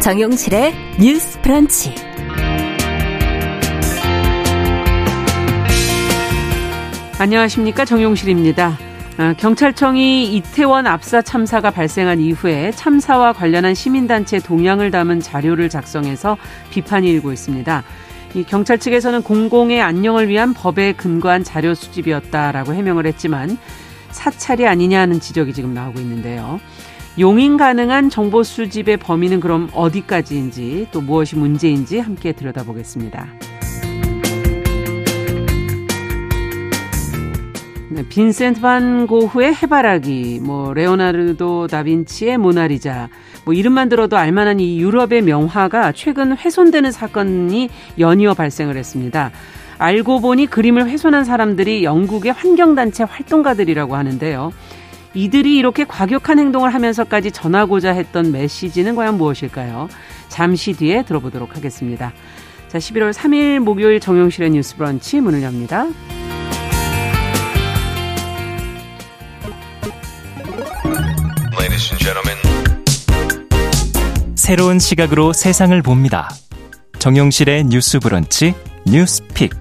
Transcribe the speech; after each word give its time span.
정용실의 0.00 0.72
뉴스 0.98 1.38
프런치. 1.42 1.94
안녕하십니까. 7.18 7.84
정용실입니다. 7.84 8.78
아, 9.18 9.34
경찰청이 9.34 10.34
이태원 10.34 10.86
압사 10.86 11.20
참사가 11.20 11.70
발생한 11.70 12.18
이후에 12.18 12.70
참사와 12.70 13.34
관련한 13.34 13.74
시민단체 13.74 14.38
동향을 14.38 14.90
담은 14.90 15.20
자료를 15.20 15.68
작성해서 15.68 16.38
비판이 16.70 17.06
일고 17.10 17.30
있습니다. 17.30 17.84
이 18.36 18.44
경찰 18.44 18.78
측에서는 18.78 19.22
공공의 19.22 19.82
안녕을 19.82 20.28
위한 20.28 20.54
법에 20.54 20.94
근거한 20.94 21.44
자료 21.44 21.74
수집이었다라고 21.74 22.72
해명을 22.72 23.06
했지만 23.06 23.58
사찰이 24.12 24.66
아니냐는 24.66 25.20
지적이 25.20 25.52
지금 25.52 25.74
나오고 25.74 26.00
있는데요. 26.00 26.58
용인 27.18 27.56
가능한 27.56 28.08
정보 28.08 28.42
수집의 28.42 28.98
범위는 28.98 29.40
그럼 29.40 29.68
어디까지인지 29.74 30.88
또 30.92 31.00
무엇이 31.00 31.36
문제인지 31.36 31.98
함께 31.98 32.32
들여다보겠습니다. 32.32 33.26
네, 37.92 38.04
빈센트 38.08 38.60
반 38.60 39.08
고흐의 39.08 39.52
해바라기, 39.52 40.40
뭐 40.44 40.72
레오나르도 40.72 41.66
다빈치의 41.66 42.38
모나리자, 42.38 43.08
뭐 43.44 43.52
이름만 43.52 43.88
들어도 43.88 44.16
알만한 44.16 44.60
이 44.60 44.78
유럽의 44.78 45.22
명화가 45.22 45.90
최근 45.92 46.36
훼손되는 46.36 46.92
사건이 46.92 47.68
연이어 47.98 48.34
발생을 48.34 48.76
했습니다. 48.76 49.32
알고 49.78 50.20
보니 50.20 50.46
그림을 50.46 50.88
훼손한 50.88 51.24
사람들이 51.24 51.82
영국의 51.82 52.32
환경단체 52.32 53.04
활동가들이라고 53.04 53.96
하는데요. 53.96 54.52
이들이 55.14 55.56
이렇게 55.56 55.84
과격한 55.84 56.38
행동을 56.38 56.72
하면서까지 56.72 57.32
전하고자 57.32 57.92
했던 57.92 58.30
메시지는 58.32 58.94
과연 58.94 59.16
무엇일까요? 59.16 59.88
잠시 60.28 60.72
뒤에 60.72 61.02
들어보도록 61.04 61.56
하겠습니다. 61.56 62.12
자, 62.68 62.78
11월 62.78 63.12
3일 63.12 63.58
목요일 63.58 63.98
정용실의 63.98 64.50
뉴스 64.50 64.76
브런치 64.76 65.20
문을 65.20 65.42
엽니다. 65.42 65.86
새로운 74.50 74.80
시각으로 74.80 75.32
세상을 75.32 75.80
봅니다. 75.82 76.28
정용실의 76.98 77.66
뉴스 77.66 78.00
브런치 78.00 78.54
뉴스 78.84 79.22
픽. 79.32 79.52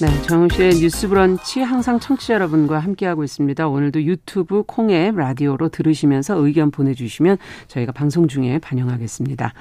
네, 0.00 0.22
정용실의 0.22 0.76
뉴스 0.76 1.08
브런치 1.08 1.60
항상 1.60 2.00
청취자 2.00 2.34
여러분과 2.34 2.78
함께하고 2.78 3.22
있습니다. 3.22 3.68
오늘도 3.68 4.02
유튜브 4.04 4.62
콩앱 4.66 5.14
라디오로 5.16 5.68
들으시면서 5.68 6.36
의견 6.38 6.70
보내주시면 6.70 7.36
저희가 7.68 7.92
방송 7.92 8.26
중에 8.26 8.58
반영하겠습니다. 8.60 9.52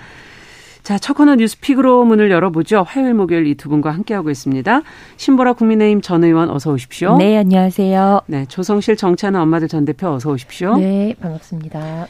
자, 0.82 0.98
첫 0.98 1.14
코너 1.16 1.36
뉴스픽으로 1.36 2.06
문을 2.06 2.32
열어보죠. 2.32 2.84
화요일, 2.88 3.16
목요일 3.16 3.48
이 3.48 3.56
두 3.56 3.68
분과 3.68 3.92
함께하고 3.92 4.30
있습니다. 4.30 4.82
신보라 5.18 5.54
국민의힘 5.54 6.00
전 6.02 6.24
의원 6.24 6.50
어서 6.50 6.72
오십시오. 6.72 7.18
네, 7.18 7.38
안녕하세요. 7.38 8.22
네, 8.28 8.46
조성실 8.46 8.96
정치하는 8.96 9.42
엄마들 9.42 9.68
전 9.68 9.84
대표 9.84 10.08
어서 10.08 10.32
오십시오. 10.32 10.78
네, 10.78 11.16
반갑습니다. 11.20 12.08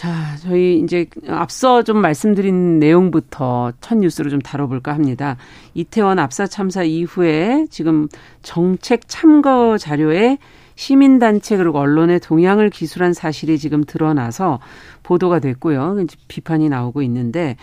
자, 0.00 0.34
저희 0.40 0.80
이제 0.80 1.04
앞서 1.28 1.82
좀 1.82 1.98
말씀드린 1.98 2.78
내용부터 2.78 3.70
첫 3.82 3.98
뉴스로 3.98 4.30
좀 4.30 4.40
다뤄볼까 4.40 4.94
합니다. 4.94 5.36
이태원 5.74 6.18
압사 6.18 6.46
참사 6.46 6.82
이후에 6.82 7.66
지금 7.68 8.08
정책 8.40 9.02
참거 9.08 9.76
자료에 9.76 10.38
시민단체 10.74 11.58
그리고 11.58 11.80
언론의 11.80 12.20
동향을 12.20 12.70
기술한 12.70 13.12
사실이 13.12 13.58
지금 13.58 13.84
드러나서 13.84 14.60
보도가 15.02 15.38
됐고요. 15.38 16.06
비판이 16.28 16.70
나오고 16.70 17.02
있는데 17.02 17.56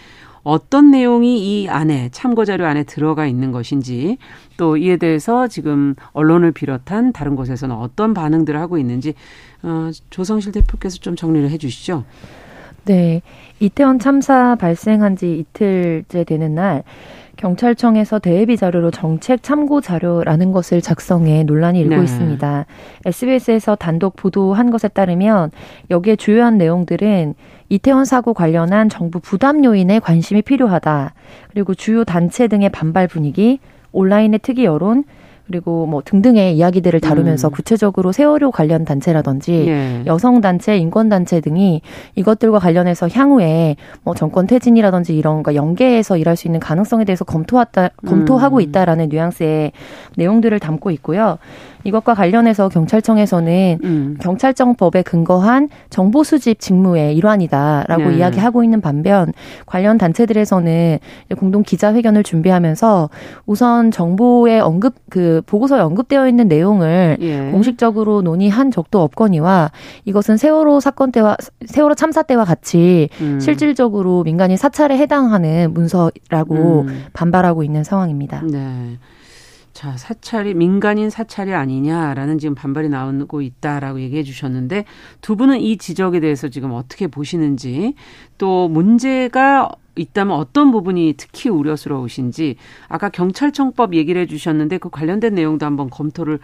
어떤 0.44 0.92
내용이 0.92 1.64
이 1.64 1.68
안에 1.68 2.10
참고 2.14 2.46
자료 2.46 2.68
안에 2.68 2.84
들어가 2.84 3.26
있는 3.26 3.52
것인지 3.52 4.18
또 4.56 4.78
이에 4.78 4.96
대해서 4.96 5.48
지금 5.48 5.96
언론을 6.14 6.52
비롯한 6.52 7.12
다른 7.12 7.36
곳에서는 7.36 7.76
어떤 7.76 8.14
반응들을 8.14 8.58
하고 8.58 8.78
있는지 8.78 9.14
어, 9.64 9.90
조성실 10.10 10.52
대표께서 10.52 10.98
좀 10.98 11.16
정리를 11.16 11.50
해주시죠. 11.50 12.04
네, 12.86 13.22
이태원 13.60 14.00
참사 14.00 14.56
발생한 14.56 15.18
지 15.18 15.40
이틀째 15.40 16.24
되는 16.24 16.56
날 16.56 16.84
경찰청에서 17.38 18.20
대외비 18.20 18.58
자료로 18.58 18.92
정책 18.92 19.44
참고 19.44 19.80
자료라는 19.80 20.52
것을 20.52 20.82
작성해 20.82 21.44
논란이 21.44 21.80
일고 21.82 21.96
네. 21.96 22.04
있습니다. 22.04 22.66
SBS에서 23.06 23.76
단독 23.76 24.16
보도한 24.16 24.72
것에 24.72 24.88
따르면 24.88 25.52
여기에 25.90 26.16
주요한 26.16 26.58
내용들은 26.58 27.36
이태원 27.70 28.06
사고 28.06 28.34
관련한 28.34 28.90
정부 28.90 29.20
부담 29.20 29.64
요인에 29.64 30.00
관심이 30.00 30.42
필요하다. 30.42 31.14
그리고 31.52 31.76
주요 31.76 32.04
단체 32.04 32.48
등의 32.48 32.70
반발 32.70 33.08
분위기, 33.08 33.60
온라인의 33.92 34.40
특이 34.42 34.66
여론, 34.66 35.04
그리고 35.48 35.86
뭐 35.86 36.02
등등의 36.04 36.58
이야기들을 36.58 37.00
다루면서 37.00 37.48
음. 37.48 37.52
구체적으로 37.52 38.12
세월호 38.12 38.52
관련 38.52 38.84
단체라든지 38.84 39.68
예. 39.68 40.04
여성 40.06 40.42
단체, 40.42 40.78
인권 40.78 41.08
단체 41.08 41.40
등이 41.40 41.82
이것들과 42.16 42.60
관련해서 42.60 43.08
향후에 43.08 43.78
뭐 44.04 44.14
정권 44.14 44.46
퇴진이라든지 44.46 45.18
이런 45.18 45.44
거 45.44 45.56
연계해서 45.56 46.18
일할 46.18 46.36
수 46.36 46.48
있는 46.48 46.60
가능성에 46.60 47.06
대해서 47.06 47.24
검토하다 47.24 47.90
검토하고 48.06 48.58
음. 48.58 48.62
있다라는 48.62 49.10
뉘앙스의 49.10 49.72
내용들을 50.18 50.60
담고 50.60 50.92
있고요. 50.92 51.38
이것과 51.88 52.16
관련해서 52.16 52.68
경찰청에서는 52.68 53.80
음. 53.84 54.18
경찰청법에 54.20 55.04
근거한 55.04 55.70
정보 55.90 56.24
수집 56.24 56.60
직무의 56.60 57.16
일환이다라고 57.16 58.10
네. 58.10 58.18
이야기하고 58.18 58.64
있는 58.64 58.82
반면 58.82 59.32
관련 59.66 59.98
단체들에서는 59.98 61.00
공동 61.38 61.64
기자회견을 61.64 62.24
준비하면서 62.24 63.10
우선 63.46 63.92
정보의 63.92 64.60
언급 64.60 64.96
그 65.10 65.42
보고서에 65.46 65.80
언급되어 65.80 66.28
있는 66.28 66.50
내용을 66.50 67.18
예. 67.22 67.52
공식적으로 67.52 68.22
논의한 68.22 68.70
적도 68.70 69.02
없거니와 69.02 69.72
이것은 70.04 70.36
세월호 70.36 70.82
사건 70.82 71.14
때와 71.14 71.38
세월호 71.66 71.96
참사 71.96 72.22
때와 72.22 72.44
같이 72.44 73.08
음. 73.22 73.40
실질적으로 73.40 74.24
민간인 74.24 74.58
사찰에 74.58 74.98
해당하는 74.98 75.74
문서라고 75.74 76.82
음. 76.82 77.06
반발하고 77.14 77.64
있는 77.64 77.86
상황입니다. 77.86 78.42
네. 78.44 78.98
자, 79.78 79.96
사찰이 79.96 80.56
민간인 80.56 81.12
사찰이 81.12 81.54
아니냐라는 81.54 82.40
지금 82.40 82.56
반발이 82.56 82.90
나오고 82.90 83.44
있다라고 83.44 84.02
얘기해 84.02 84.24
주셨는데 84.24 84.86
두 85.22 85.36
분은 85.36 85.60
이 85.60 85.78
지적에 85.78 86.20
대해서 86.20 86.48
지금 86.48 86.72
어떻게 86.72 87.06
보시는지 87.06 87.94
또 88.40 88.68
문제가 88.70 89.70
있다면 89.96 90.36
어떤 90.36 90.72
부분이 90.72 91.14
특히 91.18 91.52
우려스러우신지 91.52 92.56
아까 92.88 93.10
경찰청법 93.10 93.94
얘기를 93.94 94.20
해 94.20 94.26
주셨는데 94.26 94.80
그 94.80 94.90
관련된 94.90 95.36
내용도 95.36 95.68
한번 95.68 95.92
검토를 95.92 96.40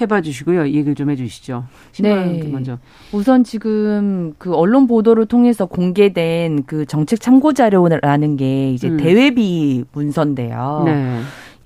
해봐 0.00 0.22
주시고요. 0.22 0.68
얘기를 0.68 0.94
좀 0.94 1.10
해 1.10 1.16
주시죠. 1.16 1.64
네. 2.00 2.42
먼저. 2.50 2.78
우선 3.12 3.44
지금 3.44 4.32
그 4.38 4.54
언론 4.54 4.86
보도를 4.86 5.26
통해서 5.26 5.66
공개된 5.66 6.64
그 6.64 6.86
정책 6.86 7.20
참고 7.20 7.52
자료라는 7.52 8.36
게 8.38 8.70
이제 8.72 8.88
음. 8.88 8.96
대외비 8.96 9.84
문서인데요. 9.92 10.84
네. 10.86 11.20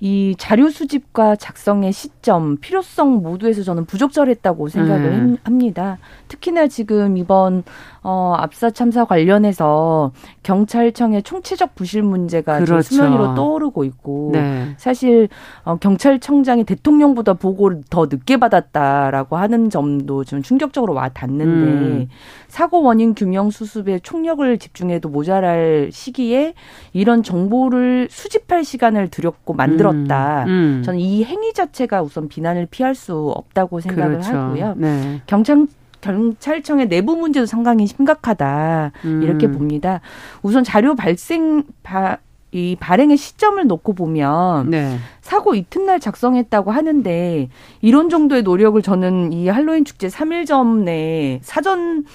이 0.05 0.35
자료 0.37 0.69
수집과 0.69 1.37
작성의 1.37 1.93
시점, 1.93 2.57
필요성 2.57 3.21
모두에서 3.21 3.63
저는 3.63 3.85
부적절했다고 3.85 4.67
생각을 4.67 5.05
음. 5.05 5.37
합니다. 5.45 5.97
특히나 6.27 6.67
지금 6.67 7.15
이번 7.15 7.63
어 8.03 8.35
압사 8.37 8.69
참사 8.69 9.05
관련해서 9.05 10.11
경찰청의 10.43 11.23
총체적 11.23 11.73
부실 11.73 12.03
문제가 12.03 12.59
그렇죠. 12.59 12.81
수면 12.81 13.13
위로 13.13 13.33
떠오르고 13.33 13.85
있고 13.85 14.31
네. 14.33 14.73
사실 14.77 15.29
어 15.63 15.77
경찰청장이 15.77 16.65
대통령보다 16.65 17.33
보고를 17.33 17.83
더 17.89 18.07
늦게 18.07 18.37
받았다라고 18.37 19.37
하는 19.37 19.69
점도 19.69 20.25
좀 20.25 20.41
충격적으로 20.41 20.93
와 20.93 21.09
닿는데 21.09 21.47
음. 21.47 22.09
사고 22.47 22.83
원인 22.83 23.15
규명 23.15 23.49
수습에 23.49 23.99
총력을 23.99 24.57
집중해도 24.57 25.09
모자랄 25.09 25.89
시기에 25.91 26.53
이런 26.91 27.23
정보를 27.23 28.09
수집할 28.11 28.63
시간을 28.65 29.07
들였고 29.07 29.53
만들었다. 29.53 30.43
음. 30.43 30.49
음. 30.49 30.81
저는 30.83 30.99
이 30.99 31.23
행위 31.23 31.53
자체가 31.53 32.01
우선 32.01 32.27
비난을 32.27 32.67
피할 32.69 32.95
수 32.95 33.29
없다고 33.29 33.79
생각을 33.79 34.19
그렇죠. 34.19 34.35
하고요. 34.35 34.73
네. 34.77 35.21
경찰 35.25 35.67
경찰청의 36.03 36.89
내부 36.89 37.15
문제도 37.15 37.45
상당히 37.45 37.87
심각하다 37.87 38.91
음. 39.05 39.23
이렇게 39.23 39.49
봅니다. 39.49 40.01
우선 40.41 40.63
자료 40.63 40.95
발생 40.95 41.63
바, 41.81 42.17
이 42.51 42.75
발행의 42.79 43.15
시점을 43.15 43.65
놓고 43.65 43.93
보면 43.93 44.69
네. 44.69 44.97
사고 45.21 45.55
이튿날 45.55 46.01
작성했다고 46.01 46.71
하는데 46.71 47.49
이런 47.81 48.09
정도의 48.09 48.43
노력을 48.43 48.79
저는 48.81 49.31
이 49.31 49.47
할로윈 49.47 49.85
축제 49.85 50.07
3일 50.07 50.45
전에 50.45 51.39
사전 51.41 52.05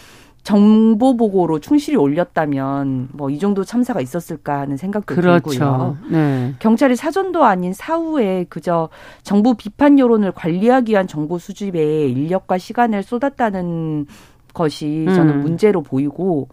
정보 0.49 1.15
보고로 1.15 1.61
충실히 1.61 1.99
올렸다면 1.99 3.09
뭐 3.13 3.29
이 3.29 3.39
정도 3.39 3.65
참사가 3.65 4.01
있었을까 4.01 4.61
하는 4.61 4.79
생각도 4.79 5.15
그렇죠. 5.15 5.51
들고요. 5.51 5.99
네. 6.11 6.55
경찰이 6.59 6.97
사전도 6.97 7.45
아닌 7.45 7.75
사후에 7.75 8.47
그저 8.49 8.89
정부 9.23 9.55
비판 9.55 9.99
여론을 9.99 10.33
관리하기 10.33 10.93
위한 10.93 11.07
정보 11.07 11.37
수집에 11.39 12.07
인력과 12.09 12.57
시간을 12.57 13.03
쏟았다는 13.03 14.07
것이 14.55 15.05
저는 15.15 15.35
음. 15.35 15.41
문제로 15.43 15.83
보이고 15.83 16.49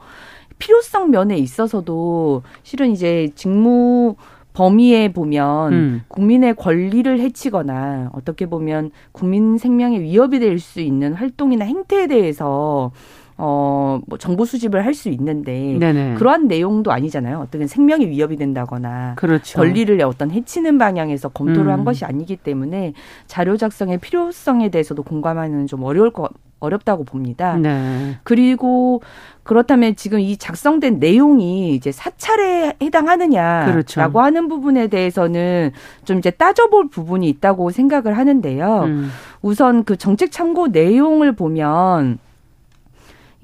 필요성 0.60 1.12
면에 1.12 1.38
있어서도 1.38 2.44
실은 2.64 2.92
이제 2.92 3.30
직무 3.36 4.16
범위에 4.52 5.14
보면 5.14 5.74
음. 5.74 6.02
국민의 6.10 6.56
권리를 6.56 7.18
해치거나 7.22 8.10
어떻게 8.14 8.46
보면 8.46 8.92
국민 9.14 9.58
생명에 9.58 10.02
위협이 10.02 10.40
될 10.40 10.60
수 10.60 10.82
있는 10.82 11.14
활동이나 11.14 11.64
행태에 11.64 12.08
대해서 12.08 12.92
어, 13.38 14.00
뭐 14.08 14.18
정보 14.18 14.46
수집을 14.46 14.86
할 14.86 14.96
수 14.96 15.10
있는데 15.10 15.78
네네. 15.78 16.14
그러한 16.14 16.48
내용도 16.48 16.94
아니잖아요. 16.94 17.40
어떻게 17.40 17.68
생명이 17.68 18.08
위협이 18.08 18.38
된다거나 18.38 19.16
그렇죠. 19.18 19.60
권리를 19.60 20.02
어떤 20.04 20.32
해치는 20.32 20.78
방향에서 20.78 21.28
검토를 21.30 21.68
음. 21.68 21.74
한 21.74 21.86
것이 21.86 22.06
아니기 22.06 22.38
때문에 22.38 22.94
자료 23.28 23.58
작성의 23.58 23.98
필요성에 23.98 24.70
대해서도 24.70 25.04
공감하는 25.04 25.68
좀 25.68 25.84
어려울 25.84 26.12
것 26.12 26.32
어렵다고 26.62 27.04
봅니다. 27.04 27.58
네. 27.58 28.18
그리고 28.24 29.02
그렇다면 29.44 29.96
지금 29.96 30.20
이 30.20 30.38
작성된 30.38 31.00
내용이 31.00 31.76
이제 31.76 31.92
사찰에 31.92 32.74
해당하느냐라고 32.82 33.72
그렇죠. 33.72 34.02
하는 34.02 34.48
부분에 34.48 34.88
대해서는 34.88 35.72
좀 36.06 36.18
이제 36.18 36.32
따져볼 36.32 36.90
부분이 36.90 37.28
있다고 37.30 37.72
생각을 37.72 38.18
하는데요. 38.18 38.84
음. 38.86 39.10
우선 39.42 39.84
그 39.84 39.98
정책 39.98 40.32
참고 40.32 40.68
내용을 40.68 41.34
보면 41.34 42.18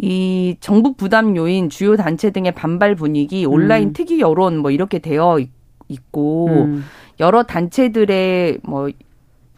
이 0.01 0.55
정부 0.59 0.93
부담 0.93 1.35
요인 1.37 1.69
주요 1.69 1.95
단체 1.95 2.31
등의 2.31 2.53
반발 2.53 2.95
분위기 2.95 3.45
온라인 3.45 3.89
음. 3.89 3.93
특이 3.93 4.19
여론 4.19 4.57
뭐 4.57 4.71
이렇게 4.71 4.97
되어 4.97 5.39
있고 5.87 6.47
음. 6.47 6.83
여러 7.19 7.43
단체들의 7.43 8.59
뭐 8.63 8.89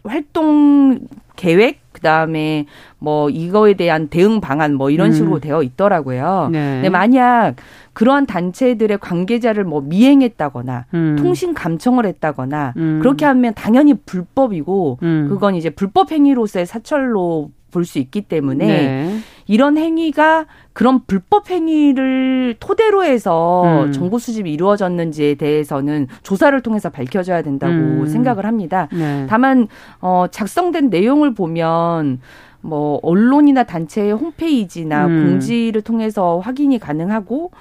활동 0.04 1.00
계획 1.38 1.80
그다음에 1.94 2.66
뭐 3.00 3.30
이거에 3.30 3.76
대한 3.76 4.10
대응 4.10 4.42
방안 4.42 4.74
뭐 4.74 4.90
이런 4.90 5.08
음. 5.08 5.12
식으로 5.14 5.36
음. 5.36 5.40
되어 5.40 5.64
있더라고요. 5.64 6.50
네. 6.52 6.74
근데 6.76 6.90
만약 6.90 7.56
그러한 7.94 8.26
단체들의 8.26 8.98
관계자를 8.98 9.64
뭐 9.64 9.80
미행했다거나 9.82 10.86
음. 10.94 11.16
통신 11.18 11.54
감청을 11.54 12.06
했다거나 12.06 12.74
음. 12.76 13.00
그렇게 13.02 13.26
하면 13.26 13.54
당연히 13.54 13.94
불법이고 13.94 15.00
음. 15.04 15.28
그건 15.30 15.56
이제 15.56 15.70
불법 15.70 16.12
행위로서의 16.12 16.66
사철로 16.66 17.52
볼 17.72 17.86
수 17.86 17.98
있기 17.98 18.22
때문에 18.22 18.66
네. 18.68 19.18
이런 19.48 19.78
행위가 19.78 20.46
그런 20.74 21.02
불법 21.06 21.50
행위를 21.50 22.56
토대로 22.60 23.04
해서 23.04 23.84
음. 23.86 23.92
정보 23.92 24.18
수집이 24.20 24.52
이루어졌는지에 24.52 25.36
대해서는 25.36 26.08
조사를 26.24 26.60
통해서 26.62 26.90
밝혀져야 26.90 27.42
된다고 27.42 27.74
음. 27.74 28.08
생각을 28.08 28.46
합니다. 28.46 28.88
네. 28.92 29.26
다만 29.30 29.68
어 30.02 30.26
작성된 30.32 30.90
내용을 30.90 31.34
보면 31.34 32.20
뭐 32.62 33.00
언론이나 33.04 33.64
단체의 33.64 34.14
홈페이지나 34.14 35.06
음. 35.06 35.28
공지를 35.28 35.82
통해서 35.82 36.40
확인이 36.40 36.80
가능하고 36.80 37.52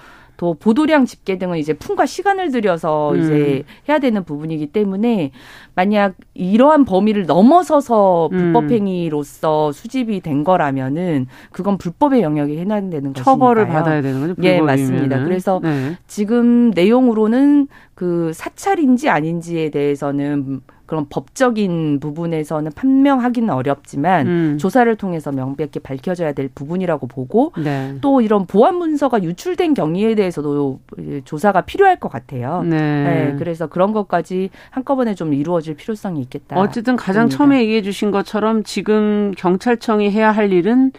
또 0.43 0.55
보도량 0.55 1.05
집계 1.05 1.39
등은 1.39 1.59
이제 1.59 1.73
품과 1.73 2.05
시간을 2.05 2.51
들여서 2.51 3.13
음. 3.13 3.21
이제 3.21 3.63
해야 3.89 4.01
되는 4.01 4.25
부분이기 4.25 4.67
때문에 4.73 5.31
만약 5.77 6.17
이러한 6.35 6.85
범위를 6.85 7.27
넘어서서 7.27 8.29
불법 8.33 8.65
음. 8.65 8.71
행위로서 8.71 9.71
수집이 9.71 10.19
된 10.19 10.43
거라면은 10.43 11.29
그건 11.53 11.79
불법의 11.79 12.23
영역에 12.23 12.59
해당되는 12.59 13.13
것이니까요. 13.13 13.25
처벌을 13.25 13.69
받아야 13.69 14.03
되는 14.03 14.35
거죠. 14.35 14.35
예, 14.43 14.61
맞습니다. 14.61 15.23
그래서 15.23 15.61
네. 15.63 15.97
지금 16.09 16.73
내용으로는 16.73 17.69
그 17.95 18.33
사찰인지 18.35 19.11
아닌지에 19.11 19.71
대해서는 19.71 20.63
그런 20.93 21.07
법적인 21.09 22.01
부분에서는 22.01 22.71
판명하기는 22.73 23.49
어렵지만 23.49 24.27
음. 24.27 24.59
조사를 24.59 24.95
통해서 24.97 25.33
명백히 25.33 25.81
밝혀져야 25.81 26.35
될 26.35 26.51
부분이라고 26.55 27.07
보고 27.07 27.55
네. 27.57 27.97
또 28.03 28.21
이런 28.21 28.47
보안 28.47 28.75
문서가 28.75 29.23
유출된 29.23 29.73
경위에 29.73 30.15
대해서도 30.15 30.81
조사가 31.25 31.63
필요할 31.63 31.97
것 31.97 32.11
같아요. 32.11 32.63
네. 32.63 32.77
네. 32.77 33.37
그래서 33.39 33.69
그런 33.69 33.95
것까지 33.95 34.51
한꺼번에 34.69 35.15
좀 35.15 35.33
이루어질 35.33 35.77
필요성이 35.77 36.21
있겠다. 36.21 36.61
어쨌든 36.61 36.97
가장 36.97 37.23
봅니다. 37.23 37.39
처음에 37.39 37.63
얘기해 37.63 37.81
주신 37.81 38.11
것처럼 38.11 38.63
지금 38.63 39.33
경찰청이 39.39 40.11
해야 40.11 40.31
할 40.31 40.53
일은 40.53 40.93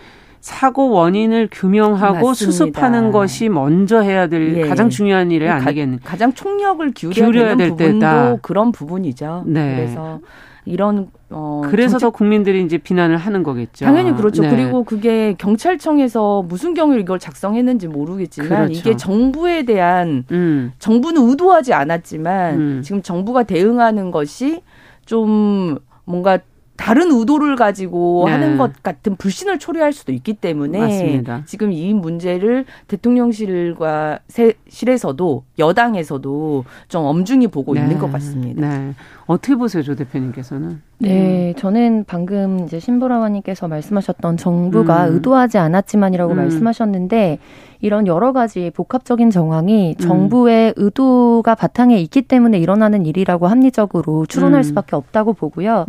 사고 0.44 0.90
원인을 0.90 1.48
규명하고 1.50 2.28
맞습니다. 2.28 2.34
수습하는 2.34 3.14
것이 3.14 3.48
먼저 3.48 4.02
해야 4.02 4.28
될 4.28 4.58
예. 4.58 4.68
가장 4.68 4.90
중요한 4.90 5.32
일이 5.32 5.48
아니겠는 5.48 6.00
가, 6.04 6.18
장 6.18 6.34
총력을 6.34 6.92
기울여야, 6.92 7.14
기울여야 7.16 7.56
될 7.56 7.70
부분도 7.70 7.94
때다. 7.94 8.38
그런 8.42 8.74
부분이죠. 8.74 9.46
네. 9.48 9.78
그래서 9.78 10.20
이런 10.66 11.08
어 11.30 11.62
그래서. 11.70 11.98
더 11.98 12.10
국민들이 12.10 12.62
이제 12.62 12.78
비난을 12.78 13.16
하는 13.16 13.42
거겠죠. 13.42 13.86
당연히 13.86 14.14
그렇죠. 14.14 14.42
네. 14.42 14.50
그리고 14.50 14.84
그게 14.84 15.34
경찰청에서 15.38 16.44
무슨 16.46 16.74
경위로 16.74 17.00
이걸 17.00 17.20
작성했는지 17.20 17.88
모르겠지만 17.88 18.50
그렇죠. 18.50 18.74
이게 18.74 18.98
정부에 18.98 19.64
대한 19.64 20.26
음. 20.32 20.74
정부는 20.78 21.30
의도하지 21.30 21.74
않았지만 21.74 22.56
음. 22.56 22.82
지금 22.84 23.02
정부가 23.02 23.44
대응하는 23.44 24.12
것이 24.12 24.62
좀 25.06 25.78
뭔가 26.04 26.40
다른 26.76 27.12
의도를 27.12 27.56
가지고 27.56 28.24
네. 28.26 28.32
하는 28.32 28.58
것 28.58 28.82
같은 28.82 29.16
불신을 29.16 29.60
초래할 29.60 29.94
수도 29.94 30.12
있기 30.12 30.34
때문에 30.34 30.80
맞습니다. 30.80 31.44
지금 31.46 31.72
이 31.72 31.94
문제를 31.94 32.66
대통령실과 32.88 34.20
실에서도 34.68 35.44
여당에서도 35.60 36.66
좀 36.88 37.06
엄중히 37.06 37.48
보고 37.48 37.74
네. 37.76 37.82
있는 37.82 38.00
것 38.00 38.12
같습니다. 38.12 38.68
네. 38.68 38.94
어떻게 39.28 39.56
보세요, 39.56 39.84
조 39.84 39.96
대표님께서는? 39.96 40.82
네, 40.98 41.50
음. 41.50 41.60
저는 41.60 42.06
방금 42.08 42.66
이제 42.66 42.80
신보라원님께서 42.80 43.68
말씀하셨던 43.68 44.38
정부가 44.38 45.08
음. 45.08 45.14
의도하지 45.14 45.60
않았지만이라고 45.60 46.34
음. 46.34 46.38
말씀하셨는데 46.38 47.40
이런 47.82 48.08
여러 48.08 48.34
가지 48.34 48.72
복합적인 48.74 49.30
정황이 49.30 49.96
음. 50.00 50.02
정부의 50.02 50.74
의도가 50.76 51.56
바탕에 51.56 52.00
있기 52.00 52.24
때문에 52.24 52.58
일어나는 52.58 53.06
일이라고 53.06 53.48
합리적으로 53.48 54.26
추론할 54.26 54.62
음. 54.62 54.64
수밖에 54.64 54.96
없다고 54.96 55.34
보고요. 55.34 55.86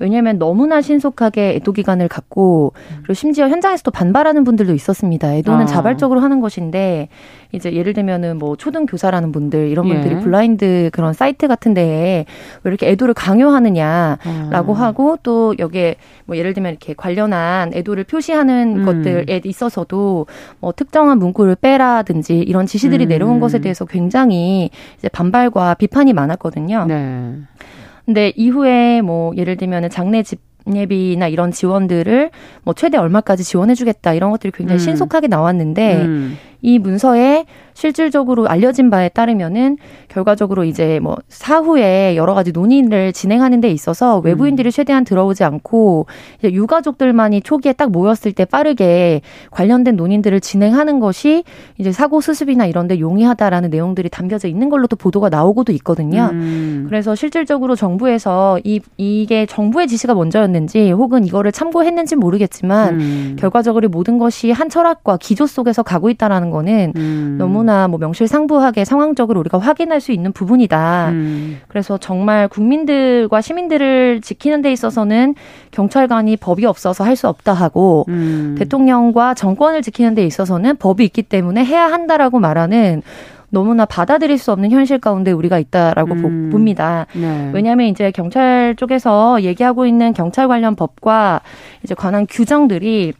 음. 0.00 0.02
왜냐하면 0.02 0.38
너무나 0.38 0.80
신속하게 0.80 1.56
애도 1.56 1.72
기간을 1.72 2.08
갖고 2.08 2.72
그리고 2.98 3.14
심지어 3.14 3.48
현장에서도 3.48 3.90
반발하는 3.90 4.44
분들도 4.44 4.74
있었습니다. 4.74 5.34
애도는 5.34 5.62
아. 5.62 5.66
자발적으로 5.66 6.20
하는 6.20 6.40
것인데 6.40 7.08
이제 7.52 7.72
예를 7.72 7.94
들면은 7.94 8.38
뭐 8.38 8.56
초등 8.56 8.86
교사라는 8.86 9.32
분들 9.32 9.68
이런 9.68 9.88
예. 9.88 9.94
분들이 9.94 10.16
예. 10.16 10.20
블라인드 10.20 10.90
그런 10.92 11.12
사이트 11.12 11.48
같은 11.48 11.74
데에 11.74 12.26
왜 12.62 12.68
이렇게 12.68 12.88
애도를 12.90 13.14
강요하느냐라고 13.14 14.76
아. 14.76 14.80
하고 14.80 15.18
또 15.22 15.54
여기에 15.58 15.96
뭐 16.26 16.36
예를 16.36 16.52
들면 16.54 16.70
이렇게 16.72 16.94
관련한 16.94 17.72
애도를 17.74 18.04
표시하는 18.04 18.80
음. 18.80 18.84
것들에 18.84 19.40
있어서도 19.44 20.26
뭐 20.60 20.72
특정한 20.72 21.18
문구를 21.18 21.56
빼라든지 21.56 22.38
이런 22.38 22.66
지시들이 22.66 23.06
음. 23.06 23.08
내려온 23.08 23.40
것에 23.40 23.60
대해서 23.60 23.84
굉장히 23.84 24.70
이제 24.98 25.08
반발과 25.08 25.74
비판이 25.74 26.12
많았거든요. 26.12 26.84
네. 26.86 27.34
근데 28.08 28.32
이후에 28.36 29.02
뭐 29.02 29.36
예를 29.36 29.58
들면은 29.58 29.90
장례 29.90 30.22
집 30.22 30.40
예비나 30.74 31.28
이런 31.28 31.52
지원들을 31.52 32.30
뭐 32.62 32.72
최대 32.72 32.96
얼마까지 32.96 33.44
지원해주겠다 33.44 34.14
이런 34.14 34.30
것들이 34.30 34.50
굉장히 34.50 34.80
음. 34.80 34.84
신속하게 34.84 35.26
나왔는데 35.26 35.96
음. 36.06 36.38
이 36.60 36.78
문서에 36.78 37.46
실질적으로 37.78 38.48
알려진 38.48 38.90
바에 38.90 39.08
따르면은 39.08 39.76
결과적으로 40.08 40.64
이제 40.64 40.98
뭐 41.00 41.16
사후에 41.28 42.16
여러 42.16 42.34
가지 42.34 42.50
논의를 42.50 43.12
진행하는 43.12 43.60
데 43.60 43.70
있어서 43.70 44.18
외부인들이 44.18 44.68
음. 44.68 44.70
최대한 44.70 45.04
들어오지 45.04 45.44
않고 45.44 46.06
이제 46.40 46.52
유가족들만이 46.52 47.42
초기에 47.42 47.74
딱 47.74 47.92
모였을 47.92 48.32
때 48.32 48.44
빠르게 48.44 49.20
관련된 49.52 49.94
논의들을 49.94 50.40
진행하는 50.40 50.98
것이 50.98 51.44
이제 51.78 51.92
사고 51.92 52.20
수습이나 52.20 52.66
이런 52.66 52.88
데 52.88 52.98
용이하다라는 52.98 53.70
내용들이 53.70 54.08
담겨져 54.08 54.48
있는 54.48 54.70
걸로 54.70 54.88
도 54.88 54.96
보도가 54.96 55.28
나오고도 55.28 55.70
있거든요. 55.74 56.30
음. 56.32 56.86
그래서 56.88 57.14
실질적으로 57.14 57.76
정부에서 57.76 58.58
이 58.64 58.80
이게 58.96 59.46
정부의 59.46 59.86
지시가 59.86 60.14
먼저였는지 60.14 60.90
혹은 60.90 61.24
이거를 61.24 61.52
참고했는지 61.52 62.16
모르겠지만 62.16 63.00
음. 63.00 63.36
결과적으로 63.38 63.88
모든 63.88 64.18
것이 64.18 64.50
한 64.50 64.68
철학과 64.68 65.16
기조 65.16 65.46
속에서 65.46 65.84
가고 65.84 66.10
있다라는 66.10 66.47
거는 66.50 66.92
음. 66.96 67.36
너무나 67.38 67.68
너무나 67.68 67.88
뭐 67.88 67.98
명실상부하게 67.98 68.84
상황적으로 68.84 69.40
우리가 69.40 69.58
확인할 69.58 70.00
수 70.00 70.12
있는 70.12 70.32
부분이다. 70.32 71.08
음. 71.10 71.60
그래서 71.68 71.98
정말 71.98 72.48
국민들과 72.48 73.40
시민들을 73.40 74.20
지키는 74.22 74.62
데 74.62 74.72
있어서는 74.72 75.34
경찰관이 75.70 76.36
법이 76.38 76.64
없어서 76.64 77.04
할 77.04 77.18
수 77.18 77.26
없다 77.26 77.52
하고 77.52 78.04
음. 78.10 78.54
대통령과 78.56 79.34
정권을 79.34 79.82
지키는 79.82 80.14
데 80.14 80.24
있어서는 80.24 80.76
법이 80.76 81.04
있기 81.06 81.24
때문에 81.24 81.64
해야 81.64 81.90
한다라고 81.90 82.38
말하는 82.38 83.02
너무나 83.50 83.84
받아들일 83.84 84.38
수 84.38 84.52
없는 84.52 84.70
현실 84.70 85.00
가운데 85.00 85.32
우리가 85.32 85.58
있다라고 85.58 86.14
음. 86.14 86.50
봅니다. 86.52 87.06
네. 87.12 87.50
왜냐하면 87.52 87.88
이제 87.88 88.12
경찰 88.12 88.76
쪽에서 88.76 89.42
얘기하고 89.42 89.84
있는 89.84 90.12
경찰 90.12 90.46
관련 90.46 90.76
법과 90.76 91.40
이제 91.82 91.96
관한 91.96 92.24
규정들이 92.30 93.14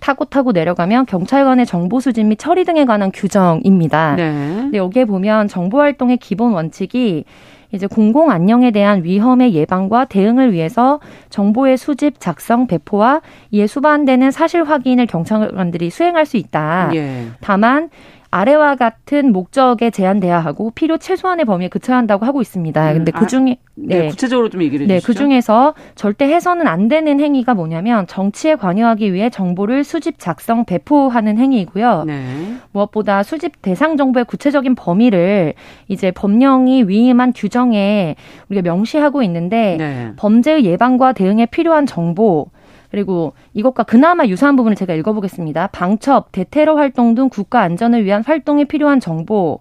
타고 0.00 0.24
타고 0.24 0.52
내려가면 0.52 1.06
경찰관의 1.06 1.66
정보 1.66 2.00
수집 2.00 2.26
및 2.26 2.38
처리 2.38 2.64
등에 2.64 2.84
관한 2.84 3.10
규정입니다. 3.12 4.14
네. 4.16 4.32
근데 4.32 4.78
여기에 4.78 5.04
보면 5.06 5.48
정보 5.48 5.80
활동의 5.80 6.18
기본 6.18 6.52
원칙이 6.52 7.24
이제 7.72 7.86
공공 7.86 8.30
안녕에 8.30 8.70
대한 8.70 9.04
위험의 9.04 9.54
예방과 9.54 10.06
대응을 10.06 10.52
위해서 10.52 11.00
정보의 11.30 11.76
수집, 11.76 12.20
작성, 12.20 12.66
배포와 12.66 13.20
이에 13.50 13.66
수반되는 13.66 14.30
사실 14.30 14.64
확인을 14.64 15.06
경찰관들이 15.06 15.90
수행할 15.90 16.26
수 16.26 16.36
있다. 16.36 16.90
예. 16.94 17.26
다만 17.40 17.90
아래와 18.30 18.76
같은 18.76 19.32
목적에 19.32 19.90
제한돼야 19.90 20.38
하고 20.38 20.70
필요 20.70 20.98
최소한의 20.98 21.44
범위에 21.44 21.68
그쳐야 21.68 21.96
한다고 21.96 22.26
하고 22.26 22.40
있습니다. 22.40 22.90
음, 22.90 22.94
근데 22.94 23.12
그 23.12 23.26
중에 23.26 23.58
아, 23.60 23.66
네, 23.74 24.00
네, 24.00 24.08
구체적으로 24.08 24.48
좀 24.48 24.62
얘기를. 24.62 24.86
네, 24.86 25.00
그 25.00 25.14
중에서 25.14 25.74
절대 25.94 26.26
해서는 26.26 26.66
안 26.66 26.88
되는 26.88 27.20
행위가 27.20 27.54
뭐냐면 27.54 28.06
정치에 28.06 28.56
관여하기 28.56 29.12
위해 29.12 29.30
정보를 29.30 29.84
수집, 29.84 30.18
작성, 30.18 30.64
배포하는 30.64 31.38
행위이고요. 31.38 32.04
네. 32.06 32.54
무엇보다 32.72 33.22
수집 33.22 33.62
대상 33.62 33.96
정보의 33.96 34.24
구체적인 34.24 34.74
범위를 34.74 35.54
이제 35.88 36.10
법령이 36.10 36.84
위임한 36.84 37.32
규정에 37.34 38.16
우리가 38.48 38.62
명시하고 38.62 39.22
있는데 39.22 39.76
네. 39.78 40.12
범죄 40.16 40.62
예방과 40.62 41.12
대응에 41.12 41.46
필요한 41.46 41.86
정보 41.86 42.48
그리고 42.90 43.34
이것과 43.54 43.82
그나마 43.84 44.26
유사한 44.26 44.56
부분을 44.56 44.76
제가 44.76 44.94
읽어보겠습니다. 44.94 45.68
방첩, 45.68 46.32
대테러 46.32 46.76
활동 46.76 47.14
등 47.14 47.28
국가 47.28 47.60
안전을 47.62 48.04
위한 48.04 48.22
활동에 48.24 48.64
필요한 48.64 49.00
정보, 49.00 49.60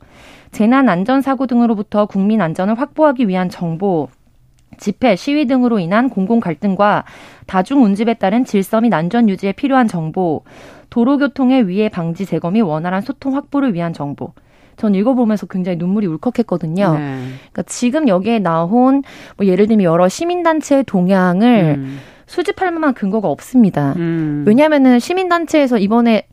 재난 0.52 0.88
안전 0.90 1.22
사고 1.22 1.48
등으로부터 1.48 2.06
국민 2.06 2.42
안전을 2.42 2.80
확보하기 2.80 3.28
위한 3.28 3.50
정보, 3.50 4.10
집회, 4.78 5.16
시위 5.16 5.48
등으로 5.48 5.80
인한 5.80 6.10
공공 6.10 6.40
갈등과 6.40 7.06
다중 7.46 7.84
운집에 7.84 8.16
따른 8.16 8.46
질서 8.46 8.82
및 8.82 8.94
안전 8.94 9.30
유지에 9.30 9.54
필요한 9.54 9.88
정보, 9.88 10.44
도로교통의 10.90 11.68
위해 11.68 11.90
방지 11.90 12.26
제거 12.26 12.52
및 12.52 12.62
원활한 12.62 13.02
소통 13.02 13.36
확보를 13.36 13.74
위한 13.74 13.94
정보. 13.94 14.34
전 14.78 14.94
읽어보면서 14.94 15.46
굉장히 15.48 15.78
눈물이 15.78 16.08
울컥했거든요. 16.08 16.98
네. 16.98 17.18
그러니까 17.38 17.64
지금 17.64 18.08
여기에 18.08 18.40
나온 18.40 19.04
뭐 19.38 19.46
예를 19.46 19.68
들면 19.68 19.84
여러 19.86 20.10
시민단체의 20.10 20.84
동향을 20.84 21.76
음. 21.78 22.00
수집할 22.28 22.72
만한 22.72 22.94
근거가 22.94 23.28
없습니다. 23.28 23.94
음. 23.98 24.44
왜냐하면은 24.48 25.00
시민단체에서 25.00 25.78
이번에 25.78 26.28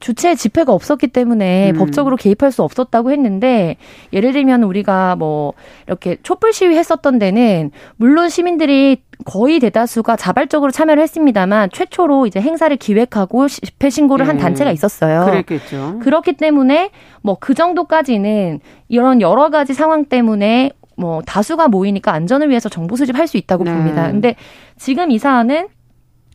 주체 0.00 0.34
집회가 0.34 0.72
없었기 0.72 1.08
때문에 1.08 1.72
음. 1.72 1.76
법적으로 1.76 2.16
개입할 2.16 2.50
수 2.50 2.62
없었다고 2.62 3.10
했는데 3.12 3.76
예를 4.14 4.32
들면 4.32 4.62
우리가 4.62 5.14
뭐 5.16 5.52
이렇게 5.86 6.16
촛불 6.22 6.54
시위 6.54 6.74
했었던 6.76 7.18
데는 7.18 7.70
물론 7.96 8.30
시민들이 8.30 9.02
거의 9.26 9.60
대다수가 9.60 10.16
자발적으로 10.16 10.70
참여를 10.70 11.02
했습니다만 11.02 11.68
최초로 11.70 12.26
이제 12.26 12.40
행사를 12.40 12.74
기획하고 12.74 13.48
집회 13.48 13.90
신고를 13.90 14.26
한 14.26 14.38
네. 14.38 14.42
단체가 14.42 14.72
있었어요. 14.72 15.26
그랬겠죠. 15.26 15.98
그렇기 16.02 16.32
때문에 16.32 16.90
뭐 17.20 17.36
그 17.38 17.52
정도까지는 17.52 18.60
이런 18.88 19.20
여러 19.20 19.50
가지 19.50 19.74
상황 19.74 20.06
때문에 20.06 20.72
뭐 21.00 21.22
다수가 21.22 21.68
모이니까 21.68 22.12
안전을 22.12 22.50
위해서 22.50 22.68
정보 22.68 22.94
수집할 22.96 23.26
수 23.26 23.36
있다고 23.38 23.64
네. 23.64 23.72
봅니다. 23.72 24.10
근데 24.10 24.36
지금 24.76 25.10
이 25.10 25.18
사안은 25.18 25.68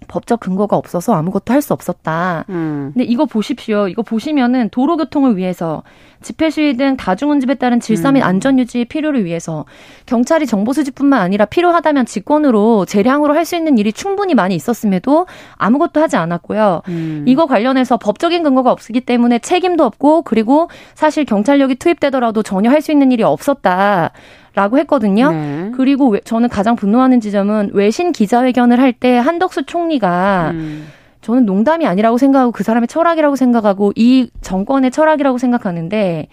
법적 0.08 0.40
근거가 0.40 0.76
없어서 0.76 1.14
아무것도 1.16 1.52
할 1.54 1.62
수 1.64 1.74
없었다. 1.74 2.46
음. 2.50 2.92
근데 2.94 3.06
이거 3.06 3.26
보십시오. 3.26 3.88
이거 3.88 4.04
보시면은 4.04 4.70
도로교통을 4.70 5.36
위해서 5.36 5.82
집회 6.22 6.52
시위 6.52 6.78
등 6.78 6.96
다중운집에 6.96 7.56
따른 7.56 7.80
질서 7.80 8.12
및 8.12 8.20
음. 8.20 8.24
안전 8.24 8.60
유지의 8.60 8.86
필요를 8.86 9.26
위해서 9.26 9.66
경찰이 10.06 10.46
정보 10.46 10.74
수집뿐만 10.74 11.20
아니라 11.22 11.46
필요하다면 11.46 12.06
직권으로 12.06 12.86
재량으로 12.86 13.34
할 13.34 13.46
수 13.46 13.56
있는 13.56 13.78
일이 13.80 13.92
충분히 13.94 14.36
많이 14.36 14.54
있었음에도 14.56 15.26
아무것도 15.56 16.02
하지 16.02 16.18
않았고요. 16.18 16.82
음. 16.88 17.24
이거 17.28 17.48
관련해서 17.48 17.98
법적인 17.98 18.44
근거가 18.44 18.72
없기 18.72 19.02
때문에 19.02 19.40
책임도 19.40 19.84
없고 19.86 20.22
그리고 20.24 20.70
사실 20.94 21.26
경찰력이 21.26 21.76
투입되더라도 21.76 22.44
전혀 22.44 22.70
할 22.70 22.82
수 22.82 22.92
있는 22.92 23.12
일이 23.12 23.24
없었다. 23.24 24.12
라고 24.56 24.78
했거든요. 24.80 25.32
네. 25.32 25.72
그리고 25.76 26.18
저는 26.20 26.50
가장 26.50 26.76
분노하는 26.76 27.20
지점은 27.20 27.72
외신 27.74 28.12
기자회견을 28.12 28.80
할 28.80 28.94
때 28.94 29.18
한덕수 29.18 29.64
총리가 29.66 30.52
음. 30.54 30.88
저는 31.22 31.46
농담이 31.46 31.86
아니라고 31.86 32.18
생각하고 32.18 32.52
그 32.54 32.64
사람의 32.64 32.88
철학이라고 32.88 33.36
생각하고 33.36 33.92
이 33.96 34.30
정권의 34.42 34.92
철학이라고 34.92 35.38
생각하는데 35.38 36.28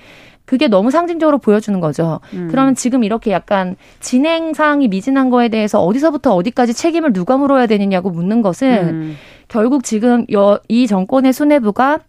그게 0.45 0.69
너무 0.69 0.91
상징적으로 0.91 1.39
보여주는 1.39 1.79
거죠. 1.81 2.21
음. 2.35 2.49
그러면 2.51 2.75
지금 2.75 3.03
이렇게 3.03 3.33
약간 3.33 3.75
진행 4.01 4.55
사항이 4.55 4.89
미진한 4.89 5.31
거에 5.31 5.49
대해서 5.49 5.81
어디서부터 5.83 6.35
어디까지 6.35 6.75
책임을 6.75 7.13
누가 7.13 7.37
물어야 7.37 7.67
되느냐고 7.67 8.11
묻는 8.11 8.43
것은 8.43 8.69
음. 8.69 9.17
결국 9.49 9.83
지금 9.83 10.25
여, 10.33 10.61
이 10.69 10.87
정권의 10.87 11.33
수뇌부가 11.33 12.01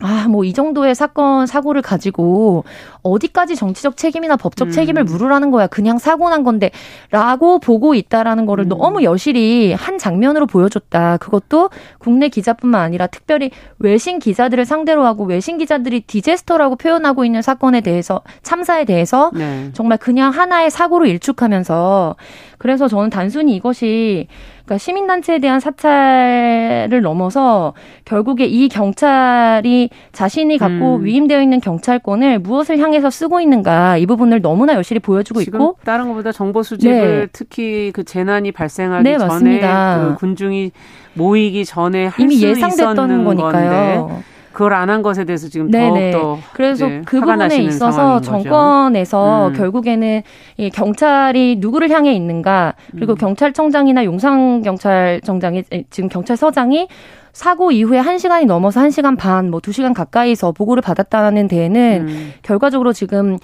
아, 0.00 0.26
뭐 0.28 0.44
이 0.44 0.52
정도의 0.52 0.94
사건 0.94 1.46
사고를 1.46 1.82
가지고 1.82 2.64
어디까지 3.02 3.56
정치적 3.56 3.96
책임이나 3.96 4.36
법적 4.36 4.68
음. 4.68 4.70
책임을 4.70 5.04
물으라는 5.04 5.50
거야. 5.50 5.66
그냥 5.66 5.98
사고 5.98 6.30
난 6.30 6.42
건데 6.44 6.70
라고 7.10 7.58
보고 7.58 7.94
있다라는 7.94 8.46
거를 8.46 8.64
음. 8.64 8.68
너무 8.68 9.02
여실히 9.02 9.72
한 9.72 9.98
장면으로 9.98 10.46
보여줬다. 10.46 11.18
그것도 11.18 11.70
국내 11.98 12.28
기자뿐만 12.28 12.80
아니라 12.80 13.06
특별히 13.08 13.50
외신 13.78 14.18
기자들을 14.18 14.64
상대로 14.64 15.04
하고 15.04 15.24
외신 15.24 15.58
기자들이 15.58 16.00
디제스터라고 16.02 16.76
표현하고 16.76 17.24
있는 17.24 17.42
사건에 17.42 17.80
대해서 17.80 18.22
참사에 18.42 18.84
대해서 18.84 19.30
네. 19.34 19.70
정말 19.74 19.98
그냥 19.98 20.30
하나의 20.32 20.70
사고로 20.70 21.06
일축하면서 21.06 22.16
그래서 22.58 22.88
저는 22.88 23.10
단순히 23.10 23.54
이것이 23.56 24.28
그러니까 24.68 24.78
시민단체에 24.78 25.38
대한 25.38 25.60
사찰을 25.60 27.00
넘어서 27.00 27.72
결국에 28.04 28.44
이 28.44 28.68
경찰이 28.68 29.88
자신이 30.12 30.58
갖고 30.58 30.96
음. 30.96 31.04
위임되어 31.04 31.40
있는 31.40 31.60
경찰권을 31.60 32.40
무엇을 32.40 32.78
향해서 32.78 33.08
쓰고 33.08 33.40
있는가 33.40 33.96
이 33.96 34.04
부분을 34.04 34.42
너무나 34.42 34.74
여실히 34.74 35.00
보여주고 35.00 35.40
있고 35.40 35.76
다른 35.84 36.06
것보다 36.08 36.32
정보 36.32 36.62
수집을 36.62 37.20
네. 37.20 37.26
특히 37.32 37.90
그 37.94 38.04
재난이 38.04 38.52
발생하기 38.52 39.04
네, 39.04 39.16
전에 39.16 39.60
그 39.60 40.14
군중이 40.18 40.72
모이기 41.14 41.64
전에 41.64 42.06
할 42.06 42.20
이미 42.20 42.42
예상됐던 42.42 43.24
거니까요. 43.24 44.06
건데 44.08 44.22
그걸 44.58 44.74
안 44.74 44.88
한 44.88 45.02
것에 45.02 45.24
대해서 45.24 45.48
지금 45.48 45.70
더욱더 45.70 46.38
그래서 46.52 46.88
그 47.04 47.20
부분에 47.20 47.58
있어서 47.58 48.20
정권에서 48.20 49.48
음. 49.48 49.52
결국에는 49.52 50.22
이 50.56 50.70
경찰이 50.70 51.56
누구를 51.60 51.90
향해 51.90 52.12
있는가 52.12 52.74
그리고 52.90 53.12
음. 53.12 53.16
경찰청장이나 53.16 54.04
용산 54.04 54.62
경찰청장이 54.62 55.62
지금 55.90 56.08
경찰서장이 56.08 56.88
사고 57.32 57.70
이후에 57.70 58.00
1시간이 58.00 58.46
넘어서 58.46 58.80
1시간 58.80 59.16
반, 59.16 59.48
뭐 59.48 59.60
2시간 59.60 59.94
가까이서 59.94 60.50
보고를 60.50 60.80
받았다는 60.80 61.46
데에는 61.46 62.06
음. 62.08 62.32
결과적으로 62.42 62.92
지금 62.92 63.38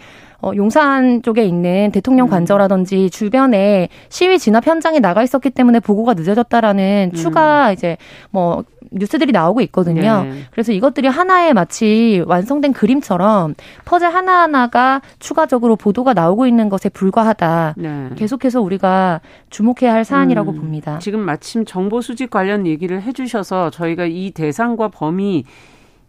어, 0.44 0.52
용산 0.56 1.22
쪽에 1.22 1.42
있는 1.44 1.90
대통령 1.90 2.26
음. 2.26 2.30
관저라든지 2.30 3.08
주변에 3.08 3.88
시위 4.10 4.38
진압 4.38 4.66
현장에 4.66 5.00
나가 5.00 5.22
있었기 5.22 5.48
때문에 5.48 5.80
보고가 5.80 6.12
늦어졌다라는 6.12 7.12
음. 7.14 7.16
추가 7.16 7.72
이제 7.72 7.96
뭐 8.30 8.62
뉴스들이 8.90 9.32
나오고 9.32 9.62
있거든요. 9.62 10.24
네. 10.24 10.32
그래서 10.50 10.72
이것들이 10.72 11.08
하나의 11.08 11.54
마치 11.54 12.22
완성된 12.26 12.74
그림처럼 12.74 13.54
퍼즐 13.86 14.08
하나하나가 14.08 15.00
추가적으로 15.18 15.76
보도가 15.76 16.12
나오고 16.12 16.46
있는 16.46 16.68
것에 16.68 16.90
불과하다. 16.90 17.74
네. 17.78 18.10
계속해서 18.14 18.60
우리가 18.60 19.22
주목해야 19.48 19.94
할 19.94 20.04
사안이라고 20.04 20.52
음, 20.52 20.56
봅니다. 20.56 20.98
지금 20.98 21.20
마침 21.20 21.64
정보 21.64 22.02
수집 22.02 22.30
관련 22.30 22.66
얘기를 22.66 23.00
해주셔서 23.02 23.70
저희가 23.70 24.04
이 24.04 24.30
대상과 24.30 24.88
범위 24.88 25.44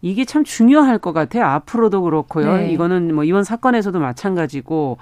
이게 0.01 0.25
참 0.25 0.43
중요할 0.43 0.99
것 0.99 1.13
같아요. 1.13 1.45
앞으로도 1.45 2.01
그렇고요. 2.01 2.57
네. 2.57 2.71
이거는 2.71 3.13
뭐 3.13 3.23
이번 3.23 3.43
사건에서도 3.43 3.99
마찬가지고 3.99 4.97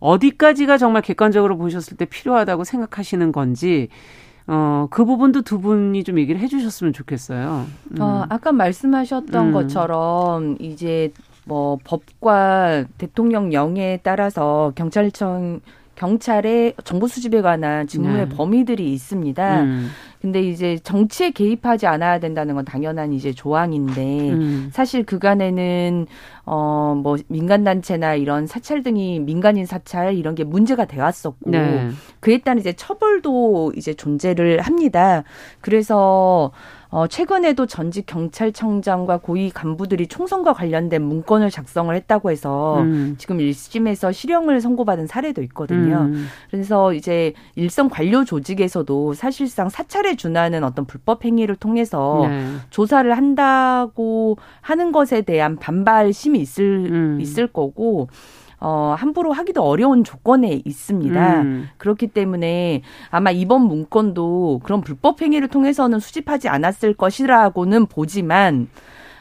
어디까지가 0.00 0.78
정말 0.78 1.02
객관적으로 1.02 1.56
보셨을 1.56 1.96
때 1.96 2.04
필요하다고 2.04 2.64
생각하시는 2.64 3.32
건지 3.32 3.88
어, 4.46 4.86
그 4.90 5.04
부분도 5.04 5.42
두 5.42 5.58
분이 5.60 6.04
좀 6.04 6.18
얘기를 6.18 6.40
해 6.40 6.46
주셨으면 6.46 6.92
좋겠어요. 6.92 7.66
음. 7.92 8.00
어, 8.00 8.26
아까 8.28 8.52
말씀하셨던 8.52 9.48
음. 9.48 9.52
것처럼 9.52 10.56
이제 10.60 11.10
뭐 11.44 11.78
법과 11.84 12.84
대통령령에 12.98 14.00
따라서 14.02 14.72
경찰청 14.74 15.60
경찰의 15.94 16.74
정보 16.84 17.06
수집에 17.06 17.40
관한 17.40 17.86
직무의 17.86 18.28
네. 18.28 18.36
범위들이 18.36 18.92
있습니다. 18.92 19.62
음. 19.62 19.88
근데 20.24 20.40
이제 20.40 20.78
정치에 20.78 21.32
개입하지 21.32 21.86
않아야 21.86 22.18
된다는 22.18 22.54
건 22.54 22.64
당연한 22.64 23.12
이제 23.12 23.34
조항인데 23.34 24.30
음. 24.30 24.70
사실 24.72 25.04
그간에는 25.04 26.06
어 26.46 26.94
뭐 26.94 27.16
민간 27.28 27.64
단체나 27.64 28.14
이런 28.14 28.46
사찰 28.46 28.82
등이 28.82 29.20
민간인 29.20 29.66
사찰 29.66 30.14
이런 30.14 30.34
게 30.34 30.44
문제가 30.44 30.86
돼 30.86 31.00
왔었고 31.00 31.50
네. 31.50 31.90
그에 32.20 32.38
따른 32.38 32.60
이제 32.60 32.72
처벌도 32.72 33.72
이제 33.76 33.92
존재를 33.92 34.60
합니다. 34.60 35.24
그래서 35.60 36.52
어, 36.94 37.08
최근에도 37.08 37.66
전직 37.66 38.06
경찰청장과 38.06 39.16
고위 39.16 39.50
간부들이 39.50 40.06
총선과 40.06 40.52
관련된 40.52 41.02
문건을 41.02 41.50
작성을 41.50 41.92
했다고 41.92 42.30
해서 42.30 42.82
음. 42.82 43.16
지금 43.18 43.38
1심에서 43.38 44.12
실형을 44.12 44.60
선고받은 44.60 45.08
사례도 45.08 45.42
있거든요. 45.42 46.02
음. 46.02 46.26
그래서 46.52 46.92
이제 46.92 47.32
일선 47.56 47.90
관료 47.90 48.24
조직에서도 48.24 49.12
사실상 49.14 49.68
사찰에 49.70 50.14
준하는 50.14 50.62
어떤 50.62 50.84
불법 50.84 51.24
행위를 51.24 51.56
통해서 51.56 52.28
네. 52.28 52.46
조사를 52.70 53.12
한다고 53.12 54.38
하는 54.60 54.92
것에 54.92 55.22
대한 55.22 55.56
반발심이 55.56 56.38
있을 56.38 56.64
음. 56.92 57.18
있을 57.20 57.48
거고 57.48 58.08
어, 58.60 58.94
함부로 58.96 59.32
하기도 59.32 59.62
어려운 59.62 60.04
조건에 60.04 60.62
있습니다. 60.64 61.42
음. 61.42 61.68
그렇기 61.76 62.08
때문에 62.08 62.82
아마 63.10 63.30
이번 63.30 63.62
문건도 63.62 64.60
그런 64.64 64.80
불법 64.80 65.20
행위를 65.20 65.48
통해서는 65.48 66.00
수집하지 66.00 66.48
않았을 66.48 66.94
것이라고는 66.94 67.86
보지만 67.86 68.68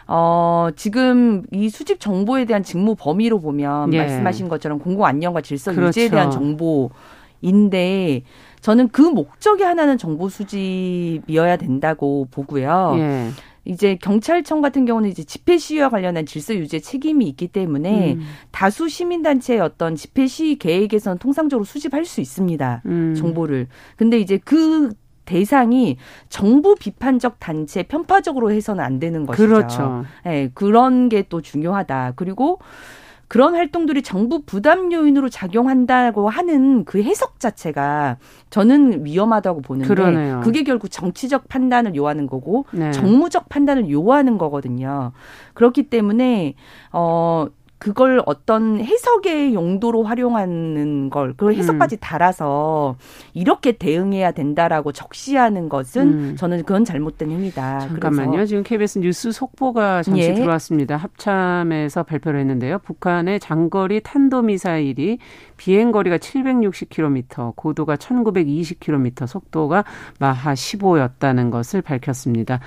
어, 0.08 0.70
지금 0.76 1.44
이 1.52 1.70
수집 1.70 2.00
정보에 2.00 2.46
대한 2.46 2.64
직무 2.64 2.96
범위로 2.96 3.40
보면 3.40 3.94
예. 3.94 3.98
말씀하신 3.98 4.50
것처럼 4.50 4.80
공공 4.80 5.06
안녕과 5.06 5.42
질서 5.42 5.72
그렇죠. 5.72 5.88
유지에 5.88 6.10
대한 6.10 6.30
정보인데 6.32 8.24
저는 8.62 8.90
그 8.90 9.02
목적이 9.02 9.64
하나는 9.64 9.98
정보 9.98 10.30
수집이어야 10.30 11.58
된다고 11.58 12.28
보고요. 12.32 12.96
예. 12.98 13.30
이제 13.66 13.96
경찰청 14.02 14.62
같은 14.62 14.86
경우는 14.86 15.10
이제 15.10 15.24
집회 15.24 15.58
시위와 15.58 15.90
관련한 15.90 16.26
질서 16.26 16.54
유지에 16.56 16.80
책임이 16.80 17.28
있기 17.30 17.48
때문에 17.48 18.16
음. 18.16 18.22
다수 18.52 18.90
시민단체의 18.90 19.60
어떤 19.62 19.96
집회 19.96 20.28
시위 20.28 20.58
계획에서는 20.58 21.18
통상적으로 21.18 21.64
수집할 21.64 22.06
수 22.06 22.22
있습니다. 22.22 22.82
음. 22.86 23.16
정보를. 23.16 23.68
근데 23.96 24.20
이제 24.20 24.38
그 24.44 24.92
대상이 25.26 25.98
정부 26.28 26.76
비판적 26.76 27.40
단체 27.40 27.84
편파적으로 27.84 28.52
해서는 28.52 28.84
안 28.84 29.00
되는 29.00 29.26
것이죠. 29.26 29.48
그렇죠. 29.48 30.06
네, 30.26 30.52
그런 30.54 31.08
게 31.08 31.24
또 31.30 31.42
중요하다. 31.42 32.14
그리고 32.18 32.60
그런 33.28 33.56
활동들이 33.56 34.02
정부 34.04 34.44
부담 34.46 34.92
요인으로 34.92 35.30
작용한다고 35.30 36.30
하는 36.30 36.86
그 36.86 37.02
해석 37.02 37.40
자체가 37.40 38.18
저는 38.50 39.06
위험하다고 39.06 39.62
보는데 39.62 39.88
그러네요. 39.88 40.42
그게 40.44 40.64
결국 40.64 40.90
정치적 40.90 41.48
판단을 41.48 41.96
요하는 41.96 42.28
거고 42.28 42.66
네. 42.72 42.92
정무적 42.92 43.50
판단을 43.50 43.90
요하는 43.90 44.38
거거든요. 44.38 45.14
그렇기 45.54 45.84
때문에 45.90 46.56
어 46.92 47.48
그걸 47.84 48.24
어떤 48.26 48.80
해석의 48.80 49.54
용도로 49.54 50.04
활용하는 50.04 51.10
걸, 51.10 51.34
그 51.36 51.54
해석까지 51.54 51.98
음. 51.98 52.00
달아서 52.00 52.96
이렇게 53.34 53.74
대응해야 53.74 54.32
된다라고 54.32 54.94
적시하는 54.94 55.68
것은 55.68 56.02
음. 56.02 56.36
저는 56.38 56.60
그건 56.60 56.86
잘못된 56.86 57.30
행위다. 57.30 57.80
잠깐만요. 57.80 58.46
지금 58.46 58.64
KBS 58.64 59.00
뉴스 59.00 59.34
속보가 59.34 60.04
잠시 60.04 60.22
예. 60.22 60.34
들어왔습니다. 60.34 60.96
합참에서 60.96 62.04
발표를 62.04 62.40
했는데요. 62.40 62.80
북한의 62.80 63.42
장거리 63.42 64.00
탄도미사일이 64.00 65.18
비행거리가 65.58 66.20
760km, 66.20 67.54
고도가 67.58 67.98
1920km, 67.98 69.28
속도가 69.28 69.84
마하 70.20 70.54
15였다는 70.54 71.52
것을 71.52 71.82
밝혔습니다. 71.82 72.62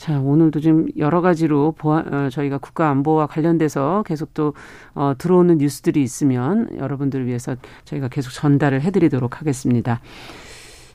자, 0.00 0.18
오늘도 0.18 0.60
지금 0.60 0.86
여러 0.96 1.20
가지로 1.20 1.74
보안, 1.76 2.10
어, 2.14 2.30
저희가 2.30 2.56
국가 2.56 2.88
안보와 2.88 3.26
관련돼서 3.26 4.02
계속 4.06 4.32
또 4.32 4.54
어, 4.94 5.12
들어오는 5.18 5.58
뉴스들이 5.58 6.02
있으면 6.02 6.70
여러분들을 6.78 7.26
위해서 7.26 7.54
저희가 7.84 8.08
계속 8.08 8.30
전달을 8.30 8.80
해드리도록 8.80 9.40
하겠습니다. 9.40 10.00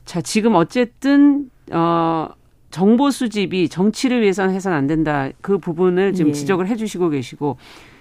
자, 0.04 0.20
지금 0.20 0.56
어쨌든 0.56 1.48
어, 1.70 2.30
정보 2.72 3.12
수집이 3.12 3.68
정치를 3.68 4.22
위해서는 4.22 4.52
해서는 4.52 4.76
안 4.76 4.88
된다. 4.88 5.28
그 5.40 5.58
부분을 5.58 6.12
지금 6.12 6.30
예. 6.30 6.32
지적을 6.32 6.66
해주시고 6.66 7.10
계시고 7.10 7.58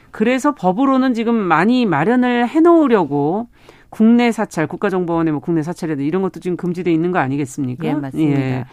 그래서 0.10 0.56
법으로는 0.56 1.14
지금 1.14 1.36
많이 1.36 1.86
마련을 1.86 2.48
해놓으려고 2.48 3.48
국내 3.92 4.32
사찰, 4.32 4.66
국가정보원의 4.66 5.34
뭐 5.34 5.40
국내 5.40 5.62
사찰이라든 5.62 6.04
이런 6.04 6.24
것도 6.24 6.40
지금 6.40 6.58
금지돼 6.58 6.92
있는 6.92 7.12
거 7.12 7.20
아니겠습니까? 7.20 7.88
예, 7.88 7.94
맞습니다. 7.94 8.42
예. 8.42 8.66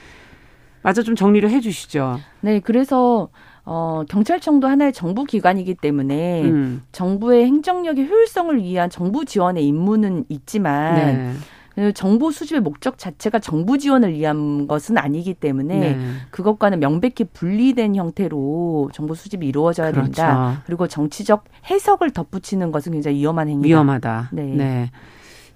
맞아 0.83 1.03
좀 1.03 1.15
정리를 1.15 1.49
해 1.49 1.61
주시죠. 1.61 2.19
네, 2.41 2.61
그래서 2.61 3.29
어, 3.65 4.03
경찰청도 4.09 4.67
하나의 4.67 4.93
정부 4.93 5.25
기관이기 5.25 5.77
때문에 5.77 6.43
음. 6.43 6.83
정부의 6.93 7.47
행정력의 7.47 8.09
효율성을 8.09 8.63
위한 8.63 8.91
정부 8.91 9.25
지원의 9.25 9.67
임무는 9.67 10.25
있지만 10.29 10.95
네. 10.97 11.33
그 11.75 11.93
정보 11.93 12.31
수집의 12.31 12.61
목적 12.61 12.99
자체가 12.99 13.39
정부 13.39 13.79
지원을 13.79 14.13
위한 14.13 14.67
것은 14.67 14.99
아니기 14.99 15.33
때문에 15.33 15.79
네. 15.79 15.99
그것과는 16.31 16.81
명백히 16.81 17.25
분리된 17.25 17.97
형태로 17.97 18.91
정보 18.93 19.15
수집이 19.15 19.47
이루어져야 19.47 19.91
그렇죠. 19.91 20.13
된다. 20.13 20.63
그리고 20.67 20.87
정치적 20.87 21.45
해석을 21.71 22.11
덧붙이는 22.11 22.73
것은 22.73 22.93
굉장히 22.93 23.19
위험한 23.19 23.49
행위다. 23.49 23.67
위험하다. 23.67 24.31
네. 24.33 24.43
네. 24.43 24.91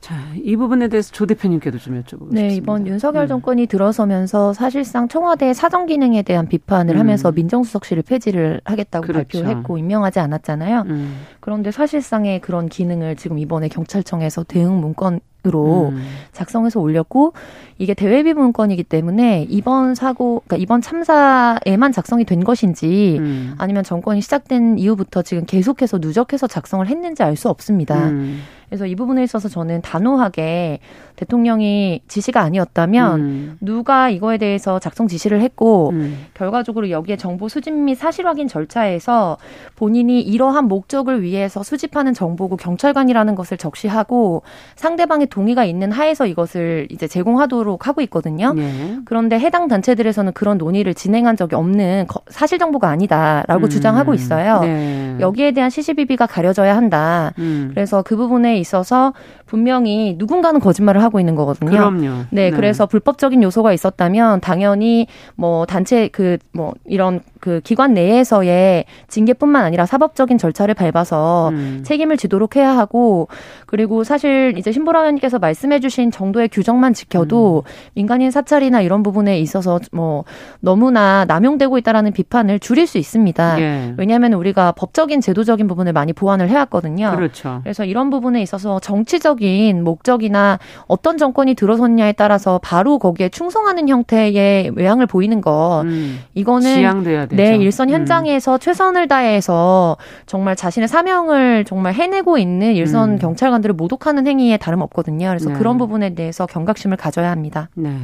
자, 0.07 0.15
이 0.41 0.55
부분에 0.55 0.87
대해서 0.87 1.11
조 1.11 1.27
대표님께도 1.27 1.79
좀 1.79 2.01
여쭤보겠습니다. 2.01 2.33
네, 2.33 2.55
이번 2.55 2.87
윤석열 2.87 3.25
음. 3.25 3.27
정권이 3.27 3.67
들어서면서 3.67 4.53
사실상 4.53 5.09
청와대 5.09 5.53
사정 5.53 5.87
기능에 5.87 6.23
대한 6.23 6.47
비판을 6.47 6.95
음. 6.95 7.01
하면서 7.01 7.33
민정수석실을 7.33 8.05
폐지를 8.05 8.61
하겠다고 8.65 9.05
그렇죠. 9.05 9.43
발표했고 9.43 9.79
임명하지 9.79 10.21
않았잖아요. 10.21 10.85
음. 10.87 11.17
그런데 11.41 11.73
사실상의 11.73 12.41
그런 12.41 12.69
기능을 12.69 13.17
지금 13.17 13.41
이번에 13.41 13.67
경찰청에서 13.67 14.45
대응 14.45 14.81
문건 14.81 15.19
으로 15.47 15.91
음. 15.91 16.03
작성해서 16.33 16.81
올렸고 16.81 17.33
이게 17.79 17.95
대외비 17.95 18.35
문건이기 18.35 18.85
때문에 18.85 19.47
이번 19.49 19.95
사고 19.95 20.43
그러니까 20.47 20.57
이번 20.63 20.81
참사에만 20.81 21.93
작성이 21.93 22.25
된 22.25 22.43
것인지 22.43 23.17
음. 23.21 23.55
아니면 23.59 23.85
정권이 23.85 24.21
시작된 24.21 24.79
이후부터 24.79 25.23
지금 25.23 25.45
계속해서 25.45 25.99
누적해서 25.99 26.47
작성을 26.47 26.87
했는지 26.87 27.23
알 27.23 27.37
수 27.37 27.51
없습니다. 27.51 28.09
음. 28.09 28.41
그래서 28.69 28.87
이 28.87 28.95
부분에 28.95 29.23
있어서 29.23 29.49
저는 29.49 29.81
단호하게 29.83 30.81
대통령이 31.15 32.03
지시가 32.09 32.41
아니었다면 32.41 33.21
음. 33.21 33.59
누가 33.61 34.11
이거에 34.11 34.39
대해서 34.39 34.79
작성 34.79 35.07
지시를 35.07 35.41
했고 35.41 35.91
음. 35.91 36.27
결과적으로 36.35 36.91
여기에 36.91 37.17
정보 37.17 37.49
수집 37.49 37.73
및 37.73 37.95
사실 37.95 38.27
확인 38.27 38.49
절차에서 38.49 39.39
본인이 39.77 40.21
이러한 40.21 40.67
목적을 40.67 41.23
위해서 41.23 41.63
수집하는 41.63 42.13
정보고 42.13 42.57
경찰관이라는 42.57 43.35
것을 43.35 43.57
적시하고 43.57 44.43
상대방의 44.75 45.29
동의가 45.37 45.67
있는 45.67 45.93
하에서 45.93 46.25
이것을 46.25 46.89
이제 46.91 47.07
제공하도록 47.07 47.87
하고 47.87 48.01
있거든요. 48.01 48.55
네. 48.55 48.97
그런데 49.05 49.39
해당 49.39 49.69
단체들에서는 49.69 50.33
그런 50.33 50.57
논의를 50.57 50.95
진행한 50.95 51.37
적이 51.37 51.57
없는 51.57 52.07
사실 52.29 52.59
정보가 52.59 52.89
아니다라고 52.89 53.67
음. 53.67 53.69
주장하고 53.69 54.15
있어요. 54.15 54.61
네. 54.61 55.17
여기에 55.21 55.53
대한 55.53 55.69
시시비비가 55.69 56.25
가려져야 56.25 56.75
한다. 56.75 57.35
음. 57.37 57.71
그래서 57.75 58.01
그 58.01 58.17
부분에 58.17 58.57
있어서 58.59 59.13
분명히 59.45 60.15
누군가는 60.17 60.59
거짓말을 60.59 61.03
하고 61.03 61.21
있는 61.21 61.35
거거든요. 61.35 61.71
그럼요. 61.71 62.09
네, 62.31 62.49
네. 62.49 62.51
그래서 62.51 62.87
불법적인 62.87 63.43
요소가 63.43 63.75
있었다면 63.75 64.41
당연히 64.41 65.07
뭐 65.35 65.67
단체 65.67 66.09
그 66.09 66.39
뭐 66.53 66.75
이런 66.87 67.21
그 67.41 67.61
기관 67.63 67.95
내에서의 67.95 68.87
징계뿐만 69.09 69.65
아니라 69.65 69.87
사법적인 69.87 70.39
절차를 70.39 70.75
밟아서 70.75 71.51
음. 71.51 71.83
책임을 71.85 72.17
지도록 72.17 72.57
해야 72.57 72.77
하고 72.77 73.29
그리고 73.67 74.05
사실 74.05 74.55
이제 74.57 74.73
신보라 74.73 75.01
의원님 75.01 75.21
께서 75.27 75.39
말씀해주신 75.39 76.11
정도의 76.11 76.49
규정만 76.49 76.95
지켜도 76.95 77.65
음. 77.67 77.71
민간인 77.95 78.31
사찰이나 78.31 78.81
이런 78.81 79.03
부분에 79.03 79.39
있어서 79.41 79.81
뭐 79.93 80.25
너무나 80.61 81.25
남용되고 81.25 81.77
있다라는 81.79 82.13
비판을 82.13 82.61
줄일 82.61 82.87
수 82.87 82.99
있습니다. 82.99 83.61
예. 83.61 83.95
왜냐하면 83.97 84.35
우리가 84.35 84.73
법적인 84.73 85.21
제도적인 85.21 85.67
부분을 85.67 85.93
많이 85.93 86.13
보완을 86.13 86.49
해왔거든요. 86.49 87.13
그렇죠. 87.17 87.61
그래서 87.63 87.85
이런 87.85 88.11
부분에 88.11 88.41
있어서 88.43 88.79
정치적인 88.79 89.83
목적이나 89.83 90.59
어떤 90.87 91.19
정권이 91.19 91.55
들어섰냐에 91.55 92.13
따라서 92.13 92.61
바로 92.63 92.99
거기에 92.99 93.29
충성하는 93.29 93.89
형태의 93.89 94.71
외향을 94.75 95.07
보이는 95.07 95.41
것 95.41 95.83
음. 95.85 96.21
이거는 96.35 97.05
되죠. 97.05 97.37
네 97.37 97.57
일선 97.57 97.89
음. 97.89 97.95
현장에서 97.95 98.55
음. 98.55 98.59
최선을 98.59 99.09
다해서 99.09 99.97
정말 100.27 100.55
자신의 100.55 100.89
사명을 100.89 101.65
정말 101.65 101.95
해내고 101.95 102.39
있는 102.39 102.75
일선 102.75 103.13
음. 103.13 103.19
경찰관들을 103.19 103.75
모독하는 103.75 104.27
행위에 104.27 104.57
다름없거든요. 104.57 105.16
그래서 105.25 105.51
네. 105.51 105.59
그런 105.59 105.79
부분에 105.79 106.15
대해서 106.15 106.47
경각심을 106.47 106.97
가져야 106.97 107.31
합니다. 107.31 107.69
네. 107.75 107.99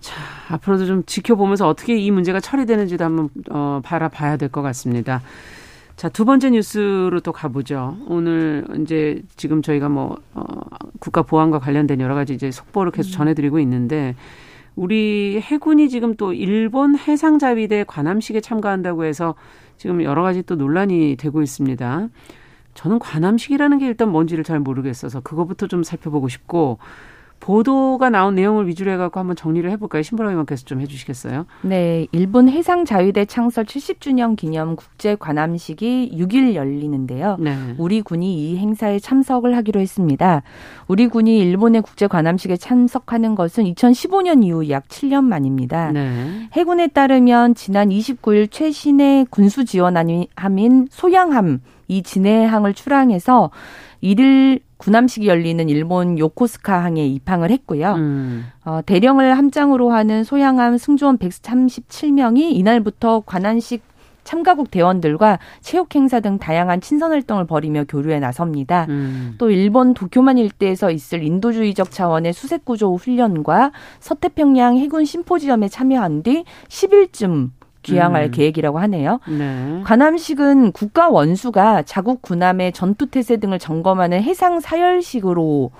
자, 0.00 0.14
앞으로도 0.48 0.86
좀 0.86 1.02
지켜보면서 1.04 1.68
어떻게 1.68 1.96
이 1.96 2.10
문제가 2.10 2.40
처리되는지도 2.40 3.04
한번 3.04 3.28
어, 3.50 3.80
바라봐야 3.84 4.36
될 4.36 4.48
것 4.48 4.62
같습니다. 4.62 5.22
자, 5.96 6.08
두 6.08 6.24
번째 6.24 6.50
뉴스로 6.50 7.20
또 7.20 7.30
가보죠. 7.32 7.98
오늘 8.06 8.64
이제 8.80 9.20
지금 9.36 9.60
저희가 9.60 9.90
뭐, 9.90 10.16
어, 10.32 10.42
국가 10.98 11.20
보안과 11.20 11.58
관련된 11.58 12.00
여러 12.00 12.14
가지 12.14 12.32
이제 12.32 12.50
속보를 12.50 12.90
계속 12.90 13.10
음. 13.10 13.12
전해드리고 13.12 13.58
있는데, 13.60 14.14
우리 14.76 15.38
해군이 15.42 15.90
지금 15.90 16.14
또 16.14 16.32
일본 16.32 16.96
해상자위대 16.96 17.84
관함식에 17.86 18.40
참가한다고 18.40 19.04
해서 19.04 19.34
지금 19.76 20.02
여러 20.02 20.22
가지 20.22 20.42
또 20.42 20.54
논란이 20.54 21.16
되고 21.18 21.42
있습니다. 21.42 22.08
저는 22.74 22.98
관함식이라는 22.98 23.78
게 23.78 23.86
일단 23.86 24.10
뭔지를 24.10 24.44
잘 24.44 24.60
모르겠어서 24.60 25.20
그거부터 25.20 25.66
좀 25.66 25.82
살펴보고 25.82 26.28
싶고, 26.28 26.78
보도가 27.40 28.10
나온 28.10 28.34
내용을 28.34 28.68
위주로 28.68 28.92
해갖고 28.92 29.18
한번 29.18 29.34
정리를 29.34 29.70
해볼까요? 29.70 30.02
신보라 30.02 30.28
의원께서 30.28 30.66
좀 30.66 30.82
해주시겠어요? 30.82 31.46
네, 31.62 32.06
일본 32.12 32.50
해상 32.50 32.84
자위대 32.84 33.24
창설 33.24 33.64
70주년 33.64 34.36
기념 34.36 34.76
국제 34.76 35.14
관함식이 35.14 36.12
6일 36.14 36.54
열리는데요. 36.54 37.38
네. 37.40 37.56
우리 37.78 38.02
군이 38.02 38.50
이 38.52 38.58
행사에 38.58 38.98
참석을 38.98 39.56
하기로 39.56 39.80
했습니다. 39.80 40.42
우리 40.86 41.08
군이 41.08 41.38
일본의 41.38 41.80
국제 41.80 42.06
관함식에 42.06 42.58
참석하는 42.58 43.34
것은 43.34 43.64
2015년 43.64 44.44
이후 44.44 44.68
약 44.68 44.86
7년 44.88 45.24
만입니다. 45.24 45.92
네. 45.92 46.46
해군에 46.52 46.88
따르면 46.88 47.54
지난 47.54 47.88
29일 47.88 48.50
최신의 48.50 49.28
군수 49.30 49.64
지원함인 49.64 50.88
소양함 50.90 51.62
이 51.90 52.02
진해항을 52.02 52.72
출항해서 52.72 53.50
1일 54.02 54.60
군함식이 54.78 55.26
열리는 55.26 55.68
일본 55.68 56.18
요코스카 56.18 56.82
항에 56.82 57.06
입항을 57.06 57.50
했고요. 57.50 57.94
음. 57.94 58.46
어, 58.64 58.80
대령을 58.86 59.36
함장으로 59.36 59.90
하는 59.90 60.24
소양함 60.24 60.78
승조원 60.78 61.18
137명이 61.18 62.52
이날부터 62.52 63.24
관한식 63.26 63.82
참가국 64.22 64.70
대원들과 64.70 65.38
체육 65.60 65.94
행사 65.94 66.20
등 66.20 66.38
다양한 66.38 66.80
친선 66.80 67.10
활동을 67.10 67.46
벌이며 67.46 67.84
교류에 67.88 68.20
나섭니다. 68.20 68.86
음. 68.88 69.34
또 69.38 69.50
일본 69.50 69.92
도쿄만 69.92 70.38
일대에서 70.38 70.90
있을 70.90 71.24
인도주의적 71.24 71.90
차원의 71.90 72.32
수색 72.32 72.64
구조 72.64 72.94
훈련과 72.94 73.72
서태평양 73.98 74.76
해군 74.76 75.04
심포지엄에 75.04 75.68
참여한 75.68 76.22
뒤 76.22 76.44
10일쯤 76.68 77.50
귀향할 77.82 78.24
음. 78.24 78.30
계획이라고 78.30 78.78
하네요. 78.80 79.20
네. 79.26 79.82
관함식은 79.84 80.72
국가 80.72 81.08
원수가 81.08 81.82
자국 81.82 82.22
군함의 82.22 82.72
전투 82.72 83.06
태세 83.06 83.38
등을 83.38 83.58
점검하는 83.58 84.22
해상 84.22 84.60
사열식으로 84.60 85.70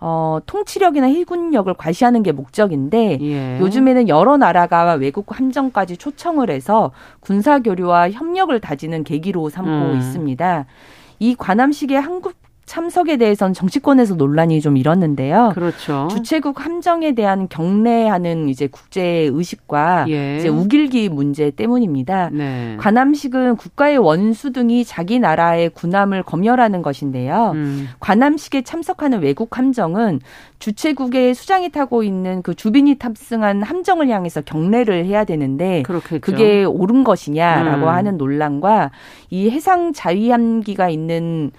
어, 0.00 0.38
통치력이나 0.44 1.06
해군력을 1.06 1.72
과시하는 1.72 2.22
게 2.22 2.32
목적인데 2.32 3.18
예. 3.22 3.58
요즘에는 3.58 4.08
여러 4.08 4.36
나라가 4.36 4.92
외국 4.94 5.38
함정까지 5.38 5.96
초청을 5.96 6.50
해서 6.50 6.90
군사 7.20 7.60
교류와 7.60 8.10
협력을 8.10 8.58
다지는 8.60 9.02
계기로 9.02 9.48
삼고 9.48 9.92
음. 9.92 9.96
있습니다. 9.96 10.66
이 11.20 11.34
관함식의 11.36 11.98
한국 11.98 12.34
참석에 12.66 13.16
대해서는 13.18 13.52
정치권에서 13.52 14.14
논란이 14.14 14.60
좀 14.60 14.76
일었는데요. 14.76 15.52
그렇죠. 15.54 16.08
주최국 16.10 16.64
함정에 16.64 17.12
대한 17.14 17.48
경례하는 17.48 18.48
이제 18.48 18.66
국제 18.66 19.28
의식과 19.32 20.06
예. 20.08 20.38
이제 20.38 20.48
우길기 20.48 21.10
문제 21.10 21.50
때문입니다. 21.50 22.30
네. 22.32 22.76
관함식은 22.80 23.56
국가의 23.56 23.98
원수 23.98 24.52
등이 24.52 24.84
자기 24.84 25.18
나라의 25.18 25.70
군함을 25.70 26.22
검열하는 26.22 26.82
것인데요. 26.82 27.52
음. 27.54 27.88
관함식에 28.00 28.62
참석하는 28.62 29.20
외국 29.20 29.58
함정은 29.58 30.20
주최국의 30.58 31.34
수장이 31.34 31.68
타고 31.68 32.02
있는 32.02 32.40
그 32.40 32.54
주빈이 32.54 32.94
탑승한 32.96 33.62
함정을 33.62 34.08
향해서 34.08 34.40
경례를 34.40 35.04
해야 35.04 35.24
되는데 35.24 35.82
그렇겠죠. 35.82 36.20
그게 36.20 36.64
옳은 36.64 37.04
것이냐라고 37.04 37.84
음. 37.84 37.88
하는 37.88 38.16
논란과 38.16 38.90
이 39.28 39.50
해상 39.50 39.92
자위함기가 39.92 40.88
있는 40.88 41.50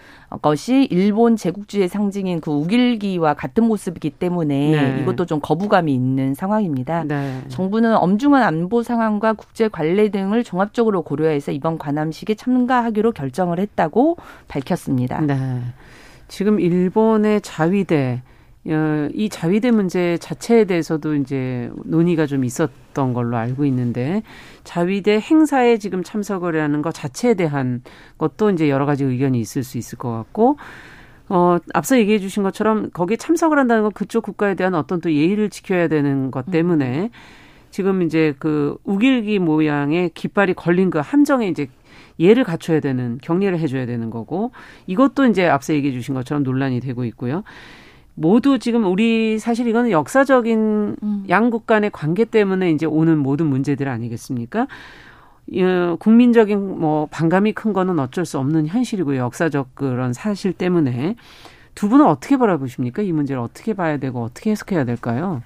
것이 0.41 0.87
일본 0.91 1.35
제국주의 1.35 1.87
상징인 1.87 2.41
그 2.41 2.51
우길기와 2.51 3.35
같은 3.35 3.63
모습이기 3.63 4.09
때문에 4.11 4.71
네. 4.71 5.01
이것도 5.01 5.25
좀 5.25 5.39
거부감이 5.41 5.93
있는 5.93 6.33
상황입니다. 6.33 7.03
네. 7.03 7.41
정부는 7.47 7.95
엄중한 7.95 8.43
안보 8.43 8.83
상황과 8.83 9.33
국제 9.33 9.67
관례 9.67 10.09
등을 10.09 10.43
종합적으로 10.43 11.03
고려해서 11.03 11.51
이번 11.51 11.77
관함식에 11.77 12.35
참가하기로 12.35 13.11
결정을 13.13 13.59
했다고 13.59 14.17
밝혔습니다. 14.47 15.21
네. 15.21 15.61
지금 16.27 16.59
일본의 16.59 17.41
자위대 17.41 18.21
어, 18.23 18.34
이 19.13 19.29
자위대 19.29 19.69
문제 19.69 20.17
자체에 20.17 20.65
대해서도 20.65 21.15
이제 21.15 21.69
논의가 21.83 22.25
좀 22.25 22.43
있었던 22.43 23.13
걸로 23.13 23.37
알고 23.37 23.63
있는데 23.65 24.23
자위대 24.63 25.19
행사에 25.19 25.77
지금 25.77 26.01
참석을 26.03 26.59
하는 26.59 26.81
것 26.81 26.91
자체에 26.91 27.35
대한 27.35 27.83
것도 28.17 28.49
이제 28.49 28.69
여러 28.69 28.87
가지 28.87 29.03
의견이 29.03 29.39
있을 29.39 29.63
수 29.63 29.77
있을 29.77 29.99
것 29.99 30.11
같고 30.11 30.57
어, 31.29 31.57
앞서 31.73 31.97
얘기해 31.97 32.19
주신 32.19 32.41
것처럼 32.41 32.89
거기에 32.91 33.17
참석을 33.17 33.59
한다는 33.59 33.83
건 33.83 33.91
그쪽 33.91 34.23
국가에 34.23 34.55
대한 34.55 34.73
어떤 34.73 34.99
또 34.99 35.11
예의를 35.11 35.49
지켜야 35.51 35.87
되는 35.87 36.31
것 36.31 36.49
때문에 36.49 37.11
지금 37.69 38.01
이제 38.01 38.33
그 38.39 38.77
우길기 38.83 39.39
모양의 39.39 40.11
깃발이 40.13 40.53
걸린 40.53 40.89
그 40.89 40.99
함정에 40.99 41.47
이제 41.47 41.67
예를 42.19 42.43
갖춰야 42.43 42.79
되는 42.79 43.19
격리를 43.21 43.59
해줘야 43.59 43.85
되는 43.85 44.09
거고 44.09 44.51
이것도 44.87 45.25
이제 45.25 45.47
앞서 45.47 45.73
얘기해 45.73 45.93
주신 45.93 46.15
것처럼 46.15 46.43
논란이 46.43 46.79
되고 46.79 47.03
있고요. 47.05 47.43
모두 48.15 48.59
지금 48.59 48.85
우리 48.85 49.37
사실 49.39 49.67
이거는 49.67 49.91
역사적인 49.91 50.95
음. 51.03 51.25
양국 51.29 51.67
간의 51.67 51.91
관계 51.91 52.25
때문에 52.25 52.71
이제 52.71 52.85
오는 52.85 53.17
모든 53.17 53.47
문제들 53.47 53.87
아니겠습니까? 53.87 54.67
어, 55.53 55.95
국민적인 55.99 56.79
뭐 56.79 57.07
반감이 57.11 57.53
큰 57.53 57.73
거는 57.73 57.99
어쩔 57.99 58.25
수 58.25 58.39
없는 58.39 58.67
현실이고요. 58.67 59.19
역사적 59.19 59.75
그런 59.75 60.13
사실 60.13 60.53
때문에 60.53 61.15
두 61.75 61.89
분은 61.89 62.05
어떻게 62.05 62.37
바라보십니까? 62.37 63.01
이 63.01 63.11
문제를 63.11 63.41
어떻게 63.41 63.73
봐야 63.73 63.97
되고 63.97 64.23
어떻게 64.23 64.51
해석해야 64.51 64.85
될까요? 64.85 65.43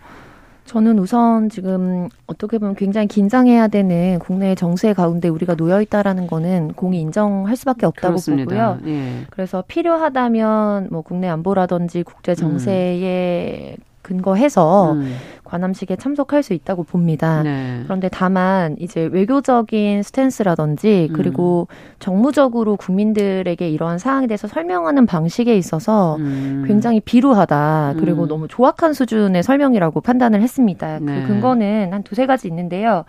저는 0.69 0.99
우선 0.99 1.49
지금 1.49 2.09
어떻게 2.27 2.59
보면 2.59 2.75
굉장히 2.75 3.07
긴장해야 3.07 3.69
되는 3.69 4.19
국내 4.19 4.53
정세 4.53 4.93
가운데 4.93 5.27
우리가 5.27 5.55
놓여 5.55 5.81
있다라는 5.81 6.27
거는 6.27 6.73
공이 6.73 7.01
인정할 7.01 7.55
수밖에 7.55 7.87
없다고 7.87 8.09
그렇습니다. 8.09 8.75
보고요. 8.75 8.93
예. 8.93 9.25
그래서 9.31 9.63
필요하다면 9.67 10.89
뭐 10.91 11.01
국내 11.01 11.27
안보라든지 11.27 12.03
국제 12.03 12.35
정세에 12.35 13.77
음. 13.79 13.88
근거해서 14.01 14.93
음. 14.93 15.15
관함식에 15.43 15.95
참석할 15.95 16.43
수 16.43 16.53
있다고 16.53 16.83
봅니다. 16.83 17.41
네. 17.43 17.81
그런데 17.83 18.07
다만 18.09 18.75
이제 18.79 19.09
외교적인 19.11 20.03
스탠스라든지 20.03 21.09
그리고 21.13 21.67
음. 21.69 21.75
정무적으로 21.99 22.75
국민들에게 22.75 23.67
이러한 23.67 23.97
사항에 23.97 24.27
대해서 24.27 24.47
설명하는 24.47 25.05
방식에 25.05 25.57
있어서 25.57 26.17
음. 26.17 26.63
굉장히 26.67 26.99
비루하다. 26.99 27.95
그리고 27.97 28.23
음. 28.23 28.27
너무 28.27 28.47
조악한 28.47 28.93
수준의 28.93 29.43
설명이라고 29.43 30.01
판단을 30.01 30.41
했습니다. 30.41 30.99
그 30.99 31.03
네. 31.03 31.21
그 31.21 31.27
근거는 31.27 31.93
한 31.93 32.03
두세 32.03 32.25
가지 32.25 32.47
있는데요. 32.47 33.05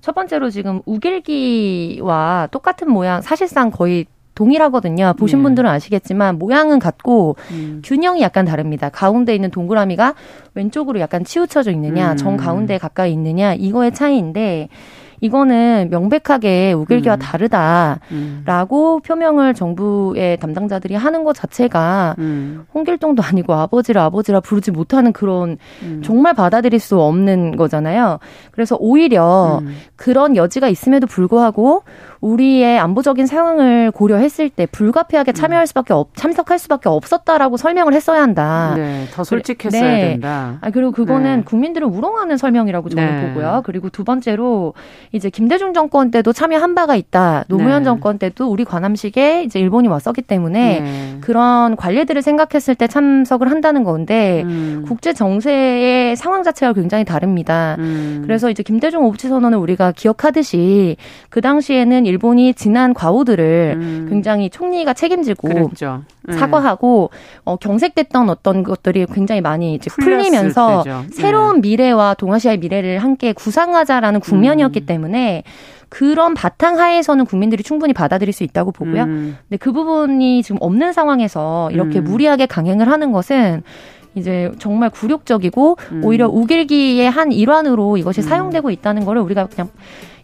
첫 0.00 0.14
번째로 0.14 0.50
지금 0.50 0.82
우길기와 0.84 2.48
똑같은 2.50 2.90
모양, 2.90 3.22
사실상 3.22 3.70
거의 3.70 4.04
동일하거든요. 4.34 5.14
보신 5.16 5.38
네. 5.38 5.42
분들은 5.44 5.68
아시겠지만 5.70 6.38
모양은 6.38 6.78
같고 6.78 7.36
음. 7.52 7.82
균형이 7.84 8.20
약간 8.20 8.44
다릅니다. 8.44 8.88
가운데 8.88 9.34
있는 9.34 9.50
동그라미가 9.50 10.14
왼쪽으로 10.54 11.00
약간 11.00 11.24
치우쳐져 11.24 11.70
있느냐, 11.72 12.12
음. 12.12 12.16
정 12.16 12.36
가운데 12.36 12.78
가까이 12.78 13.12
있느냐 13.12 13.54
이거의 13.54 13.92
차이인데 13.92 14.68
이거는 15.24 15.88
명백하게 15.90 16.74
우길기와 16.74 17.14
음. 17.14 17.18
다르다라고 17.18 18.96
음. 18.96 19.00
표명을 19.00 19.54
정부의 19.54 20.36
담당자들이 20.36 20.96
하는 20.96 21.24
것 21.24 21.32
자체가 21.32 22.14
음. 22.18 22.66
홍길동도 22.74 23.22
아니고 23.22 23.54
아버지를 23.54 24.02
아버지라 24.02 24.40
부르지 24.40 24.70
못하는 24.70 25.14
그런 25.14 25.56
음. 25.82 26.02
정말 26.04 26.34
받아들일 26.34 26.78
수 26.78 27.00
없는 27.00 27.56
거잖아요. 27.56 28.18
그래서 28.50 28.76
오히려 28.78 29.60
음. 29.62 29.74
그런 29.96 30.36
여지가 30.36 30.68
있음에도 30.68 31.06
불구하고 31.06 31.84
우리의 32.20 32.78
안보적인 32.78 33.26
상황을 33.26 33.90
고려했을 33.92 34.48
때 34.50 34.66
불가피하게 34.66 35.32
음. 35.32 35.34
참여할 35.34 35.66
수밖에 35.66 35.92
없, 35.92 36.08
참석할 36.16 36.58
수밖에 36.58 36.90
없었다라고 36.90 37.56
설명을 37.56 37.94
했어야 37.94 38.22
한다. 38.22 38.74
네, 38.76 39.06
더 39.12 39.24
솔직했어야 39.24 39.82
네. 39.82 40.00
된다. 40.08 40.58
아, 40.60 40.70
그리고 40.70 40.90
그거는 40.90 41.38
네. 41.38 41.44
국민들을 41.44 41.86
우롱하는 41.86 42.36
설명이라고 42.38 42.88
저는 42.88 43.16
네. 43.16 43.28
보고요. 43.28 43.62
그리고 43.64 43.90
두 43.90 44.04
번째로 44.04 44.72
이제 45.14 45.30
김대중 45.30 45.72
정권 45.74 46.10
때도 46.10 46.32
참여한 46.32 46.74
바가 46.74 46.96
있다. 46.96 47.44
노무현 47.46 47.82
네. 47.82 47.84
정권 47.84 48.18
때도 48.18 48.50
우리 48.50 48.64
관함식에 48.64 49.44
이제 49.44 49.60
일본이 49.60 49.86
왔었기 49.86 50.22
때문에 50.22 50.80
네. 50.80 51.16
그런 51.20 51.76
관례들을 51.76 52.20
생각했을 52.20 52.74
때 52.74 52.88
참석을 52.88 53.48
한다는 53.48 53.84
건데 53.84 54.42
음. 54.44 54.84
국제 54.88 55.12
정세의 55.12 56.16
상황 56.16 56.42
자체가 56.42 56.72
굉장히 56.72 57.04
다릅니다. 57.04 57.76
음. 57.78 58.22
그래서 58.24 58.50
이제 58.50 58.64
김대중 58.64 59.04
오부치 59.04 59.28
선언을 59.28 59.56
우리가 59.56 59.92
기억하듯이 59.92 60.96
그 61.28 61.40
당시에는 61.40 62.06
일본이 62.06 62.52
지난 62.52 62.92
과오들을 62.92 63.74
음. 63.76 64.06
굉장히 64.10 64.50
총리가 64.50 64.94
책임지고 64.94 65.46
그랬죠. 65.46 66.02
네. 66.26 66.36
사과하고 66.36 67.10
어, 67.44 67.56
경색됐던 67.56 68.30
어떤 68.30 68.62
것들이 68.62 69.06
굉장히 69.12 69.40
많이 69.40 69.74
이제 69.74 69.90
풀리면서 69.90 70.82
때죠. 70.82 71.04
새로운 71.12 71.60
네. 71.60 71.68
미래와 71.68 72.14
동아시아의 72.14 72.58
미래를 72.58 72.98
함께 72.98 73.32
구상하자라는 73.32 74.20
국면이었기 74.20 74.80
음. 74.80 74.86
때문에 74.94 75.42
그런 75.88 76.34
바탕 76.34 76.78
하에서는 76.78 77.24
국민들이 77.24 77.62
충분히 77.62 77.92
받아들일 77.92 78.32
수 78.32 78.44
있다고 78.44 78.72
보고요. 78.72 79.02
음. 79.02 79.36
근데 79.48 79.56
그 79.58 79.72
부분이 79.72 80.42
지금 80.42 80.58
없는 80.60 80.92
상황에서 80.92 81.70
이렇게 81.72 81.98
음. 81.98 82.04
무리하게 82.04 82.46
강행을 82.46 82.88
하는 82.88 83.12
것은 83.12 83.62
이제 84.14 84.50
정말 84.58 84.90
굴욕적이고 84.90 85.76
음. 85.92 86.04
오히려 86.04 86.28
우길기의 86.28 87.10
한 87.10 87.32
일환으로 87.32 87.96
이것이 87.96 88.20
음. 88.20 88.22
사용되고 88.22 88.70
있다는 88.70 89.04
거를 89.04 89.22
우리가 89.22 89.46
그냥 89.46 89.70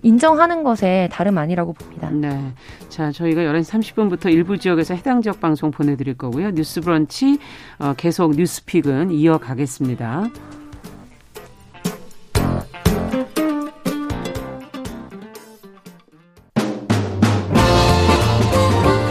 인정하는 0.02 0.64
것에 0.64 1.08
다름 1.12 1.36
아니라고 1.38 1.74
봅니다. 1.74 2.08
네. 2.10 2.52
자, 2.88 3.12
저희가 3.12 3.42
11시 3.42 3.94
30분부터 3.94 4.32
일부 4.32 4.56
지역에서 4.56 4.94
해당 4.94 5.20
지역 5.20 5.40
방송 5.40 5.70
보내드릴 5.70 6.14
거고요. 6.14 6.52
뉴스 6.52 6.80
브런치 6.80 7.38
어, 7.78 7.92
계속 7.96 8.34
뉴스픽은 8.34 9.10
이어가겠습니다. 9.10 10.30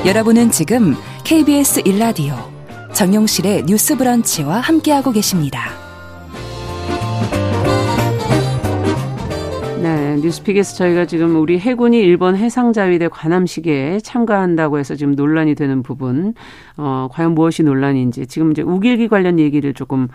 여러분은 0.10 0.50
지금 0.50 0.95
KBS 1.24 1.84
1라디오 1.84 2.34
정용실의 2.95 3.65
뉴스 3.67 3.95
브런치와 3.95 4.60
함께하고 4.60 5.12
계십니다. 5.12 5.69
네, 9.84 10.15
뉴스픽에서 10.15 10.76
저희가 10.78 11.06
지금 11.06 11.39
우리 11.39 11.60
해군이 11.60 12.00
일본 12.00 12.36
해상자위대 12.38 13.10
관함식에 13.10 14.00
참가한다고 14.00 14.80
해서 14.80 14.95
지금 14.95 15.13
논란이 15.13 15.54
되는 15.54 15.84
부분, 15.84 16.34
어, 16.76 17.08
과연 17.12 17.36
무엇이 17.36 17.62
논란인지 17.62 18.26
지금 18.26 18.50
이제 18.50 18.63
우길기 18.63 19.10
관련 19.10 19.38
얘기를 19.38 19.76
조금 19.76 20.08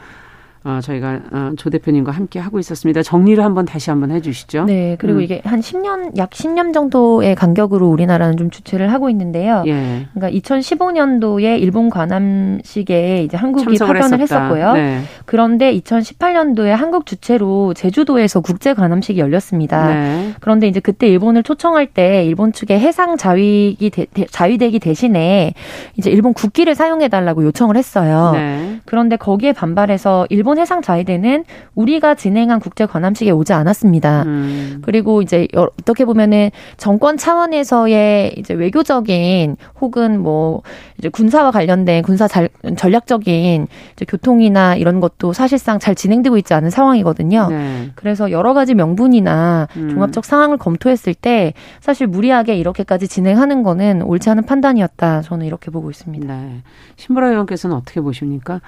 어, 0.66 0.80
저희가 0.82 1.20
어, 1.30 1.50
조 1.58 1.68
대표님과 1.68 2.10
함께 2.10 2.38
하고 2.38 2.58
있었습니다. 2.58 3.02
정리를 3.02 3.44
한번 3.44 3.66
다시 3.66 3.90
한번 3.90 4.10
해주시죠. 4.10 4.64
네, 4.64 4.96
그리고 4.98 5.18
음. 5.18 5.22
이게 5.22 5.42
한 5.44 5.60
10년 5.60 6.16
약 6.16 6.30
10년 6.30 6.72
정도의 6.72 7.34
간격으로 7.34 7.86
우리나라는 7.86 8.38
좀 8.38 8.48
주최를 8.48 8.90
하고 8.90 9.10
있는데요. 9.10 9.62
예. 9.66 10.06
그러니까 10.14 10.38
2015년도에 10.40 11.60
일본 11.60 11.90
관함식에 11.90 13.24
이제 13.24 13.36
한국이 13.36 13.76
파견을 13.76 14.20
했었다. 14.20 14.44
했었고요. 14.44 14.72
네. 14.72 15.02
그런데 15.26 15.76
2018년도에 15.78 16.70
한국 16.70 17.04
주최로 17.04 17.74
제주도에서 17.74 18.40
국제 18.40 18.72
관함식이 18.72 19.20
열렸습니다. 19.20 19.88
네. 19.88 20.32
그런데 20.40 20.66
이제 20.66 20.80
그때 20.80 21.06
일본을 21.08 21.42
초청할 21.42 21.88
때 21.88 22.24
일본 22.24 22.52
측의 22.52 22.80
해상 22.80 23.18
자위기 23.18 23.90
대, 23.90 24.06
자위대기 24.30 24.78
대신에 24.78 25.52
이제 25.98 26.10
일본 26.10 26.32
국기를 26.32 26.74
사용해 26.74 27.08
달라고 27.08 27.44
요청을 27.44 27.76
했어요. 27.76 28.30
네. 28.32 28.80
그런데 28.86 29.16
거기에 29.16 29.52
반발해서 29.52 30.26
일본 30.30 30.53
일본 30.54 30.58
해상 30.58 30.82
자위대는 30.82 31.44
우리가 31.74 32.14
진행한 32.14 32.60
국제 32.60 32.86
관함식에 32.86 33.30
오지 33.32 33.52
않았습니다. 33.52 34.22
음. 34.22 34.82
그리고 34.82 35.20
이제 35.20 35.48
어떻게 35.56 36.04
보면은 36.04 36.50
정권 36.76 37.16
차원에서의 37.16 38.34
이제 38.36 38.54
외교적인 38.54 39.56
혹은 39.80 40.20
뭐 40.20 40.62
이제 40.98 41.08
군사와 41.08 41.50
관련된 41.50 42.02
군사 42.02 42.28
잘, 42.28 42.48
전략적인 42.76 43.66
이제 43.92 44.04
교통이나 44.06 44.76
이런 44.76 45.00
것도 45.00 45.32
사실상 45.32 45.80
잘 45.80 45.96
진행되고 45.96 46.38
있지 46.38 46.54
않은 46.54 46.70
상황이거든요. 46.70 47.48
네. 47.50 47.90
그래서 47.96 48.30
여러 48.30 48.54
가지 48.54 48.74
명분이나 48.74 49.66
음. 49.76 49.90
종합적 49.90 50.24
상황을 50.24 50.56
검토했을 50.56 51.14
때 51.14 51.52
사실 51.80 52.06
무리하게 52.06 52.56
이렇게까지 52.56 53.08
진행하는 53.08 53.64
거는 53.64 54.02
옳지 54.02 54.30
않은 54.30 54.44
판단이었다. 54.44 55.22
저는 55.22 55.46
이렇게 55.46 55.72
보고 55.72 55.90
있습니다. 55.90 56.32
네. 56.32 56.62
신보라 56.96 57.30
의원께서는 57.30 57.74
어떻게 57.74 58.00
보십니까? 58.00 58.60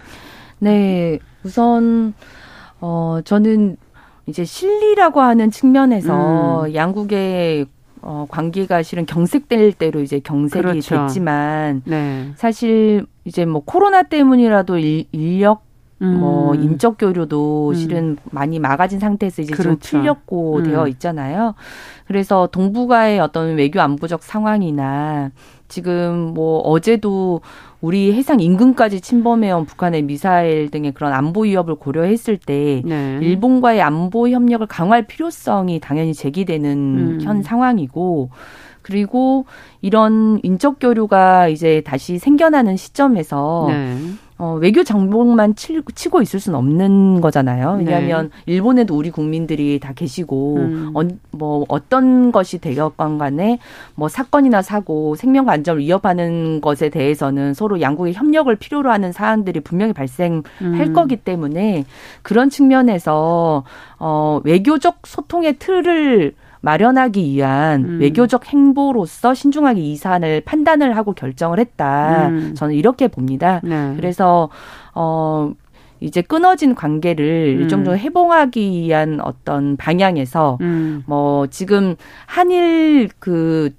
네, 0.59 1.19
우선 1.43 2.15
어 2.81 3.21
저는 3.25 3.77
이제 4.27 4.45
실리라고 4.45 5.21
하는 5.21 5.51
측면에서 5.51 6.67
음. 6.67 6.75
양국의 6.75 7.67
어, 8.03 8.27
관계가 8.29 8.83
실은 8.83 9.07
경색될 9.07 9.73
대로 9.73 10.01
이제 10.01 10.21
경색이 10.21 10.63
그렇죠. 10.63 11.07
됐지만 11.07 11.83
네. 11.85 12.31
사실 12.37 13.07
이제 13.25 13.45
뭐 13.45 13.63
코로나 13.65 14.05
때문이라도 14.05 14.79
일, 14.79 15.07
인력 15.13 15.65
음. 16.03 16.21
뭐 16.21 16.55
인적 16.55 16.99
교류도 16.99 17.71
음. 17.71 17.75
실은 17.75 18.17
많이 18.31 18.59
막아진 18.59 19.01
상태에서 19.01 19.43
이제 19.43 19.55
그렇죠. 19.55 19.79
좀 19.81 20.01
풀렸고 20.01 20.59
음. 20.59 20.63
되어 20.65 20.87
있잖아요. 20.89 21.55
그래서 22.07 22.49
동북아의 22.53 23.19
어떤 23.19 23.57
외교 23.57 23.81
안보적 23.81 24.23
상황이나 24.23 25.31
지금 25.69 26.33
뭐 26.35 26.61
어제도 26.61 27.41
우리 27.87 28.13
해상 28.13 28.41
인근까지 28.41 29.01
침범해온 29.01 29.65
북한의 29.65 30.03
미사일 30.03 30.73
등의 30.73 30.91
그런 30.91 31.13
안보 31.13 31.43
위협을 31.43 31.77
고려했을 31.77 32.37
때 32.37 32.83
네. 32.85 33.21
일본과의 33.23 33.81
안보 33.81 34.29
협력을 34.29 34.67
강화할 34.67 35.07
필요성이 35.07 35.79
당연히 35.79 36.13
제기되는 36.13 36.71
음. 36.73 37.21
현 37.23 37.45
상황이고 37.45 38.31
그리고 38.83 39.47
이런 39.83 40.41
인적 40.43 40.81
교류가 40.81 41.47
이제 41.47 41.81
다시 41.87 42.19
생겨나는 42.19 42.77
시점에서 42.77 43.67
네. 43.69 43.97
어, 44.39 44.59
외교 44.61 44.85
치, 45.55 45.81
치고 45.95 46.21
있을 46.21 46.41
수는 46.41 46.59
없는 46.59 47.21
거잖아요. 47.23 47.77
네. 47.77 47.85
왜냐하면 47.85 48.31
네. 48.45 48.53
일본에도 48.53 48.95
우리 48.95 49.11
국민들이 49.11 49.81
다 49.81 49.93
계시고 49.95 50.57
음. 50.57 50.93
어, 50.95 51.03
뭐 51.31 51.65
어떤 51.69 52.33
것이 52.33 52.59
되었건 52.59 53.17
간에 53.17 53.59
뭐 53.95 54.09
사건이나 54.09 54.61
사고 54.61 55.15
생명과 55.17 55.53
안전을 55.53 55.81
위협하는 55.81 56.61
것에 56.61 56.91
대해서는 56.91 57.55
서로 57.55 57.81
양국의 57.81 58.13
협력을 58.13 58.55
필요로 58.55 58.91
하는 58.91 59.13
사안들이 59.13 59.61
분명히 59.61 59.95
발생할 59.95 60.43
음. 60.61 60.93
거기 60.93 61.17
때문에 61.17 61.85
그런 62.23 62.51
측면에서 62.51 63.65
어, 63.99 64.41
외교적 64.45 65.07
소통의 65.07 65.59
틀을 65.59 66.35
마련하기 66.61 67.23
위한 67.23 67.85
음. 67.85 68.01
외교적 68.01 68.47
행보로서 68.47 69.35
신중하게 69.35 69.81
이 69.81 69.97
사안을 69.97 70.43
판단을 70.43 70.97
하고 70.97 71.13
결정을 71.13 71.59
했다. 71.59 72.29
음. 72.29 72.55
저는 72.55 72.75
이렇게 72.75 73.09
봅니다. 73.09 73.61
네. 73.63 73.95
그래서 73.97 74.49
어 74.95 75.53
이제 76.01 76.23
끊어진 76.23 76.75
관계를 76.75 77.55
음. 77.57 77.63
일정 77.63 77.77
정도 77.77 77.97
회복하기 77.97 78.71
위한 78.71 79.21
어떤 79.21 79.77
방향에서 79.77 80.59
음. 80.61 81.03
뭐 81.07 81.47
지금 81.47 81.97
한일 82.27 83.11
그 83.19 83.71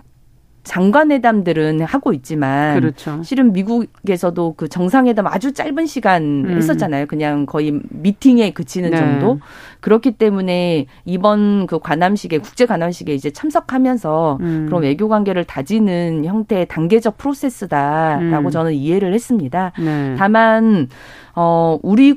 장관회담들은 0.67 1.81
하고 1.81 2.13
있지만 2.13 2.79
그렇죠. 2.79 3.21
실은 3.23 3.53
미국에서도 3.53 4.53
그 4.57 4.67
정상회담 4.67 5.25
아주 5.27 5.53
짧은 5.53 5.85
시간 5.85 6.45
음. 6.45 6.57
했었잖아요. 6.57 7.07
그냥 7.07 7.45
거의 7.45 7.79
미팅에 7.89 8.51
그치는 8.51 8.91
네. 8.91 8.97
정도. 8.97 9.39
그렇기 9.79 10.11
때문에 10.11 10.85
이번 11.05 11.67
그 11.67 11.79
관함식에 11.79 12.39
국제 12.39 12.65
관함식에 12.65 13.13
이제 13.13 13.31
참석하면서 13.31 14.37
음. 14.41 14.65
그런 14.67 14.83
외교 14.83 15.07
관계를 15.07 15.45
다지는 15.45 16.25
형태의 16.25 16.67
단계적 16.67 17.17
프로세스다라고 17.17 18.49
음. 18.49 18.51
저는 18.51 18.73
이해를 18.73 19.13
했습니다. 19.13 19.71
네. 19.79 20.15
다만 20.17 20.89
어 21.35 21.79
우리 21.83 22.15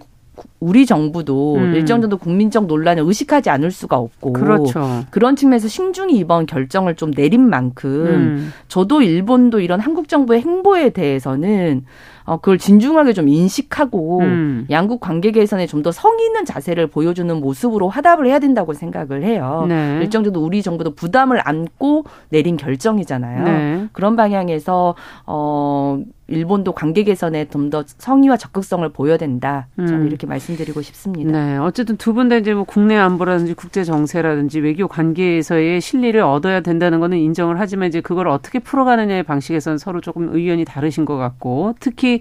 우리 0.60 0.86
정부도 0.86 1.56
음. 1.56 1.74
일정 1.74 2.00
정도 2.00 2.16
국민적 2.16 2.66
논란을 2.66 3.02
의식하지 3.04 3.50
않을 3.50 3.70
수가 3.70 3.96
없고 3.96 4.32
그렇죠. 4.32 5.04
그런 5.10 5.34
측면에서 5.34 5.68
신중히 5.68 6.16
이번 6.18 6.46
결정을 6.46 6.94
좀 6.94 7.10
내린 7.10 7.48
만큼 7.48 7.90
음. 7.90 8.52
저도 8.68 9.02
일본도 9.02 9.60
이런 9.60 9.80
한국 9.80 10.08
정부의 10.08 10.42
행보에 10.42 10.90
대해서는 10.90 11.84
어, 12.24 12.36
그걸 12.36 12.58
진중하게 12.58 13.12
좀 13.12 13.26
인식하고 13.28 14.20
음. 14.20 14.66
양국 14.70 15.00
관계 15.00 15.32
개선에 15.32 15.66
좀 15.66 15.80
더 15.80 15.90
성의 15.90 16.26
있는 16.26 16.44
자세를 16.44 16.88
보여주는 16.88 17.34
모습으로 17.40 17.88
화답을 17.88 18.26
해야 18.26 18.38
된다고 18.38 18.74
생각을 18.74 19.24
해요. 19.24 19.64
네. 19.66 19.98
일정 20.02 20.22
정도 20.22 20.44
우리 20.44 20.62
정부도 20.62 20.94
부담을 20.94 21.40
안고 21.42 22.04
내린 22.28 22.58
결정이잖아요. 22.58 23.44
네. 23.44 23.88
그런 23.92 24.14
방향에서 24.14 24.94
어 25.26 25.98
일본도 26.30 26.72
관계 26.72 27.02
개선에 27.04 27.46
좀 27.48 27.70
더 27.70 27.84
성의와 27.86 28.36
적극성을 28.36 28.88
보여야 28.90 29.16
된다. 29.16 29.66
저는 29.76 30.02
음. 30.02 30.06
이렇게 30.06 30.26
말씀드리고 30.26 30.80
싶습니다. 30.82 31.30
네, 31.30 31.56
어쨌든 31.58 31.96
두 31.96 32.14
분 32.14 32.28
다 32.28 32.36
이제 32.36 32.54
뭐 32.54 32.64
국내 32.64 32.96
안보라든지 32.96 33.54
국제 33.54 33.84
정세라든지 33.84 34.60
외교 34.60 34.88
관계에서의 34.88 35.80
실리를 35.80 36.20
얻어야 36.20 36.60
된다는 36.60 37.00
거는 37.00 37.18
인정을 37.18 37.60
하지만 37.60 37.88
이제 37.88 38.00
그걸 38.00 38.28
어떻게 38.28 38.58
풀어가느냐의 38.60 39.22
방식에서는 39.24 39.78
서로 39.78 40.00
조금 40.00 40.34
의견이 40.34 40.64
다르신 40.64 41.04
것 41.04 41.16
같고 41.16 41.74
특히 41.80 42.20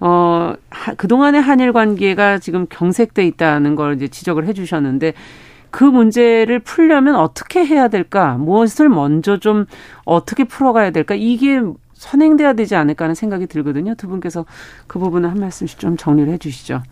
어, 0.00 0.54
그동안의 0.96 1.40
한일 1.40 1.72
관계가 1.72 2.38
지금 2.38 2.66
경색돼 2.68 3.24
있다는 3.26 3.74
걸 3.76 3.94
이제 3.94 4.08
지적을 4.08 4.46
해 4.46 4.52
주셨는데 4.52 5.14
그 5.70 5.82
문제를 5.84 6.60
풀려면 6.60 7.16
어떻게 7.16 7.64
해야 7.64 7.88
될까? 7.88 8.34
무엇을 8.38 8.88
먼저 8.88 9.38
좀 9.38 9.66
어떻게 10.04 10.44
풀어가야 10.44 10.90
될까? 10.90 11.14
이게 11.16 11.60
선행돼야 11.94 12.52
되지 12.52 12.74
않을까 12.76 13.04
하는 13.04 13.14
생각이 13.14 13.46
들거든요. 13.46 13.94
두 13.94 14.08
분께서 14.08 14.44
그 14.86 14.98
부분을 14.98 15.30
한 15.30 15.38
말씀씩 15.38 15.78
좀 15.78 15.96
정리를 15.96 16.32
해 16.32 16.38
주시죠. 16.38 16.82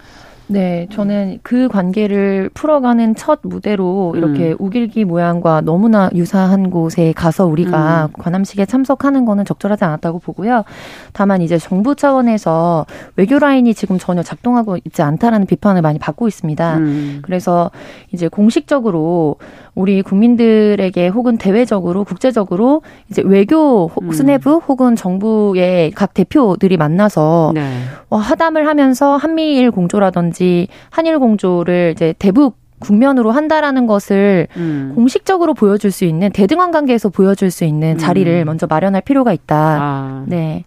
네, 0.52 0.86
저는 0.90 1.38
그 1.42 1.68
관계를 1.68 2.50
풀어가는 2.52 3.14
첫 3.14 3.40
무대로 3.42 4.12
이렇게 4.16 4.50
음. 4.50 4.56
우길기 4.58 5.04
모양과 5.04 5.62
너무나 5.62 6.10
유사한 6.14 6.70
곳에 6.70 7.12
가서 7.12 7.46
우리가 7.46 8.10
음. 8.10 8.12
관함식에 8.22 8.66
참석하는 8.66 9.24
거는 9.24 9.44
적절하지 9.44 9.84
않았다고 9.84 10.18
보고요. 10.18 10.64
다만 11.12 11.40
이제 11.40 11.58
정부 11.58 11.94
차원에서 11.94 12.86
외교 13.16 13.38
라인이 13.38 13.72
지금 13.74 13.98
전혀 13.98 14.22
작동하고 14.22 14.76
있지 14.84 15.02
않다라는 15.02 15.46
비판을 15.46 15.82
많이 15.82 15.98
받고 15.98 16.28
있습니다. 16.28 16.76
음. 16.76 17.18
그래서 17.22 17.70
이제 18.12 18.28
공식적으로 18.28 19.36
우리 19.74 20.02
국민들에게 20.02 21.08
혹은 21.08 21.38
대외적으로 21.38 22.04
국제적으로 22.04 22.82
이제 23.10 23.22
외교 23.24 23.90
음. 24.02 24.12
스내부 24.12 24.60
혹은 24.68 24.96
정부의 24.96 25.92
각 25.92 26.12
대표들이 26.12 26.76
만나서 26.76 27.52
네. 27.54 27.62
어, 28.10 28.16
하담을 28.16 28.66
하면서 28.66 29.16
한미일 29.16 29.70
공조라든지 29.70 30.41
한일 30.90 31.18
공조를 31.18 31.92
이제 31.94 32.14
대북 32.18 32.56
국면으로 32.82 33.30
한다라는 33.30 33.86
것을 33.86 34.48
음. 34.56 34.92
공식적으로 34.94 35.54
보여줄 35.54 35.90
수 35.90 36.04
있는 36.04 36.30
대등한 36.32 36.72
관계에서 36.72 37.08
보여줄 37.08 37.50
수 37.50 37.64
있는 37.64 37.96
자리를 37.96 38.42
음. 38.42 38.46
먼저 38.46 38.66
마련할 38.66 39.02
필요가 39.02 39.32
있다. 39.32 39.56
아. 39.56 40.24
네. 40.26 40.64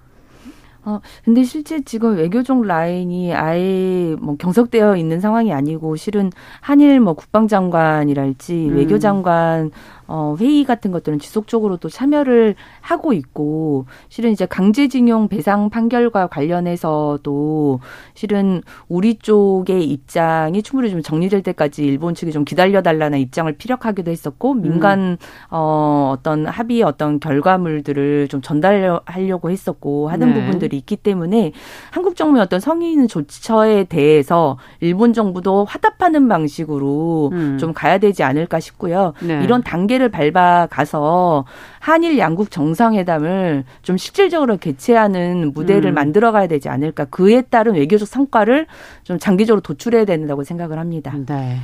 어, 0.86 1.02
근데 1.24 1.44
실제 1.44 1.82
지금 1.82 2.16
외교적 2.16 2.64
라인이 2.64 3.34
아예 3.34 4.16
뭐 4.20 4.36
경석되어 4.38 4.98
있는 4.98 5.20
상황이 5.20 5.52
아니고 5.52 5.96
실은 5.96 6.32
한일 6.62 7.00
뭐 7.00 7.14
국방장관이랄지 7.14 8.70
음. 8.70 8.78
외교장관 8.78 9.72
어, 10.08 10.36
회의 10.40 10.64
같은 10.64 10.92
것들은 10.92 11.20
지속적으로 11.20 11.78
또 11.78 11.90
참여를 11.90 12.56
하고 12.82 13.14
있고 13.14 13.86
실은 14.10 14.32
이제 14.32 14.46
강제징용 14.46 15.28
배상 15.28 15.70
판결과 15.70 16.28
관련해서도 16.28 17.80
실은 18.14 18.62
우리 18.88 19.16
쪽의 19.16 19.84
입장이 19.84 20.62
충분히 20.62 20.92
좀 20.92 21.02
정리될 21.02 21.42
때까지 21.42 21.84
일본 21.84 22.14
측이 22.14 22.32
좀 22.32 22.46
기다려 22.46 22.82
달라는 22.82 23.20
입장을 23.20 23.52
피력하기도 23.54 24.12
했었고 24.12 24.54
민간 24.54 25.00
음. 25.00 25.18
어, 25.50 26.14
어떤 26.16 26.46
합의 26.46 26.84
어떤 26.84 27.20
결과물들을 27.20 28.28
좀 28.28 28.42
전달하려고 28.42 29.50
했었고 29.50 30.10
하는 30.10 30.34
네. 30.34 30.46
부분들이 30.46 30.78
있기 30.78 30.98
때문에 30.98 31.52
한국 31.90 32.16
정부의 32.16 32.44
어떤 32.44 32.60
성인 32.60 33.08
조처에 33.08 33.86
대해서 33.86 34.58
일본 34.82 35.14
정부도 35.14 35.66
화답하는 35.66 36.28
방식으로 36.28 37.32
음. 37.34 37.58
좀 37.58 37.74
가야 37.74 37.98
되지 37.98 38.24
않을까 38.24 38.60
싶고요. 38.60 39.14
네. 39.22 39.42
이런 39.44 39.64
단계 39.64 39.95
단계를 39.96 40.10
밟아 40.10 40.68
가서 40.68 41.46
한일 41.80 42.18
양국 42.18 42.52
정상회담을 42.52 43.64
좀 43.82 43.98
실질적으로 43.98 44.58
개최하는 44.58 45.52
무대를 45.54 45.92
음. 45.92 45.96
만들어 45.96 46.32
가야 46.32 46.48
되지 46.48 46.70
않을까. 46.70 47.06
그에 47.06 47.42
따른 47.42 47.74
외교적 47.76 48.08
성과를 48.08 48.68
좀 49.04 49.18
장기적으로 49.20 49.62
도출해야 49.62 50.06
된다고 50.06 50.44
생각을 50.44 50.78
합니다. 50.78 51.14
네. 51.28 51.58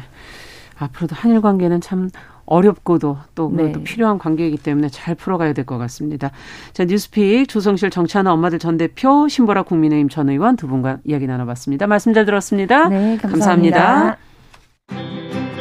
앞으로도 0.80 1.16
한일 1.16 1.42
관계는 1.42 1.82
참 1.82 2.10
어렵고도 2.46 3.18
또, 3.36 3.52
네. 3.54 3.72
또 3.72 3.84
필요한 3.84 4.18
관계이기 4.18 4.58
때문에 4.58 4.90
잘 4.90 5.16
풀어가야 5.16 5.54
될 5.54 5.66
것 5.66 5.78
같습니다. 5.78 6.32
자, 6.74 6.86
뉴스픽 6.86 7.48
조성실 7.48 7.92
정치하는 7.92 8.32
엄마들 8.32 8.58
전 8.60 8.78
대표 8.78 9.28
신보라 9.28 9.64
국민의힘 9.64 10.10
전 10.10 10.30
의원 10.30 10.56
두 10.56 10.68
분과 10.68 10.98
이야기 11.04 11.28
나눠봤습니다. 11.28 11.88
말씀 11.88 12.14
잘 12.14 12.26
들었습니다. 12.26 12.90
네, 12.90 13.18
감사합니다. 13.18 14.18
감사합니다. 14.90 15.61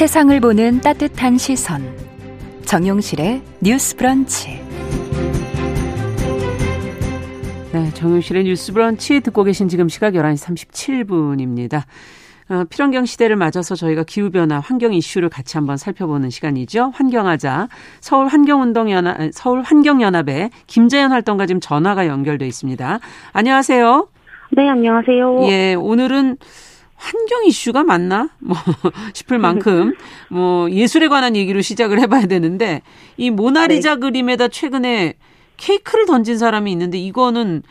세상을 0.00 0.40
보는 0.40 0.80
따뜻한 0.80 1.36
시선. 1.36 1.82
정용실의 2.64 3.42
뉴스 3.60 3.94
브런치. 3.96 4.48
네, 7.74 7.90
정용실의 7.92 8.44
뉴스 8.44 8.72
브런치 8.72 9.20
듣고 9.20 9.44
계신 9.44 9.68
지금 9.68 9.90
시각 9.90 10.14
11시 10.14 10.70
37분입니다. 10.70 11.82
어, 12.48 12.64
필환경 12.70 13.04
시대를 13.04 13.36
맞아서 13.36 13.74
저희가 13.74 14.04
기후변화, 14.04 14.60
환경 14.60 14.94
이슈를 14.94 15.28
같이 15.28 15.58
한번 15.58 15.76
살펴보는 15.76 16.30
시간이죠. 16.30 16.92
환경하자. 16.94 17.68
서울 18.00 18.28
환경운동연합, 18.28 19.32
서울 19.34 19.60
환경연합의 19.60 20.48
김재현 20.66 21.12
활동가 21.12 21.44
지금 21.44 21.60
전화가 21.60 22.06
연결돼 22.06 22.46
있습니다. 22.46 23.00
안녕하세요. 23.34 24.08
네, 24.52 24.66
안녕하세요. 24.66 25.46
예, 25.50 25.74
오늘은 25.74 26.38
환경 27.00 27.44
이슈가 27.46 27.82
맞나? 27.82 28.28
뭐 28.38 28.56
싶을 29.14 29.38
만큼 29.38 29.94
뭐 30.28 30.70
예술에 30.70 31.08
관한 31.08 31.34
얘기로 31.34 31.62
시작을 31.62 31.98
해봐야 31.98 32.26
되는데 32.26 32.82
이 33.16 33.30
모나리자 33.30 33.94
네. 33.94 34.00
그림에다 34.00 34.48
최근에 34.48 35.14
케이크를 35.56 36.04
던진 36.04 36.36
사람이 36.36 36.70
있는데 36.72 36.98
이거는 36.98 37.62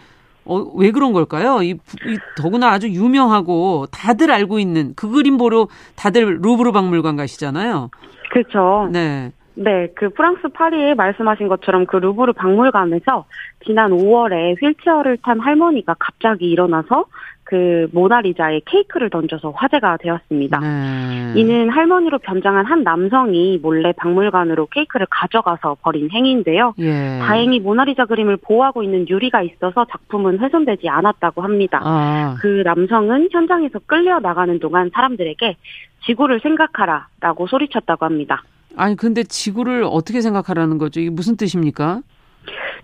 어, 0.46 0.56
왜 0.76 0.89
그런 0.89 1.13
걸까요? 1.13 1.62
이, 1.62 1.72
이 1.72 2.18
더구나 2.36 2.72
아주 2.72 2.89
유명하고 2.89 3.86
다들 3.92 4.32
알고 4.32 4.58
있는 4.58 4.94
그 4.96 5.08
그림 5.08 5.38
보러 5.38 5.68
다들 5.96 6.39
루브르 6.42 6.72
박물관 6.72 7.15
가시잖아요. 7.15 7.92
그렇죠. 8.32 8.89
네. 8.92 9.32
네, 9.62 9.89
그 9.93 10.08
프랑스 10.10 10.48
파리에 10.48 10.93
말씀하신 10.93 11.50
것처럼 11.50 11.86
그 11.86 11.98
루브르 11.98 12.32
박물관에서 12.32 13.26
지난 13.65 13.91
5월에 13.91 14.56
휠체어를 14.62 15.17
탄 15.17 15.41
할머니가 15.41 15.98
갑자기 16.00 16.50
일어나서 16.50 17.04
그 17.43 17.89
모나리자에 17.91 18.62
케이크를 18.63 19.10
던져서 19.10 19.52
화제가 19.52 19.98
되었습니다. 19.98 20.60
네. 20.60 21.34
이는 21.36 21.69
할머니로 21.69 22.19
변장한 22.19 22.65
한 22.65 22.84
남성이 22.84 23.60
몰래 23.62 23.91
박물관으로 23.91 24.67
케이크를 24.67 25.08
가져가서 25.10 25.78
버린 25.82 26.10
행위인데요. 26.10 26.74
예. 26.80 27.19
다행히 27.19 27.60
모나리자 27.60 28.06
그림을 28.06 28.38
보호하고 28.38 28.82
있는 28.82 29.10
유리가 29.10 29.41
있어서 29.41 29.86
작품은 29.91 30.39
훼손되지 30.39 30.88
않았다고 30.88 31.41
합니다. 31.41 31.82
아. 31.84 32.38
그 32.39 32.62
남성은 32.63 33.28
현장에서 33.32 33.80
끌려 33.88 34.19
나가는 34.19 34.58
동안 34.60 34.89
사람들에게 34.93 35.58
지구를 36.06 36.39
생각하라라고 36.39 37.48
소리쳤다고 37.48 38.06
합니다. 38.06 38.43
아니 38.80 38.96
근데 38.96 39.24
지구를 39.24 39.84
어떻게 39.84 40.22
생각하라는 40.22 40.78
거죠? 40.78 41.02
이게 41.02 41.10
무슨 41.10 41.36
뜻입니까? 41.36 42.02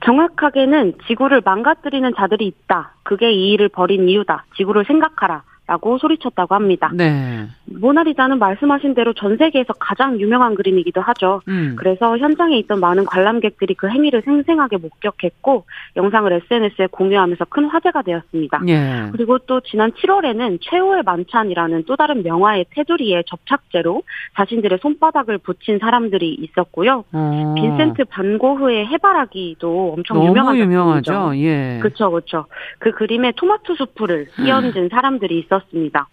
정확하게는 0.05 0.95
지구를 1.07 1.41
망가뜨리는 1.43 2.11
자들이 2.17 2.45
있다. 2.47 2.95
그게 3.03 3.31
이 3.31 3.53
일을 3.53 3.69
벌인 3.69 4.09
이유다. 4.09 4.43
지구를 4.57 4.83
생각하라. 4.85 5.43
라고 5.67 5.97
소리쳤다고 5.97 6.53
합니다. 6.53 6.91
네. 6.93 7.47
모나리자는 7.65 8.39
말씀하신 8.39 8.93
대로 8.93 9.13
전 9.13 9.37
세계에서 9.37 9.73
가장 9.73 10.19
유명한 10.19 10.55
그림이기도 10.55 11.01
하죠. 11.01 11.41
음. 11.47 11.75
그래서 11.77 12.17
현장에 12.17 12.57
있던 12.59 12.79
많은 12.79 13.05
관람객들이 13.05 13.73
그 13.73 13.89
행위를 13.89 14.21
생생하게 14.23 14.77
목격했고 14.77 15.65
영상을 15.95 16.31
SNS에 16.31 16.87
공유하면서 16.91 17.45
큰 17.45 17.65
화제가 17.65 18.03
되었습니다. 18.03 18.61
예. 18.67 19.09
그리고 19.11 19.39
또 19.39 19.61
지난 19.61 19.91
7월에는 19.91 20.59
최후의 20.61 21.03
만찬이라는 21.03 21.83
또 21.85 21.95
다른 21.95 22.23
명화의 22.23 22.65
테두리에 22.69 23.23
접착제로 23.27 24.03
자신들의 24.35 24.79
손바닥을 24.81 25.39
붙인 25.39 25.79
사람들이 25.79 26.33
있었고요. 26.35 27.03
어. 27.11 27.55
빈센트 27.57 28.05
반 28.05 28.37
고흐의 28.37 28.87
해바라기도 28.87 29.93
엄청 29.93 30.23
유명한 30.25 30.57
유명하죠. 30.57 31.31
예. 31.37 31.79
그렇죠, 31.81 32.11
그렇죠. 32.11 32.45
그 32.79 32.91
그림에 32.91 33.33
토마토 33.35 33.75
수프를 33.75 34.27
끼얹은 34.35 34.89
사람들이 34.89 35.39
있었. 35.39 35.55
있었습니다. 35.55 36.07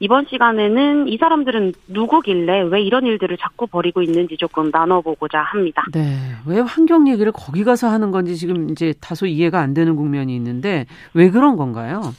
이번 0.00 0.26
시간에는 0.30 1.08
이 1.08 1.16
사람들은 1.16 1.72
누구길래 1.88 2.62
왜 2.70 2.82
이런 2.82 3.04
일들을 3.06 3.36
자꾸 3.38 3.66
벌이고 3.66 4.02
있는지 4.02 4.36
조금 4.36 4.70
나눠보고자 4.72 5.40
합니다. 5.40 5.84
네. 5.92 6.16
왜 6.46 6.60
환경 6.60 7.08
얘기를 7.08 7.32
거기 7.32 7.64
가서 7.64 7.88
하는 7.88 8.10
건지 8.10 8.36
지금 8.36 8.70
이제 8.70 8.94
다소 9.00 9.26
이해가 9.26 9.60
안 9.60 9.74
되는 9.74 9.96
국면이 9.96 10.34
있는데 10.36 10.86
왜 11.14 11.30
그런 11.30 11.56
건가요? 11.56 12.14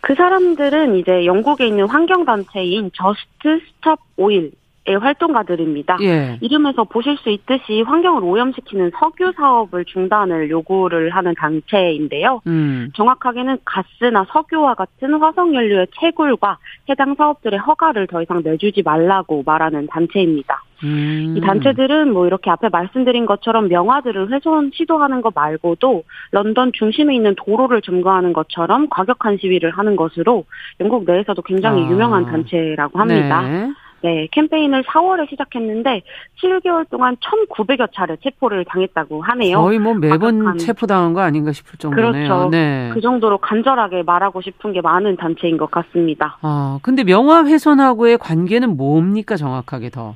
그 0.00 0.14
사람들은 0.14 0.96
이제 0.96 1.26
영국에 1.26 1.66
있는 1.66 1.86
환경단체인 1.86 2.90
Just 2.94 3.60
Stop 3.66 3.98
Oil 4.16 4.52
활동가들입니다. 4.94 5.98
예. 6.02 6.38
이름에서 6.40 6.84
보실 6.84 7.16
수 7.18 7.30
있듯이 7.30 7.82
환경을 7.82 8.22
오염시키는 8.22 8.92
석유 8.98 9.32
사업을 9.36 9.84
중단을 9.84 10.50
요구를 10.50 11.10
하는 11.10 11.34
단체인데요. 11.34 12.42
음. 12.46 12.90
정확하게는 12.94 13.58
가스나 13.64 14.24
석유와 14.32 14.74
같은 14.74 15.14
화석 15.14 15.54
연료의 15.54 15.88
채굴과 16.00 16.58
해당 16.88 17.14
사업들의 17.14 17.58
허가를 17.58 18.06
더 18.06 18.22
이상 18.22 18.42
내주지 18.44 18.82
말라고 18.82 19.42
말하는 19.44 19.86
단체입니다. 19.88 20.62
음. 20.84 21.34
이 21.36 21.40
단체들은 21.40 22.12
뭐 22.12 22.26
이렇게 22.26 22.50
앞에 22.50 22.68
말씀드린 22.68 23.26
것처럼 23.26 23.68
명화들을 23.68 24.32
훼손 24.32 24.70
시도하는 24.74 25.22
것 25.22 25.32
말고도 25.34 26.02
런던 26.32 26.72
중심에 26.74 27.14
있는 27.14 27.34
도로를 27.36 27.80
점거하는 27.82 28.32
것처럼 28.32 28.88
과격한 28.90 29.38
시위를 29.40 29.70
하는 29.70 29.96
것으로 29.96 30.44
영국 30.80 31.04
내에서도 31.04 31.40
굉장히 31.42 31.84
아. 31.84 31.90
유명한 31.90 32.26
단체라고 32.26 32.98
합니다. 32.98 33.42
네. 33.42 33.72
네, 34.02 34.28
캠페인을 34.30 34.84
4월에 34.84 35.28
시작했는데 35.30 36.02
7개월 36.42 36.88
동안 36.88 37.16
1,900여 37.16 37.88
차례 37.92 38.16
체포를 38.22 38.64
당했다고 38.66 39.22
하네요. 39.22 39.60
거의 39.60 39.78
뭐 39.78 39.94
매번 39.94 40.38
과격한... 40.38 40.58
체포당한 40.58 41.12
거 41.12 41.22
아닌가 41.22 41.52
싶을 41.52 41.78
정도네요. 41.78 42.12
그렇죠. 42.12 42.50
네. 42.50 42.90
그 42.92 43.00
정도로 43.00 43.38
간절하게 43.38 44.02
말하고 44.02 44.42
싶은 44.42 44.72
게 44.72 44.80
많은 44.80 45.16
단체인 45.16 45.56
것 45.56 45.70
같습니다. 45.70 46.38
아, 46.42 46.78
근데 46.82 47.04
명화 47.04 47.44
훼손하고의 47.44 48.18
관계는 48.18 48.76
뭡니까 48.76 49.36
정확하게 49.36 49.90
더? 49.90 50.14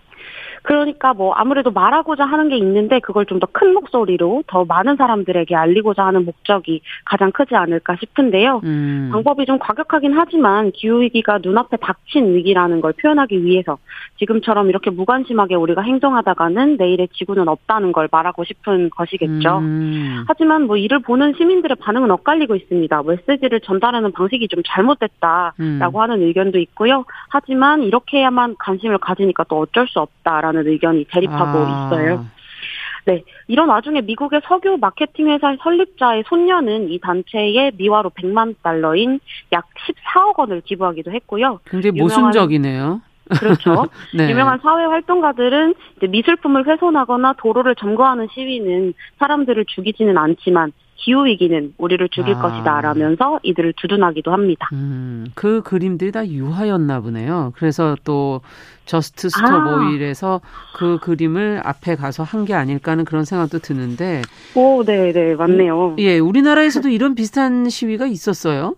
그러니까 0.62 1.14
뭐 1.14 1.32
아무래도 1.34 1.70
말하고자 1.70 2.24
하는 2.24 2.48
게 2.48 2.56
있는데 2.56 3.00
그걸 3.00 3.26
좀 3.26 3.38
더 3.38 3.50
큰 3.52 3.74
목소리로 3.74 4.44
더 4.46 4.64
많은 4.64 4.96
사람들에게 4.96 5.54
알리고자 5.54 6.04
하는 6.04 6.24
목적이 6.24 6.80
가장 7.04 7.30
크지 7.32 7.54
않을까 7.54 7.96
싶은데요. 8.00 8.60
음. 8.64 9.10
방법이 9.12 9.46
좀 9.46 9.58
과격하긴 9.58 10.12
하지만 10.16 10.70
기후위기가 10.72 11.38
눈앞에 11.42 11.76
닥친 11.78 12.34
위기라는 12.34 12.80
걸 12.80 12.92
표현하기 12.92 13.44
위해서 13.44 13.78
지금처럼 14.18 14.68
이렇게 14.68 14.90
무관심하게 14.90 15.54
우리가 15.56 15.82
행동하다가는 15.82 16.76
내일의 16.76 17.08
지구는 17.12 17.48
없다는 17.48 17.92
걸 17.92 18.08
말하고 18.10 18.44
싶은 18.44 18.90
것이겠죠. 18.90 19.58
음. 19.58 20.24
하지만 20.26 20.66
뭐 20.66 20.76
이를 20.76 21.00
보는 21.00 21.34
시민들의 21.36 21.76
반응은 21.80 22.10
엇갈리고 22.10 22.54
있습니다. 22.54 23.02
메시지를 23.02 23.60
전달하는 23.60 24.12
방식이 24.12 24.48
좀 24.48 24.62
잘못됐다라고 24.66 25.54
음. 25.60 26.02
하는 26.02 26.22
의견도 26.22 26.58
있고요. 26.58 27.04
하지만 27.28 27.82
이렇게 27.82 28.18
해야만 28.18 28.56
관심을 28.58 28.98
가지니까 28.98 29.44
또 29.44 29.60
어쩔 29.60 29.86
수 29.86 30.00
없다라는 30.00 30.49
있다는 30.50 30.66
의견이 30.66 31.06
대립하고 31.10 31.58
아. 31.58 31.86
있어요. 31.88 32.26
네. 33.06 33.22
이런 33.48 33.68
와중에 33.68 34.02
미국의 34.02 34.42
석유 34.44 34.76
마케팅 34.78 35.28
회사 35.28 35.56
설립자의 35.62 36.24
손녀는 36.26 36.90
이 36.90 36.98
단체에 37.00 37.72
미화로 37.76 38.10
100만 38.10 38.56
달러인 38.62 39.20
약 39.52 39.66
14억 39.86 40.38
원을 40.38 40.60
기부하기도 40.60 41.10
했고요. 41.12 41.60
굉장히 41.66 41.98
모순적이네요. 41.98 43.00
그렇죠. 43.38 43.86
네. 44.14 44.28
유명한 44.30 44.58
사회 44.60 44.84
활동가들은 44.84 45.74
미술품을 46.08 46.66
훼손하거나 46.66 47.34
도로를 47.38 47.74
점거하는 47.76 48.28
시위는 48.32 48.92
사람들을 49.18 49.64
죽이지는 49.66 50.18
않지만 50.18 50.72
기후 51.00 51.24
위기는 51.24 51.72
우리를 51.78 52.06
죽일 52.10 52.34
아. 52.36 52.40
것이다 52.42 52.80
라면서 52.82 53.40
이들을 53.42 53.72
두둔하기도 53.76 54.30
합니다. 54.32 54.68
음, 54.72 55.26
그 55.34 55.62
그림들이 55.62 56.12
다 56.12 56.26
유화였나 56.26 57.00
보네요. 57.00 57.52
그래서 57.56 57.96
또 58.04 58.42
Just 58.84 59.30
Stop 59.30 59.46
아. 59.50 59.76
Oil에서 59.78 60.40
그 60.76 60.98
그림을 61.00 61.62
앞에 61.64 61.96
가서 61.96 62.22
한 62.22 62.44
게 62.44 62.54
아닐까 62.54 62.92
하는 62.92 63.04
그런 63.04 63.24
생각도 63.24 63.58
드는데. 63.60 64.22
오, 64.54 64.82
네, 64.84 65.12
네, 65.12 65.34
맞네요. 65.34 65.96
예, 65.98 66.18
우리나라에서도 66.18 66.88
이런 66.88 67.14
비슷한 67.14 67.68
시위가 67.68 68.06
있었어요. 68.06 68.74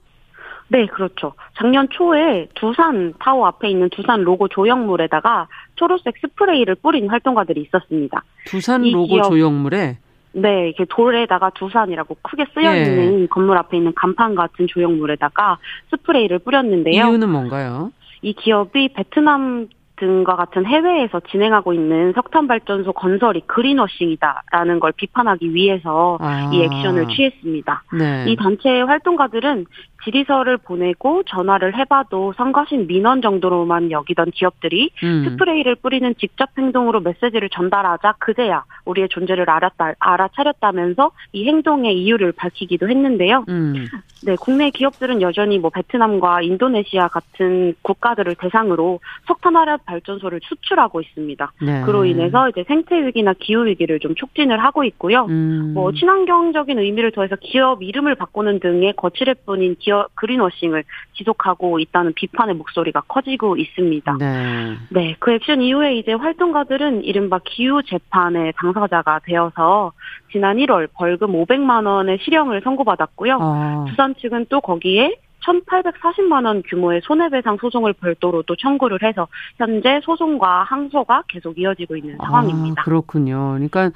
네, 0.69 0.87
그렇죠. 0.87 1.35
작년 1.59 1.87
초에 1.91 2.49
두산 2.55 3.13
타워 3.21 3.47
앞에 3.47 3.69
있는 3.69 3.89
두산 3.91 4.23
로고 4.23 4.49
조형물에다가 4.49 5.47
초록색 5.77 6.15
스프레이를 6.21 6.77
뿌린 6.77 7.09
활동가들이 7.09 7.61
있었습니다. 7.63 8.23
두산 8.47 8.83
로고 8.83 9.07
기업, 9.07 9.25
조형물에 9.29 9.99
네, 10.33 10.69
이렇게 10.69 10.85
돌에다가 10.85 11.51
두산이라고 11.51 12.17
크게 12.23 12.47
쓰여 12.55 12.75
있는 12.75 13.23
예. 13.23 13.27
건물 13.27 13.57
앞에 13.59 13.77
있는 13.77 13.93
간판 13.95 14.35
같은 14.35 14.67
조형물에다가 14.67 15.59
스프레이를 15.91 16.39
뿌렸는데요. 16.41 16.95
이유는 16.95 17.29
뭔가요? 17.29 17.93
이 18.23 18.33
기업이 18.33 18.91
베트남 18.95 19.69
등과 19.97 20.35
같은 20.35 20.67
해외에서 20.67 21.21
진행하고 21.31 21.73
있는 21.75 22.13
석탄 22.15 22.49
발전소 22.49 22.93
건설이 22.93 23.43
그린워싱이다라는 23.47 24.81
걸 24.81 24.93
비판하기 24.93 25.55
위해서 25.55 26.19
아. 26.21 26.51
이 26.53 26.63
액션을 26.63 27.07
취했습니다. 27.09 27.85
네. 27.99 28.25
이 28.27 28.37
단체의 28.37 28.85
활동가들은 28.85 29.67
질의서를 30.05 30.59
보내고 30.59 31.23
전화를 31.25 31.77
해봐도 31.77 32.33
성가신 32.37 32.87
민원 32.87 33.23
정도로만 33.23 33.91
여기던 33.91 34.33
기업들이 34.33 34.91
음. 35.03 35.25
스프레이를 35.25 35.77
뿌리는 35.77 36.15
직접 36.19 36.51
행동으로 36.59 37.01
메시지를 37.01 37.49
전달하자 37.51 38.15
그제야 38.19 38.65
우리의 38.85 39.09
존재를 39.09 39.49
알았다 39.49 39.95
알아차렸다면서 39.99 41.13
이 41.33 41.47
행동의 41.47 41.97
이유를 42.03 42.33
밝히기도 42.33 42.89
했는데요. 42.89 43.45
음. 43.49 43.87
네, 44.25 44.37
국내 44.41 44.71
기업들은 44.71 45.21
여전히 45.21 45.59
뭐 45.59 45.71
베트남과 45.71 46.43
인도네시아 46.43 47.09
같은 47.09 47.75
국가들을 47.83 48.37
대상으로 48.37 49.01
석탄 49.27 49.57
화력 49.57 49.85
발전소를 49.85 50.41
수출하고 50.45 51.01
있습니다. 51.01 51.53
네. 51.63 51.83
그로 51.83 52.05
인해서 52.05 52.49
이제 52.49 52.65
생태 52.69 53.05
위기나 53.05 53.35
기후 53.39 53.67
위기를 53.67 53.99
좀 53.99 54.15
촉진을 54.15 54.63
하고 54.63 54.85
있고요. 54.85 55.27
음. 55.27 55.73
뭐 55.75 55.93
친환경적인 55.93 56.79
의미를 56.79 57.11
더해서 57.11 57.37
기업 57.41 57.83
이름을 57.83 58.15
바꾸는 58.15 58.61
등의 58.61 58.95
거칠을 58.97 59.35
뿐인 59.47 59.77
기업 59.79 59.92
기어, 59.93 60.09
그린워싱을 60.15 60.85
지속하고 61.15 61.79
있다는 61.79 62.15
비판의 62.15 62.55
목소리가 62.57 63.03
커지고 63.03 63.59
있습니다. 63.59 64.17
네. 64.19 64.77
네, 64.89 65.17
그 65.19 65.33
액션 65.33 65.61
이후에 65.61 65.97
이제 65.97 66.15
활동가들은 66.15 67.05
이른바 67.05 67.39
기후 67.45 67.83
재판의 67.83 68.55
당사자가 68.57 69.21
되어서 69.25 69.93
지난 70.33 70.57
1월 70.57 70.89
벌금 70.95 71.33
500만 71.33 71.87
원의 71.87 72.19
실형을 72.23 72.63
선고받았고요. 72.65 73.39
아. 73.41 73.85
두산 73.89 74.15
측은 74.17 74.47
또 74.49 74.61
거기에 74.63 75.15
1,840만 75.45 76.47
원 76.47 76.63
규모의 76.63 77.01
손해배상 77.05 77.59
소송을 77.61 77.93
별도로 77.95 78.43
또 78.43 78.57
청구를 78.57 79.03
해서 79.03 79.27
현재 79.57 80.01
소송과 80.05 80.63
항소가 80.63 81.25
계속 81.29 81.59
이어지고 81.59 81.97
있는 81.97 82.17
아, 82.21 82.27
상황입니다. 82.27 82.83
그렇군요. 82.85 83.55
그러니까 83.55 83.91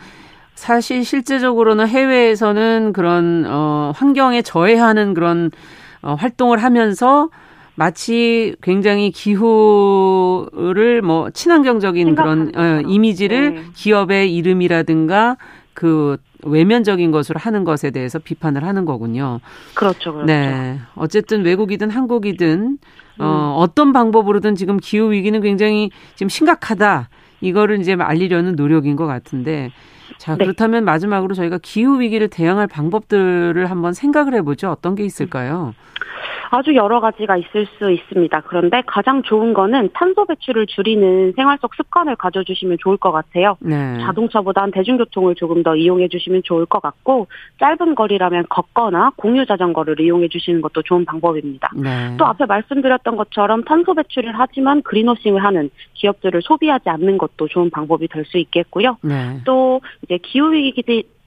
사실 0.56 1.04
실제적으로는 1.04 1.86
해외에서는 1.86 2.92
그런 2.92 3.44
어 3.46 3.92
환경에 3.94 4.42
저해하는 4.42 5.14
그런 5.14 5.52
어, 6.02 6.14
활동을 6.14 6.62
하면서 6.62 7.28
마치 7.74 8.56
굉장히 8.62 9.10
기후를 9.10 11.02
뭐 11.02 11.30
친환경적인 11.30 12.14
그런 12.14 12.52
어, 12.56 12.80
이미지를 12.86 13.54
네. 13.54 13.62
기업의 13.74 14.34
이름이라든가 14.34 15.36
그 15.74 16.16
외면적인 16.42 17.10
것으로 17.10 17.38
하는 17.38 17.64
것에 17.64 17.90
대해서 17.90 18.18
비판을 18.18 18.64
하는 18.64 18.86
거군요. 18.86 19.40
그렇죠, 19.74 20.12
그렇죠. 20.12 20.26
네. 20.26 20.78
어쨌든 20.94 21.44
외국이든 21.44 21.90
한국이든 21.90 22.78
어, 23.18 23.24
음. 23.24 23.62
어떤 23.62 23.92
방법으로든 23.92 24.54
지금 24.54 24.78
기후 24.78 25.12
위기는 25.12 25.38
굉장히 25.40 25.90
지금 26.14 26.28
심각하다. 26.28 27.10
이거를 27.42 27.80
이제 27.80 27.94
알리려는 27.98 28.56
노력인 28.56 28.96
것 28.96 29.06
같은데 29.06 29.70
자, 30.18 30.36
네. 30.36 30.44
그렇다면 30.44 30.84
마지막으로 30.84 31.34
저희가 31.34 31.58
기후 31.62 32.00
위기를 32.00 32.28
대응할 32.28 32.66
방법들을 32.66 33.70
한번 33.70 33.92
생각을 33.92 34.34
해보죠. 34.34 34.70
어떤 34.70 34.94
게 34.94 35.04
있을까요? 35.04 35.74
아주 36.50 36.74
여러 36.74 37.00
가지가 37.00 37.36
있을 37.38 37.66
수 37.78 37.90
있습니다. 37.90 38.40
그런데 38.42 38.82
가장 38.86 39.22
좋은 39.22 39.54
거는 39.54 39.90
탄소 39.94 40.26
배출을 40.26 40.66
줄이는 40.66 41.32
생활 41.36 41.58
속 41.60 41.74
습관을 41.74 42.16
가져주시면 42.16 42.78
좋을 42.80 42.96
것 42.96 43.12
같아요. 43.12 43.56
네. 43.60 43.98
자동차보단 44.00 44.70
대중교통을 44.70 45.34
조금 45.34 45.62
더 45.62 45.74
이용해 45.74 46.08
주시면 46.08 46.42
좋을 46.44 46.66
것 46.66 46.80
같고 46.82 47.28
짧은 47.60 47.94
거리라면 47.94 48.46
걷거나 48.48 49.12
공유 49.16 49.46
자전거를 49.46 50.00
이용해 50.00 50.28
주시는 50.28 50.60
것도 50.60 50.82
좋은 50.82 51.04
방법입니다. 51.04 51.70
네. 51.74 52.14
또 52.18 52.26
앞에 52.26 52.46
말씀드렸던 52.46 53.16
것처럼 53.16 53.64
탄소 53.64 53.94
배출을 53.94 54.32
하지만 54.34 54.82
그린워싱을 54.82 55.42
하는 55.42 55.70
기업들을 55.94 56.42
소비하지 56.42 56.90
않는 56.90 57.18
것도 57.18 57.48
좋은 57.48 57.70
방법이 57.70 58.08
될 58.08 58.26
수 58.26 58.38
있겠고요. 58.38 58.98
네. 59.02 59.40
또 59.44 59.80
이제 60.02 60.18
기후 60.18 60.52
위기 60.52 60.82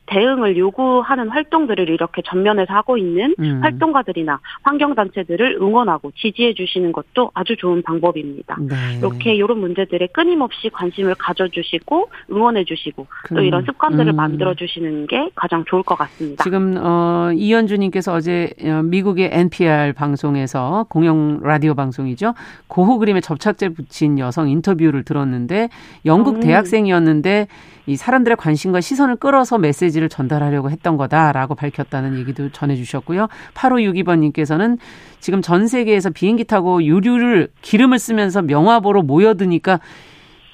대응을 0.10 0.58
요구하는 0.58 1.30
활동들을 1.30 1.90
이렇게 1.90 2.22
전면에서 2.26 2.74
하고 2.74 2.98
있는 2.98 3.36
음. 3.40 3.60
활동가들이나 3.62 4.40
환경단체들을 4.64 5.60
응원하고 5.62 6.12
지지해 6.16 6.56
주시는 6.56 6.92
것도 6.92 7.32
아주 7.34 7.56
좋은 7.56 7.84
방법입니다. 7.84 8.58
네. 8.60 8.76
이렇게 8.98 9.36
이런 9.36 9.60
문제들에 9.60 10.08
끊임없이 10.08 10.70
관심을 10.70 11.16
가져주시고 11.16 12.10
응원해 12.32 12.66
주시고 12.66 13.06
그, 13.26 13.36
또 13.36 13.42
이런 13.42 13.64
습관들을 13.66 14.12
음. 14.12 14.16
만들어 14.16 14.56
주시는 14.56 15.08
게 15.08 15.30
가장 15.36 15.64
좋을 15.66 15.84
것 15.84 15.96
같습니다. 15.96 16.44
지금 16.44 16.76
어, 16.78 17.30
이현주님께서 17.34 18.14
어제 18.14 18.50
어, 18.64 18.82
미국의 18.84 19.30
NPR 19.32 19.94
방송에서 19.94 20.88
공영 20.90 21.40
라디오 21.44 21.76
방송이죠. 21.76 22.34
고호 22.68 22.98
그림에 22.98 23.22
접착제 23.22 23.70
붙인 23.70 24.18
여성 24.18 24.50
인터뷰를 24.50 25.04
들었는데 25.04 25.70
영국 26.06 26.38
음. 26.38 26.40
대학생이었는데 26.42 27.48
이 27.86 27.96
사람들의 27.96 28.38
관심과 28.38 28.82
시선을 28.82 29.16
끌어서 29.16 29.58
메시지를 29.58 30.10
전달하려고 30.10 30.70
했던 30.70 30.98
거다라고 30.98 31.56
밝혔다는 31.56 32.18
얘기도 32.20 32.50
전해주셨고요. 32.52 33.28
8562번님께서는 33.54 34.78
지금 35.20 35.42
전 35.42 35.68
세계에서 35.68 36.12
비행기 36.12 36.46
타고 36.46 36.84
유류를 36.84 37.50
기름을 37.62 38.00
쓰면서 38.00 38.42
명화 38.42 38.80
보러 38.80 39.02
모여드니까 39.02 39.80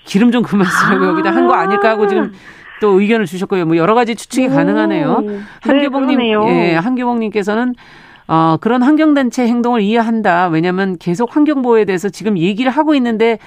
기름 0.05 0.31
좀 0.31 0.43
그만 0.43 0.65
쓰라고 0.67 1.05
아~ 1.05 1.07
여기다 1.09 1.31
한 1.31 1.47
거 1.47 1.53
아닐까 1.53 1.89
하고 1.89 2.07
지금 2.07 2.31
또 2.81 2.99
의견을 2.99 3.25
주셨고요. 3.25 3.65
뭐 3.65 3.77
여러 3.77 3.95
가지 3.95 4.15
추측이 4.15 4.47
오, 4.47 4.51
가능하네요. 4.51 5.19
네, 5.21 5.39
한규봉님, 5.61 6.19
네, 6.19 6.71
예, 6.71 6.75
한규봉님께서는 6.75 7.73
어, 8.27 8.57
그런 8.59 8.81
환경단체 8.81 9.47
행동을 9.47 9.81
이해한다. 9.81 10.47
왜냐하면 10.47 10.97
계속 10.97 11.35
환경보호에 11.35 11.85
대해서 11.85 12.09
지금 12.09 12.37
얘기를 12.37 12.71
하고 12.71 12.95
있는데 12.95 13.37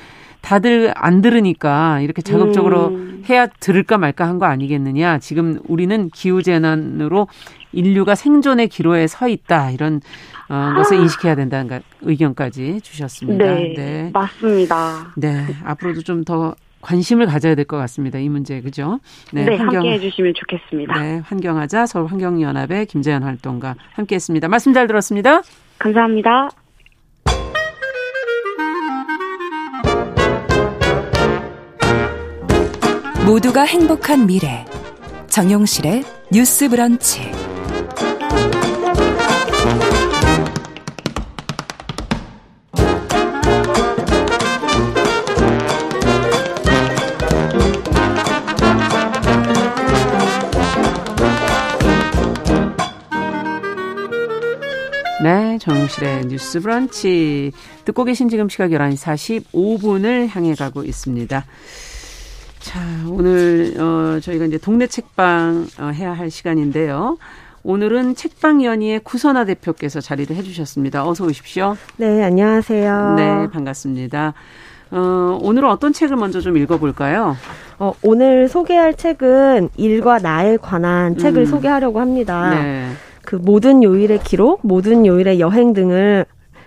다들 0.41 0.93
안 0.95 1.21
들으니까 1.21 2.01
이렇게 2.01 2.23
자극적으로 2.23 2.89
음. 2.89 3.08
해야 3.29 3.47
들을까 3.47 3.99
말까 3.99 4.27
한 4.27 4.39
거 4.39 4.47
아니겠느냐. 4.47 5.19
지금 5.19 5.59
우리는 5.67 6.09
기후재난으로 6.11 7.29
인류가 7.73 8.15
생존의 8.15 8.69
기로에 8.69 9.07
서 9.07 9.29
있다. 9.29 9.71
이런 9.73 10.01
어, 10.49 10.73
것을 10.77 10.97
아. 10.99 11.01
인식해야 11.01 11.35
된다는 11.35 11.81
의견까지 12.03 12.81
주셨습니다. 12.83 13.45
네, 13.45 13.75
네. 13.77 14.11
맞습니다. 14.13 15.13
네, 15.17 15.45
앞으로도 15.65 16.03
좀 16.03 16.25
더 16.25 16.55
관심을 16.81 17.27
가져야 17.27 17.55
될 17.57 17.65
것 17.65 17.77
같습니다. 17.79 18.19
이 18.21 18.29
문제 18.29 18.61
그죠? 18.61 19.01
네, 19.33 19.45
네 19.45 19.57
환경, 19.57 19.79
함께 19.79 19.95
해주시면 19.95 20.35
좋겠습니다. 20.37 21.01
네, 21.01 21.21
환경하자 21.25 21.87
서울 21.87 22.07
환경연합의 22.07 22.87
김재현 22.87 23.25
활동가 23.25 23.75
함께 23.95 24.15
했습니다. 24.15 24.47
말씀 24.49 24.73
잘 24.73 24.87
들었습니다. 24.87 25.43
감사합니다. 25.79 26.68
모두가 33.29 33.65
행복한 33.65 34.27
미래. 34.27 34.65
정용실의 35.29 36.03
뉴스 36.33 36.67
브런치. 36.67 37.31
네, 55.23 55.59
정용실의 55.59 56.25
뉴스 56.29 56.61
브런치. 56.61 57.53
듣고 57.85 58.05
계신 58.05 58.31
지금 58.31 58.49
시각 58.49 58.71
11시 58.71 59.43
45분을 59.53 60.29
향해 60.31 60.55
가고 60.55 60.83
있습니다. 60.83 61.45
자, 62.69 62.81
오늘 63.09 63.73
어 63.81 64.21
저희가 64.21 64.45
이제 64.45 64.59
동네 64.59 64.87
책방 64.87 65.69
어, 65.81 65.85
해야 65.87 66.13
할 66.13 66.31
시간인데요. 66.31 67.17
오늘은 67.63 68.15
책방 68.15 68.63
연의의 68.63 69.01
구선아 69.05 69.47
대표께서 69.47 70.03
자리를 70.03 70.37
해주셨습니다. 70.37 71.09
어서 71.09 71.25
오십시오. 71.25 71.79
네, 71.97 72.23
안녕하세요. 72.23 73.15
네, 73.17 73.49
반갑습니다. 73.51 74.35
어, 74.91 75.39
오늘은 75.41 75.71
어떤 75.71 75.95
책을 75.95 76.19
먼저 76.19 76.43
좀 76.43 76.59
읽어볼까요? 76.59 77.39
어, 77.79 77.95
오늘 78.03 78.51
소개할 78.51 78.93
책은 78.99 79.71
일과 79.79 80.19
나에 80.19 80.59
관한 80.59 81.17
책을 81.17 81.45
음. 81.45 81.47
소개하려고 81.47 82.01
합니다. 82.01 82.51
네. 82.51 82.91
그 83.23 83.37
모든 83.37 83.83
요일의 83.83 84.21
기록, 84.25 84.61
모든 84.63 85.07
요일의 85.07 85.41
여행 85.41 85.73
등을 85.73 86.27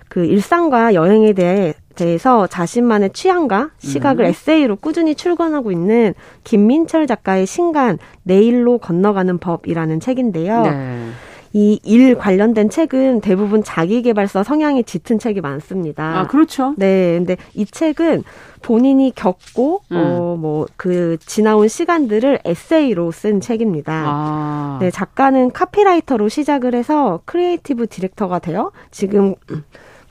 그 0.09 0.25
일상과 0.25 0.95
여행에 0.95 1.33
대해 1.33 1.75
대해서 1.95 2.47
자신만의 2.47 3.11
취향과 3.13 3.71
시각을 3.79 4.25
음. 4.25 4.29
에세이로 4.29 4.77
꾸준히 4.77 5.15
출간하고 5.15 5.71
있는 5.71 6.13
김민철 6.43 7.07
작가의 7.07 7.45
신간 7.45 7.97
내일로 8.23 8.77
건너가는 8.77 9.37
법이라는 9.37 9.99
책인데요. 9.99 10.61
네. 10.63 11.07
이일 11.53 12.15
관련된 12.17 12.69
책은 12.69 13.19
대부분 13.19 13.61
자기개발서 13.61 14.41
성향이 14.43 14.85
짙은 14.85 15.19
책이 15.19 15.41
많습니다. 15.41 16.19
아, 16.19 16.27
그렇죠. 16.27 16.73
네. 16.77 17.15
근데 17.17 17.35
이 17.53 17.65
책은 17.65 18.23
본인이 18.61 19.11
겪고 19.13 19.81
음. 19.91 19.97
어 19.97 20.37
뭐 20.37 20.65
그 20.77 21.17
지나온 21.25 21.67
시간들을 21.67 22.39
에세이로 22.45 23.11
쓴 23.11 23.41
책입니다. 23.41 24.03
아. 24.07 24.77
네, 24.79 24.89
작가는 24.91 25.51
카피라이터로 25.51 26.29
시작을 26.29 26.73
해서 26.73 27.19
creative 27.25 27.87
director가 27.87 28.39
되어 28.39 28.71
지금 28.89 29.35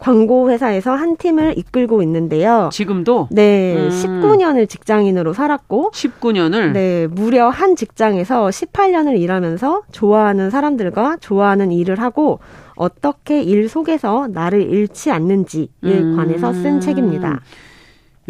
광고 0.01 0.51
회사에서 0.51 0.93
한 0.93 1.17
팀을 1.17 1.57
이끌고 1.57 2.03
있는데요. 2.03 2.71
지금도? 2.73 3.29
네, 3.31 3.77
음. 3.77 3.89
19년을 3.91 4.69
직장인으로 4.69 5.35
살았고 5.35 5.91
19년을 5.93 6.73
네, 6.73 7.07
무려 7.07 7.49
한 7.51 7.77
직장에서 7.77 8.49
18년을 8.49 9.21
일하면서 9.21 9.83
좋아하는 9.93 10.51
사람들과 10.51 11.19
좋아하는 11.21 11.71
일을 11.71 12.01
하고 12.01 12.41
어떻게 12.77 13.43
일 13.43 13.69
속에서 13.69 14.29
나를 14.33 14.63
잃지 14.63 15.11
않는지에 15.11 15.69
음. 15.85 16.17
관해서 16.17 16.53
쓴 16.55 16.81
책입니다. 16.81 17.41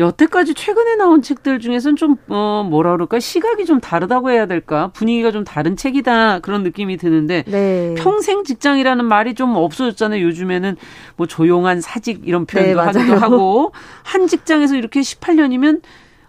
여태까지 0.01 0.55
최근에 0.55 0.97
나온 0.97 1.23
책들 1.23 1.61
중에서는 1.61 1.97
좀, 1.97 2.17
어, 2.29 2.67
뭐라 2.69 2.93
그럴까, 2.93 3.21
시각이 3.21 3.67
좀 3.67 3.81
다르다고 3.81 4.31
해야 4.31 4.47
될까? 4.47 4.91
분위기가 4.95 5.31
좀 5.31 5.45
다른 5.45 5.77
책이다. 5.77 6.41
그런 6.41 6.63
느낌이 6.63 6.97
드는데, 6.97 7.45
네. 7.47 7.95
평생 7.99 8.43
직장이라는 8.43 9.05
말이 9.05 9.35
좀 9.35 9.55
없어졌잖아요. 9.55 10.23
요즘에는 10.25 10.77
뭐 11.17 11.27
조용한 11.27 11.81
사직 11.81 12.23
이런 12.25 12.47
표현도 12.47 12.81
네, 12.81 12.87
하기도 12.87 13.17
하고, 13.17 13.73
한 14.03 14.27
직장에서 14.27 14.75
이렇게 14.75 15.01
18년이면 15.01 15.83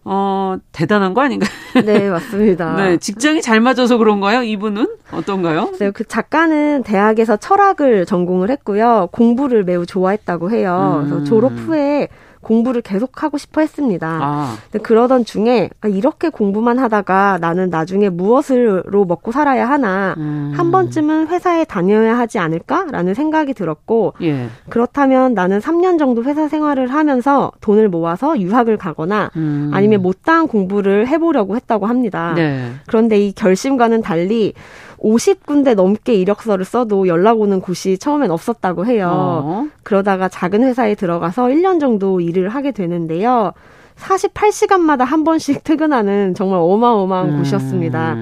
어, 0.04 0.58
대단한 0.72 1.14
거 1.14 1.22
아닌가요? 1.22 1.50
네, 1.86 2.10
맞습니다. 2.10 2.74
네, 2.82 2.98
직장이 2.98 3.42
잘 3.42 3.62
맞아서 3.62 3.98
그런가요? 3.98 4.42
이분은 4.42 4.88
어떤가요? 5.12 5.74
네, 5.80 5.92
그 5.92 6.04
작가는 6.06 6.82
대학에서 6.84 7.38
철학을 7.38 8.08
전공을 8.08 8.50
했고요. 8.50 9.10
공부를 9.12 9.64
매우 9.64 9.86
좋아했다고 9.86 10.50
해요. 10.52 11.04
음. 11.04 11.10
그래서 11.10 11.24
졸업 11.24 11.52
후에 11.54 12.08
공부를 12.52 12.82
계속 12.82 13.24
하고 13.24 13.38
싶어 13.38 13.62
했습니다. 13.62 14.20
아. 14.22 14.58
근데 14.70 14.84
그러던 14.84 15.24
중에 15.24 15.70
아, 15.80 15.88
이렇게 15.88 16.28
공부만 16.28 16.80
하다가 16.80 17.38
나는 17.40 17.70
나중에 17.70 18.10
무엇으로 18.10 19.06
먹고 19.06 19.32
살아야 19.32 19.70
하나 19.70 20.16
음. 20.18 20.52
한 20.54 20.70
번쯤은 20.70 21.28
회사에 21.30 21.64
다녀야 21.64 22.18
하지 22.18 22.40
않을까라는 22.40 23.14
생각이 23.14 23.54
들었고 23.54 24.16
예. 24.22 24.48
그렇다면 24.68 25.34
나는 25.34 25.60
3년 25.60 25.98
정도 25.98 26.26
회사 26.26 26.50
생활을 26.50 26.88
하면서 26.88 27.54
돈을 27.62 27.88
모아서 27.88 28.38
유학을 28.38 28.76
가거나 28.76 29.32
음. 29.38 29.72
아니면 29.74 30.02
못다한 30.02 30.50
공부를 30.50 31.08
해보려고 31.08 31.56
했다고 31.56 31.86
합니다. 31.86 32.34
네. 32.36 32.70
그런데 32.86 33.18
이 33.18 33.32
결심과는 33.32 34.02
달리 34.02 34.54
50군데 35.02 35.76
넘게 35.76 36.14
이력서를 36.14 36.66
써도 36.66 37.08
연락 37.08 37.40
오는 37.40 37.60
곳이 37.60 37.98
처음엔 37.98 38.32
없었다고 38.32 38.86
해요. 38.86 39.10
어. 39.12 39.68
그러다가 39.84 40.30
작은 40.30 40.64
회사에 40.64 40.96
들어가서 40.96 41.46
1년 41.48 41.80
정도 41.80 42.22
일을 42.22 42.50
하게 42.50 42.72
되는데요. 42.72 43.54
48시간마다 43.98 45.04
한 45.04 45.24
번씩 45.24 45.64
퇴근하는 45.66 46.34
정말 46.36 46.60
어마어마한 46.62 47.30
음. 47.30 47.38
곳이었습니다. 47.40 48.18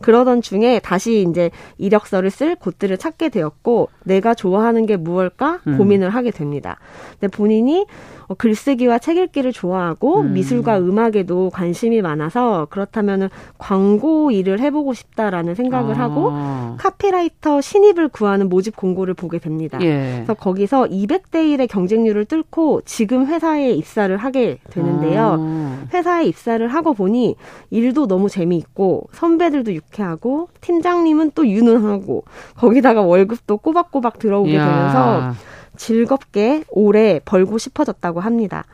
그러던 0.00 0.42
중에 0.42 0.78
다시 0.78 1.26
이제 1.28 1.50
이력서를 1.76 2.30
쓸 2.30 2.54
곳들을 2.54 2.96
찾게 2.98 3.30
되었고 3.30 3.88
내가 4.04 4.34
좋아하는 4.34 4.86
게 4.86 4.96
무엇일까 4.96 5.60
음. 5.66 5.78
고민을 5.78 6.10
하게 6.10 6.30
됩니다. 6.30 6.78
근데 7.18 7.28
본인이 7.28 7.80
어, 7.80 7.86
글쓰기와 8.34 8.98
책 8.98 9.16
읽기를 9.16 9.52
좋아하고 9.52 10.20
음. 10.20 10.32
미술과 10.34 10.78
음악에도 10.78 11.50
관심이 11.50 12.02
많아서 12.02 12.66
그렇다면은 12.70 13.28
광고 13.56 14.30
일을 14.30 14.60
해보고 14.60 14.94
싶다라는 14.94 15.54
생각을 15.54 15.94
아. 15.96 16.04
하고 16.04 16.32
카피라이터 16.78 17.60
신입을 17.60 18.08
구하는 18.08 18.48
모집 18.48 18.76
공고를 18.76 19.14
보게 19.14 19.38
됩니다. 19.38 19.78
예. 19.80 20.12
그래서 20.16 20.34
거기서 20.34 20.84
200대 20.84 21.34
1의 21.34 21.68
경쟁률을 21.68 22.26
뚫고 22.26 22.82
지금 22.84 23.26
회사에 23.26 23.70
입사를 23.70 24.14
하게 24.16 24.58
되는데요. 24.70 25.36
아. 25.38 25.86
회사에 25.92 26.24
입사를 26.24 26.66
하고 26.68 26.94
보니 26.94 27.36
일도 27.70 28.06
너무 28.06 28.28
재미있고 28.28 29.08
선배들도 29.12 29.72
유쾌하고 29.74 30.48
팀장님은 30.60 31.32
또 31.34 31.46
유능하고 31.46 32.24
거기다가 32.56 33.02
월급도 33.02 33.58
꼬박꼬박 33.58 34.18
들어오게 34.18 34.54
야. 34.54 34.66
되면서 34.66 35.47
즐겁게 35.78 36.64
오래 36.68 37.20
벌고 37.24 37.56
싶어졌다고 37.56 38.20
합니다. 38.20 38.64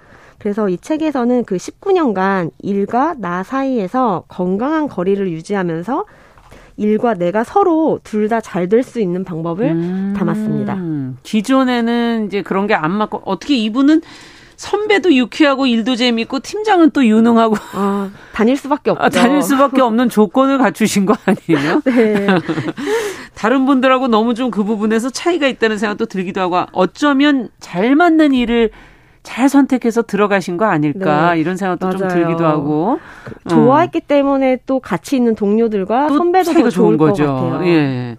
그래서 0.40 0.68
이 0.68 0.76
책에서는 0.76 1.44
그 1.44 1.56
19년간 1.56 2.50
일과 2.62 3.14
나 3.16 3.42
사이에서 3.44 4.24
건강한 4.26 4.88
거리를 4.88 5.30
유지하면서 5.30 6.04
일과 6.76 7.14
내가 7.14 7.44
서로 7.44 8.00
둘 8.02 8.28
다 8.28 8.40
잘 8.40 8.68
될 8.68 8.82
수 8.82 9.00
있는 9.00 9.22
방법을 9.22 9.66
음, 9.70 10.14
담았습니다. 10.16 10.74
기존에는 11.22 12.26
이제 12.26 12.42
그런 12.42 12.66
게 12.66 12.74
안 12.74 12.90
맞고 12.90 13.22
어떻게 13.24 13.54
이분은 13.56 14.02
선배도 14.56 15.14
유쾌하고 15.14 15.66
일도 15.66 15.96
재밌고 15.96 16.40
팀장은 16.40 16.90
또 16.90 17.04
유능하고 17.04 17.56
아, 17.74 18.10
다닐 18.32 18.56
수밖에 18.56 18.90
없죠. 18.90 19.04
아, 19.04 19.08
다닐 19.08 19.42
수밖에 19.42 19.80
없는 19.80 20.08
조건을 20.08 20.58
갖추신 20.58 21.06
거 21.06 21.16
아니에요? 21.24 21.80
네. 21.86 22.26
다른 23.34 23.66
분들하고 23.66 24.08
너무 24.08 24.34
좀 24.34 24.50
그 24.50 24.62
부분에서 24.62 25.10
차이가 25.10 25.48
있다는 25.48 25.78
생각도 25.78 26.06
들기도 26.06 26.40
하고 26.40 26.62
어쩌면 26.72 27.48
잘 27.58 27.96
맞는 27.96 28.34
일을 28.34 28.70
잘 29.24 29.48
선택해서 29.48 30.02
들어가신 30.02 30.58
거 30.58 30.66
아닐까 30.66 31.32
네. 31.34 31.40
이런 31.40 31.56
생각도 31.56 31.86
맞아요. 31.86 31.98
좀 31.98 32.08
들기도 32.08 32.44
하고 32.44 33.00
그 33.24 33.34
좋아했기 33.48 33.98
어. 34.04 34.06
때문에 34.06 34.58
또 34.66 34.78
같이 34.80 35.16
있는 35.16 35.34
동료들과 35.34 36.10
선배도 36.10 36.52
더 36.52 36.70
좋은 36.70 36.96
거죠. 36.98 37.24
같아요. 37.26 37.66
예. 37.66 38.16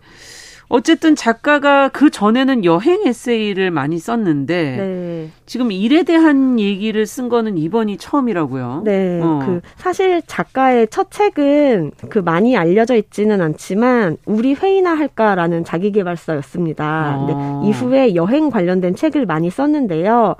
어쨌든 0.75 1.15
작가가 1.15 1.87
그 1.87 2.09
전에는 2.09 2.65
여행 2.65 3.07
에세이를 3.07 3.71
많이 3.71 3.97
썼는데 3.97 4.75
네. 4.75 5.29
지금 5.45 5.71
일에 5.71 6.03
대한 6.03 6.59
얘기를 6.59 7.05
쓴 7.05 7.29
거는 7.29 7.57
이번이 7.57 7.95
처음이라고 7.95 8.81
네. 8.83 9.21
어. 9.23 9.39
그 9.45 9.61
사실 9.77 10.21
작가의 10.27 10.89
첫 10.89 11.11
책은 11.11 11.91
그 12.09 12.19
많이 12.19 12.57
알려져 12.57 12.95
있지는 12.97 13.39
않지만 13.41 14.17
우리 14.25 14.53
회의나 14.53 14.95
할까라는 14.95 15.63
자기계발서였습니다. 15.63 17.15
어. 17.19 17.25
근데 17.25 17.69
이후에 17.69 18.15
여행 18.15 18.49
관련된 18.49 18.95
책을 18.95 19.25
많이 19.25 19.49
썼는데요. 19.49 20.35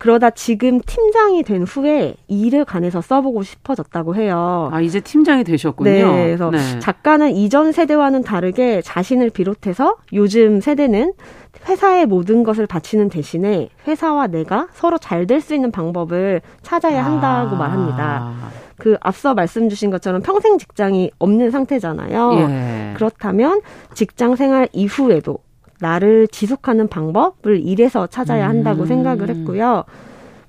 그러다 0.00 0.30
지금 0.30 0.80
팀장이 0.80 1.42
된 1.42 1.62
후에 1.62 2.14
일을 2.26 2.64
관해서 2.64 3.02
써보고 3.02 3.42
싶어졌다고 3.42 4.16
해요. 4.16 4.70
아, 4.72 4.80
이제 4.80 4.98
팀장이 4.98 5.44
되셨군요. 5.44 5.90
네. 5.90 6.02
그래서 6.24 6.50
네. 6.50 6.78
작가는 6.78 7.30
이전 7.30 7.70
세대와는 7.70 8.22
다르게 8.22 8.80
자신을 8.80 9.28
비롯해서 9.28 9.96
요즘 10.14 10.62
세대는 10.62 11.12
회사의 11.68 12.06
모든 12.06 12.44
것을 12.44 12.66
바치는 12.66 13.10
대신에 13.10 13.68
회사와 13.86 14.28
내가 14.28 14.68
서로 14.72 14.96
잘 14.96 15.26
될 15.26 15.40
수 15.42 15.54
있는 15.54 15.70
방법을 15.70 16.40
찾아야 16.62 17.04
한다고 17.04 17.56
아. 17.56 17.58
말합니다. 17.58 18.32
그 18.78 18.96
앞서 19.02 19.34
말씀 19.34 19.68
주신 19.68 19.90
것처럼 19.90 20.22
평생 20.22 20.56
직장이 20.56 21.10
없는 21.18 21.50
상태잖아요. 21.50 22.32
예. 22.38 22.94
그렇다면 22.96 23.60
직장 23.92 24.34
생활 24.34 24.66
이후에도 24.72 25.36
나를 25.80 26.28
지속하는 26.28 26.88
방법을 26.88 27.60
일에서 27.60 28.06
찾아야 28.06 28.48
한다고 28.48 28.82
음. 28.82 28.86
생각을 28.86 29.28
했고요. 29.30 29.84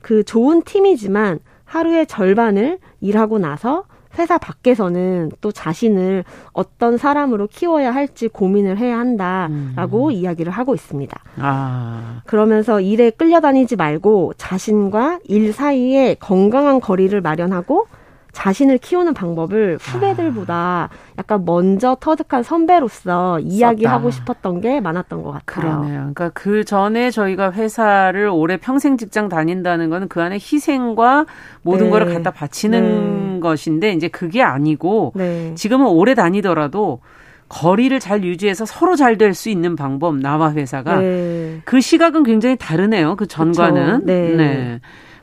그 0.01 0.23
좋은 0.23 0.61
팀이지만 0.63 1.39
하루의 1.65 2.07
절반을 2.07 2.79
일하고 2.99 3.39
나서 3.39 3.86
회사 4.17 4.38
밖에서는 4.38 5.32
또 5.39 5.51
자신을 5.51 6.25
어떤 6.51 6.97
사람으로 6.97 7.47
키워야 7.47 7.91
할지 7.91 8.27
고민을 8.27 8.77
해야 8.77 8.99
한다라고 8.99 10.07
음. 10.07 10.11
이야기를 10.11 10.51
하고 10.51 10.75
있습니다. 10.75 11.17
아. 11.38 12.21
그러면서 12.25 12.82
일에 12.82 13.09
끌려다니지 13.09 13.77
말고 13.77 14.34
자신과 14.38 15.19
일 15.25 15.53
사이에 15.53 16.15
건강한 16.19 16.82
거리를 16.82 17.19
마련하고 17.21 17.88
자신을 18.32 18.77
키우는 18.77 19.13
방법을 19.13 19.77
후배들보다 19.79 20.89
약간 21.17 21.45
먼저 21.45 21.97
터득한 21.99 22.43
선배로서 22.43 23.39
이야기하고 23.41 24.09
싶었던 24.11 24.61
게 24.61 24.79
많았던 24.79 25.21
것 25.23 25.32
같아요. 25.32 25.43
그러네요. 25.79 25.99
그러니까 25.99 26.29
그 26.34 26.63
전에 26.63 27.11
저희가 27.11 27.51
회사를 27.51 28.29
오래 28.29 28.57
평생 28.57 28.97
직장 28.97 29.27
다닌다는 29.29 29.89
거는 29.89 30.07
그 30.07 30.21
안에 30.21 30.36
희생과 30.36 31.25
모든 31.61 31.86
네. 31.86 31.91
거를 31.91 32.13
갖다 32.13 32.32
바치는 32.32 33.34
네. 33.36 33.39
것인데 33.41 33.91
이제 33.93 34.07
그게 34.07 34.41
아니고 34.41 35.11
네. 35.15 35.53
지금은 35.55 35.88
오래 35.88 36.13
다니더라도 36.13 36.99
거리를 37.49 37.99
잘 37.99 38.23
유지해서 38.23 38.63
서로 38.65 38.95
잘 38.95 39.17
될 39.17 39.34
수 39.34 39.49
있는 39.49 39.75
방법 39.75 40.15
나와 40.15 40.53
회사가 40.53 40.99
네. 40.99 41.59
그 41.65 41.82
시각은 41.82 42.23
굉장히 42.23 42.55
다르네요. 42.55 43.17
그 43.17 43.27
전과는. 43.27 44.05
네. 44.05 44.79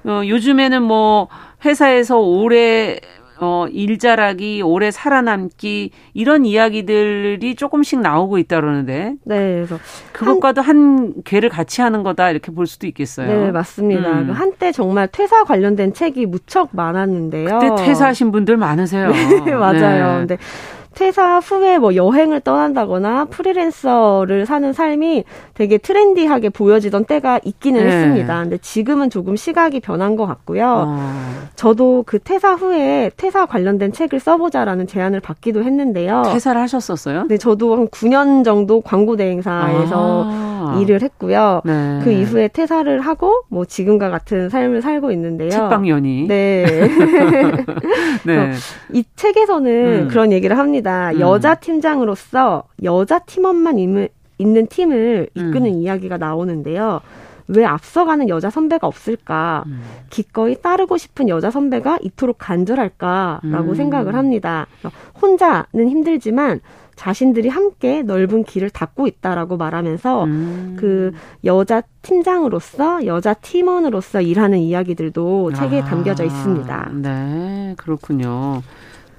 네. 0.09 0.13
어, 0.13 0.27
요즘에는 0.27 0.83
뭐 0.83 1.29
회사에서 1.65 2.19
오래 2.19 2.99
어, 3.41 3.67
일자라기, 3.71 4.63
오래 4.63 4.91
살아남기, 4.91 5.93
이런 6.13 6.45
이야기들이 6.45 7.55
조금씩 7.55 8.01
나오고 8.01 8.39
있다 8.39 8.61
그러는데. 8.61 9.15
네, 9.25 9.55
그래서. 9.55 9.79
그것과도 10.13 10.61
한, 10.61 10.77
한 10.77 11.15
괴를 11.25 11.49
같이 11.49 11.81
하는 11.81 12.03
거다, 12.03 12.31
이렇게 12.31 12.51
볼 12.51 12.67
수도 12.67 12.89
있겠어요. 12.89 13.29
네, 13.29 13.53
맞습니다. 13.53 14.11
음. 14.11 14.27
그 14.27 14.33
한때 14.33 14.73
정말 14.73 15.07
퇴사 15.07 15.45
관련된 15.45 15.93
책이 15.93 16.27
무척 16.27 16.71
많았는데요. 16.73 17.61
그때 17.61 17.85
퇴사하신 17.85 18.33
분들 18.33 18.57
많으세요. 18.57 19.13
네, 19.47 19.55
맞아요. 19.55 20.13
네. 20.15 20.19
근데 20.19 20.39
퇴사 20.99 21.39
후에 21.39 21.79
뭐 21.79 21.95
여행을 21.95 22.41
떠난다거나 22.41 23.27
프리랜서를 23.27 24.47
사는 24.47 24.73
삶이 24.73 25.23
되게 25.55 25.79
트렌디하게 25.79 26.49
보여지던 26.49 27.05
때가 27.05 27.39
있기는 27.45 27.81
네. 27.81 27.87
했습니다. 27.87 28.43
근데 28.43 28.59
지금은 28.59 29.09
조금 29.09 29.37
시각이 29.37 29.79
변한 29.79 30.17
것 30.17 30.27
같고요. 30.27 30.87
어. 30.89 31.13
저도 31.55 32.03
그 32.05 32.19
퇴사 32.19 32.55
후에 32.55 33.13
퇴사 33.17 33.47
관련된 33.47 33.93
책을 33.93 34.19
써보자라는 34.19 34.89
제안을 34.89 35.21
받기도 35.21 35.63
했는데요. 35.63 36.25
퇴사를 36.33 36.61
하셨었어요? 36.61 37.27
네, 37.29 37.39
저도 37.39 37.77
한 37.77 37.87
9년 37.87 38.45
정도 38.45 38.81
광고 38.81 39.15
대행사에서 39.15 40.25
아. 40.27 40.48
일을 40.81 41.03
했고요. 41.03 41.63
네. 41.65 42.01
그 42.03 42.11
이후에 42.11 42.49
퇴사를 42.49 43.01
하고 43.01 43.43
뭐 43.49 43.65
지금과 43.65 44.11
같은 44.11 44.49
삶을 44.49 44.83
살고 44.83 45.11
있는데요. 45.13 45.51
책방연이. 45.51 46.27
네. 46.29 46.65
네. 48.25 48.53
이 48.93 49.05
책에서는 49.17 50.05
음. 50.05 50.09
그런 50.09 50.33
얘기를 50.33 50.59
합니다. 50.59 51.11
음. 51.13 51.21
여자 51.21 51.55
팀장으로서 51.55 52.65
여자 52.83 53.19
팀원만 53.21 53.79
있는, 53.79 54.09
있는 54.39 54.67
팀을 54.67 55.29
이끄는 55.35 55.67
음. 55.67 55.81
이야기가 55.81 56.19
나오는데요. 56.19 57.01
왜 57.49 57.65
앞서가는 57.65 58.29
여자 58.29 58.51
선배가 58.51 58.87
없을까? 58.87 59.65
음. 59.67 59.83
기꺼이 60.11 60.55
따르고 60.61 60.97
싶은 60.97 61.29
여자 61.29 61.51
선배가 61.51 61.99
이토록 62.03 62.37
간절할까라고 62.39 63.71
음. 63.71 63.75
생각을 63.75 64.15
합니다. 64.15 64.67
혼자는 65.21 65.89
힘들지만 65.89 66.61
자신들이 66.99 67.49
함께 67.49 68.03
넓은 68.03 68.43
길을 68.43 68.71
닫고 68.71 69.07
있다라고 69.07 69.57
말하면서 69.57 70.25
음. 70.25 70.77
그 70.79 71.13
여자 71.45 71.81
팀장으로서 72.03 73.07
여자 73.07 73.35
팀원으로서 73.35 74.21
일하는 74.21 74.59
이야기들도 74.59 75.53
책에 75.53 75.81
아. 75.81 75.85
담겨져 75.85 76.25
있습니다. 76.25 76.91
네, 76.95 77.75
그렇군요. 77.79 78.63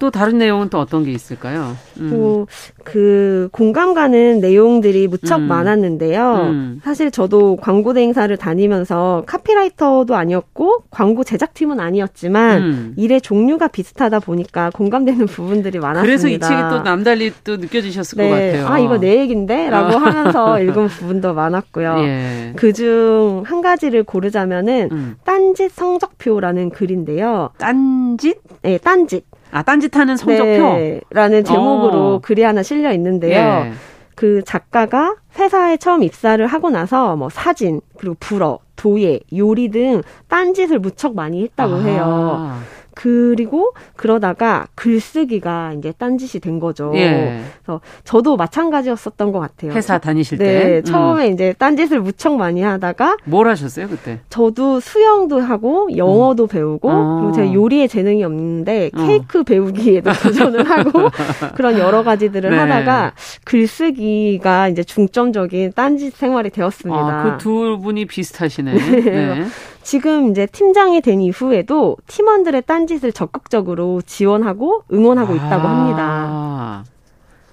또 0.00 0.10
다른 0.10 0.38
내용은 0.38 0.70
또 0.70 0.80
어떤 0.80 1.04
게 1.04 1.12
있을까요? 1.12 1.76
음. 1.98 2.10
뭐, 2.10 2.46
그 2.84 3.50
공감 3.52 3.92
가는 3.92 4.40
내용들이 4.40 5.06
무척 5.06 5.36
음. 5.36 5.42
많았는데요. 5.42 6.34
음. 6.48 6.80
사실 6.82 7.10
저도 7.10 7.56
광고 7.56 7.92
대행사를 7.92 8.34
다니면서 8.36 9.24
카피라이터도 9.26 10.16
아니었고 10.16 10.84
광고 10.90 11.22
제작팀은 11.22 11.78
아니었지만 11.78 12.62
음. 12.62 12.94
일의 12.96 13.20
종류가 13.20 13.68
비슷하다 13.68 14.20
보니까 14.20 14.70
공감되는 14.70 15.26
부분들이 15.26 15.78
많았습니다. 15.78 16.02
그래서 16.02 16.28
이 16.28 16.40
책이 16.40 16.62
또 16.70 16.82
남달리 16.82 17.32
또 17.44 17.58
느껴지셨을 17.58 18.16
네. 18.16 18.28
것 18.28 18.34
같아요. 18.34 18.66
아 18.68 18.78
이거 18.78 18.98
내 18.98 19.18
얘긴데라고 19.18 19.96
어. 19.96 19.98
하면서 19.98 20.60
읽은 20.62 20.88
부분도 20.88 21.34
많았고요. 21.34 21.96
예. 21.98 22.52
그중 22.56 23.42
한 23.44 23.60
가지를 23.60 24.04
고르자면은 24.04 24.88
음. 24.90 25.16
딴짓 25.24 25.72
성적표라는 25.72 26.70
글인데요. 26.70 27.50
딴짓? 27.58 28.38
네, 28.62 28.78
딴짓. 28.78 29.29
아, 29.50 29.62
딴짓하는 29.62 30.16
성적표? 30.16 30.44
네, 30.74 31.00
라는 31.10 31.44
제목으로 31.44 32.14
어. 32.14 32.18
글이 32.20 32.42
하나 32.42 32.62
실려 32.62 32.92
있는데요. 32.92 33.66
예. 33.66 33.72
그 34.14 34.42
작가가 34.44 35.16
회사에 35.38 35.76
처음 35.78 36.02
입사를 36.02 36.44
하고 36.46 36.70
나서 36.70 37.16
뭐 37.16 37.30
사진, 37.30 37.80
그리고 37.96 38.16
불어, 38.20 38.58
도예, 38.76 39.20
요리 39.34 39.70
등 39.70 40.02
딴짓을 40.28 40.78
무척 40.78 41.14
많이 41.14 41.42
했다고 41.42 41.74
아. 41.74 41.78
해요. 41.80 42.56
그리고 43.02 43.72
그러다가 43.96 44.66
글쓰기가 44.74 45.72
이제 45.78 45.92
딴짓이 45.96 46.40
된 46.40 46.60
거죠. 46.60 46.92
예. 46.96 47.40
그래서 47.62 47.80
저도 48.04 48.36
마찬가지였었던 48.36 49.32
것 49.32 49.40
같아요. 49.40 49.72
회사 49.72 49.96
다니실 49.96 50.36
네, 50.36 50.44
때? 50.44 50.64
네. 50.68 50.82
처음에 50.82 51.28
음. 51.28 51.32
이제 51.32 51.54
딴짓을 51.58 52.00
무척 52.00 52.36
많이 52.36 52.60
하다가. 52.60 53.16
뭘 53.24 53.48
하셨어요, 53.48 53.88
그때? 53.88 54.20
저도 54.28 54.80
수영도 54.80 55.40
하고, 55.40 55.88
영어도 55.96 56.44
음. 56.44 56.48
배우고, 56.48 56.90
어. 56.90 57.16
그리고 57.20 57.32
제가 57.32 57.54
요리에 57.54 57.86
재능이 57.86 58.22
없는데, 58.22 58.90
어. 58.94 59.06
케이크 59.06 59.40
어. 59.40 59.42
배우기에도 59.44 60.12
도전을 60.22 60.68
하고, 60.68 61.08
그런 61.54 61.78
여러 61.78 62.02
가지들을 62.02 62.50
네. 62.50 62.56
하다가, 62.56 63.12
글쓰기가 63.44 64.68
이제 64.68 64.84
중점적인 64.84 65.72
딴짓 65.74 66.16
생활이 66.16 66.50
되었습니다. 66.50 67.00
아, 67.00 67.22
그 67.22 67.38
두 67.38 67.78
분이 67.80 68.04
비슷하시네. 68.04 68.74
네. 68.74 69.00
네. 69.00 69.44
지금 69.82 70.30
이제 70.30 70.46
팀장이 70.46 71.00
된 71.00 71.20
이후에도 71.20 71.96
팀원들의 72.06 72.62
딴짓을 72.66 73.12
적극적으로 73.12 74.02
지원하고 74.02 74.84
응원하고 74.92 75.32
아, 75.32 75.36
있다고 75.36 75.68
합니다. 75.68 76.84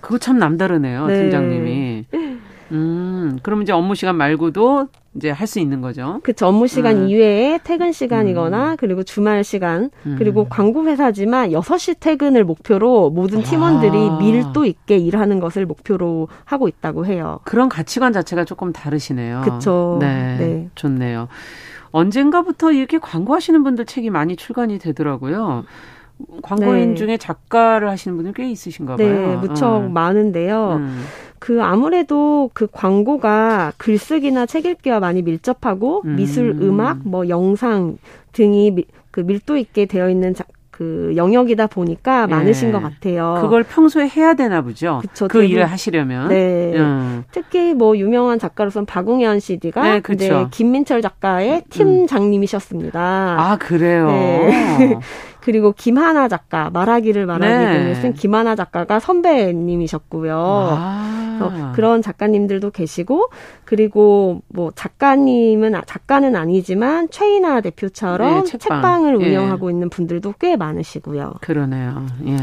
그거 0.01 0.17
참 0.17 0.37
남다르네요, 0.37 1.07
네. 1.07 1.21
팀장님이. 1.21 2.05
음, 2.71 3.39
그럼 3.43 3.61
이제 3.61 3.71
업무 3.71 3.95
시간 3.95 4.15
말고도 4.15 4.87
이제 5.15 5.31
할 5.31 5.47
수 5.47 5.59
있는 5.59 5.81
거죠. 5.81 6.19
그쵸. 6.21 6.47
업무 6.47 6.67
시간 6.67 6.97
음. 6.97 7.09
이외에 7.09 7.59
퇴근 7.63 7.91
시간이거나 7.91 8.71
음. 8.71 8.77
그리고 8.77 9.03
주말 9.03 9.43
시간 9.43 9.89
음. 10.05 10.15
그리고 10.19 10.45
광고 10.47 10.85
회사지만 10.85 11.51
6시 11.51 11.95
퇴근을 11.99 12.43
목표로 12.43 13.09
모든 13.09 13.41
팀원들이 13.41 13.97
아. 13.97 14.17
밀도 14.19 14.65
있게 14.65 14.97
일하는 14.97 15.39
것을 15.39 15.65
목표로 15.65 16.27
하고 16.45 16.67
있다고 16.67 17.05
해요. 17.05 17.39
그런 17.45 17.67
가치관 17.69 18.13
자체가 18.13 18.43
조금 18.45 18.71
다르시네요. 18.73 19.41
그렇죠. 19.43 19.97
네, 19.99 20.37
네. 20.37 20.69
좋네요. 20.75 21.29
언젠가부터 21.91 22.71
이렇게 22.71 22.99
광고하시는 22.99 23.63
분들 23.63 23.85
책이 23.85 24.09
많이 24.09 24.35
출간이 24.35 24.79
되더라고요. 24.79 25.65
광고인 26.41 26.89
네. 26.89 26.95
중에 26.95 27.17
작가를 27.17 27.89
하시는 27.89 28.17
분들 28.17 28.33
꽤 28.33 28.49
있으신가 28.49 28.95
봐요. 28.95 29.07
네, 29.07 29.35
무척 29.35 29.67
어. 29.67 29.79
많은데요. 29.81 30.77
음. 30.79 31.03
그 31.39 31.61
아무래도 31.61 32.49
그 32.53 32.67
광고가 32.71 33.73
글쓰기나 33.77 34.47
책 34.47 34.65
읽기와 34.65 34.99
많이 34.99 35.21
mil접하고 35.21 36.01
음. 36.05 36.15
미술, 36.15 36.49
음악, 36.61 36.99
뭐 37.03 37.29
영상 37.29 37.97
등이 38.31 38.71
미, 38.71 38.85
그 39.11 39.19
밀도 39.21 39.57
있게 39.57 39.85
되어 39.85 40.09
있는 40.09 40.33
자, 40.33 40.43
그 40.77 41.13
영역이다 41.15 41.65
보니까 41.67 42.27
네. 42.27 42.35
많으신 42.35 42.71
것 42.71 42.79
같아요. 42.79 43.39
그걸 43.41 43.63
평소에 43.63 44.07
해야 44.09 44.35
되나 44.35 44.61
보죠. 44.61 44.99
그쵸, 45.01 45.27
그 45.27 45.39
대부분, 45.39 45.49
일을 45.49 45.65
하시려면. 45.65 46.27
네. 46.27 46.73
음. 46.75 47.23
특히 47.31 47.73
뭐 47.73 47.97
유명한 47.97 48.37
작가로서는 48.37 48.85
박웅현 48.85 49.39
CD가 49.39 49.81
네, 49.81 49.99
그쵸. 50.01 50.49
김민철 50.51 51.01
작가의 51.01 51.63
팀장님이셨습니다. 51.69 52.99
음. 52.99 53.39
아 53.39 53.57
그래요. 53.57 54.05
네. 54.07 54.99
그리고 55.41 55.71
김하나 55.71 56.27
작가 56.27 56.69
말하기를 56.69 57.25
말하기 57.25 57.65
네. 57.65 57.77
등을 57.77 57.95
쓴 57.95 58.13
김하나 58.13 58.55
작가가 58.55 58.99
선배님이셨고요. 58.99 60.35
아. 60.37 61.73
그런 61.75 62.01
작가님들도 62.01 62.71
계시고 62.71 63.29
그리고 63.63 64.41
뭐 64.47 64.71
작가님은 64.75 65.79
작가는 65.85 66.35
아니지만 66.35 67.09
최인아 67.11 67.61
대표처럼 67.61 68.43
네, 68.43 68.57
책방. 68.57 69.05
을 69.05 69.21
예. 69.21 69.27
운영하고 69.27 69.69
예. 69.69 69.73
있는 69.73 69.89
분들도 69.89 70.33
꽤 70.39 70.55
많으시고요. 70.55 71.35
그러네요. 71.41 72.07
예. 72.25 72.37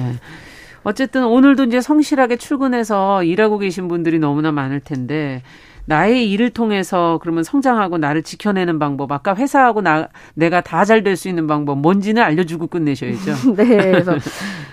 어쨌든 0.85 1.25
오늘도 1.25 1.65
이제 1.65 1.81
성실하게 1.81 2.37
출근해서 2.37 3.25
일하고 3.25 3.59
계신 3.59 3.89
분들이 3.89 4.19
너무나 4.19 4.53
많을 4.53 4.81
텐데 4.81 5.43
나의 5.87 6.31
일을 6.31 6.51
통해서 6.51 7.19
그러면 7.23 7.45
성장하고 7.45 7.99
나를 7.99 8.23
지켜내는 8.23 8.79
방법, 8.79 9.13
아까 9.13 9.35
회사하고 9.35 9.81
나 9.83 10.09
내가 10.35 10.61
다 10.61 10.85
잘 10.85 11.03
될 11.03 11.17
수 11.17 11.29
있는 11.29 11.47
방법 11.47 11.79
뭔지는 11.79 12.23
알려주고 12.23 12.67
끝내셔야죠. 12.69 13.55
네, 13.57 13.65
그래서 13.77 14.17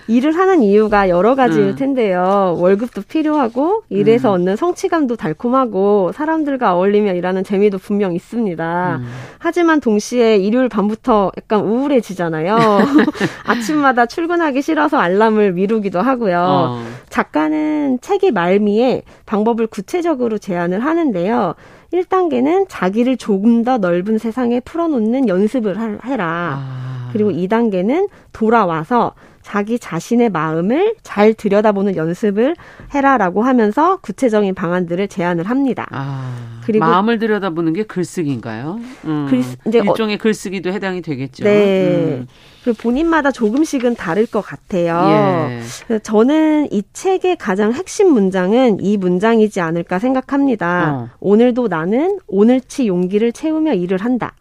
일을 0.08 0.36
하는 0.36 0.62
이유가 0.62 1.08
여러 1.08 1.34
가지일 1.34 1.68
음. 1.68 1.76
텐데요. 1.76 2.54
월급도 2.58 3.02
필요하고 3.08 3.82
일에서 3.88 4.30
음. 4.30 4.34
얻는 4.40 4.56
성취감도 4.56 5.16
달콤하고 5.16 6.12
사람들과 6.12 6.74
어울리며 6.74 7.14
일하는 7.14 7.44
재미도 7.44 7.78
분명 7.78 8.14
있습니다. 8.14 8.96
음. 9.00 9.06
하지만 9.38 9.80
동시에 9.80 10.36
일요일 10.38 10.68
밤부터 10.68 11.32
약간 11.36 11.60
우울해지잖아요. 11.60 12.56
아침마다 13.46 14.06
출근하기 14.06 14.62
싫어서 14.62 14.98
알람을 14.98 15.52
미루기도 15.52 16.00
하고요. 16.00 16.38
어. 16.40 16.82
작가는 17.08 17.98
책의 18.00 18.32
말미에 18.32 19.02
방법을 19.26 19.66
구체적으로 19.66 20.38
제안을 20.38 20.84
하는 20.84 21.01
하는데요. 21.02 21.54
1단계는 21.92 22.66
자기를 22.68 23.16
조금 23.16 23.64
더 23.64 23.78
넓은 23.78 24.18
세상에 24.18 24.60
풀어놓는 24.60 25.28
연습을 25.28 25.76
해라. 26.04 26.58
아. 26.58 26.91
그리고 27.12 27.30
2단계는 27.30 28.08
돌아와서 28.32 29.14
자기 29.42 29.78
자신의 29.78 30.30
마음을 30.30 30.94
잘 31.02 31.34
들여다보는 31.34 31.96
연습을 31.96 32.54
해라라고 32.94 33.42
하면서 33.42 33.96
구체적인 33.98 34.54
방안들을 34.54 35.08
제안을 35.08 35.50
합니다. 35.50 35.86
아, 35.90 36.60
그리고 36.64 36.86
마음을 36.86 37.18
들여다보는 37.18 37.72
게 37.72 37.82
글쓰기인가요? 37.82 38.80
음, 39.04 39.26
글, 39.28 39.42
이제 39.66 39.80
어 39.80 39.82
일종의 39.82 40.14
어, 40.14 40.18
글쓰기도 40.18 40.72
해당이 40.72 41.02
되겠죠. 41.02 41.44
네. 41.44 42.18
음. 42.20 42.26
그리고 42.62 42.78
본인마다 42.80 43.32
조금씩은 43.32 43.96
다를 43.96 44.26
것 44.26 44.40
같아요. 44.40 45.60
예. 45.90 45.98
저는 45.98 46.68
이 46.70 46.84
책의 46.92 47.36
가장 47.36 47.72
핵심 47.72 48.12
문장은 48.12 48.78
이 48.80 48.96
문장이지 48.96 49.60
않을까 49.60 49.98
생각합니다. 49.98 50.92
어. 50.94 51.08
오늘도 51.18 51.66
나는 51.66 52.20
오늘치 52.28 52.86
용기를 52.86 53.32
채우며 53.32 53.74
일을 53.74 53.98
한다. 53.98 54.34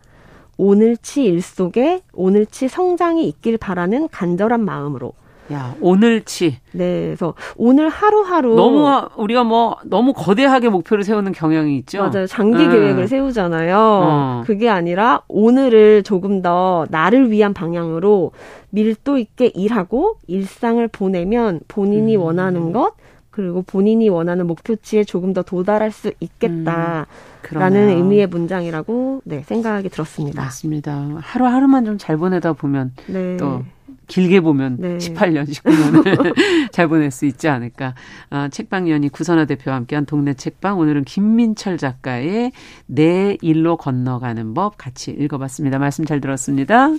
오늘치 0.62 1.24
일 1.24 1.42
속에 1.42 2.04
오늘치 2.14 2.68
성장이 2.68 3.28
있길 3.28 3.58
바라는 3.58 4.10
간절한 4.10 4.64
마음으로. 4.64 5.14
야, 5.52 5.76
오늘치. 5.82 6.58
네, 6.74 7.06
그래서 7.06 7.34
오늘 7.58 7.90
하루하루 7.90 8.56
너무 8.56 8.88
우리가 9.18 9.44
뭐 9.44 9.78
너무 9.86 10.14
거대하게 10.14 10.70
목표를 10.70 11.04
세우는 11.04 11.32
경향이 11.32 11.76
있죠. 11.80 12.08
맞아요. 12.08 12.28
장기 12.28 12.64
음. 12.64 12.70
계획을 12.70 13.08
세우잖아요. 13.08 13.76
어. 13.76 14.44
그게 14.46 14.70
아니라 14.70 15.24
오늘을 15.28 16.04
조금 16.04 16.44
더 16.44 16.86
나를 16.92 17.32
위한 17.32 17.56
방향으로 17.56 18.32
밀도 18.70 19.18
있게 19.18 19.48
일하고 19.48 20.18
일상을 20.28 20.88
보내면 20.90 21.62
본인이 21.68 22.16
음. 22.18 22.22
원하는 22.22 22.72
것 22.72 22.94
그리고 23.32 23.62
본인이 23.62 24.10
원하는 24.10 24.46
목표치에 24.48 25.06
조금 25.06 25.34
더 25.34 25.42
도달할 25.42 25.92
수 25.92 26.12
있겠다. 26.20 27.08
음, 27.54 27.58
라는 27.58 27.90
의미의 27.90 28.28
문장이라고 28.28 29.22
네, 29.24 29.42
생각이 29.44 29.90
들었습니다. 29.90 30.44
맞습니다. 30.44 31.18
하루하루만 31.20 31.86
좀 31.86 31.98
잘 31.98 32.18
보내다 32.18 32.54
보면 32.54 32.94
네. 33.08 33.38
또 33.38 33.64
길게 34.08 34.42
보면 34.42 34.78
네. 34.80 34.98
18년, 34.98 35.48
19년을 35.48 36.34
잘 36.74 36.88
보낼 36.88 37.12
수 37.12 37.26
있지 37.26 37.48
않을까. 37.48 37.94
아, 38.30 38.50
책방연이 38.50 39.10
구선화 39.10 39.46
대표와 39.46 39.78
함께한 39.78 40.06
동네 40.06 40.34
책방 40.34 40.80
오늘은 40.80 41.06
김민철 41.06 41.78
작가의 41.78 42.52
내 42.88 43.38
일로 43.42 43.78
건너가는 43.78 44.54
법 44.54 44.78
같이 44.78 45.12
읽어봤습니다. 45.12 45.80
말씀 45.80 46.06
잘 46.06 46.20
들었습니다. 46.20 46.90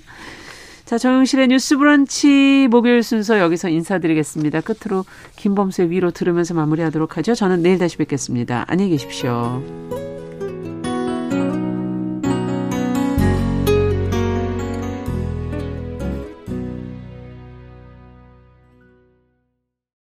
자, 0.93 0.99
정용실의 0.99 1.49
뉴스 1.49 1.79
브런치 1.79 2.69
목요일 2.71 3.03
순서 3.03 3.39
여기서 3.39 3.71
인사드리겠습니다. 3.71 4.61
끝으로 4.61 5.07
김범수의 5.37 5.91
위로 5.91 6.11
들으면서 6.11 6.53
마무리하도록 6.53 7.17
하죠. 7.17 7.35
저는 7.35 7.63
내일 7.63 7.79
다시 7.79 7.97
뵙겠습니다. 7.97 8.67
안녕히 8.69 8.91
계십시오. 8.91 9.63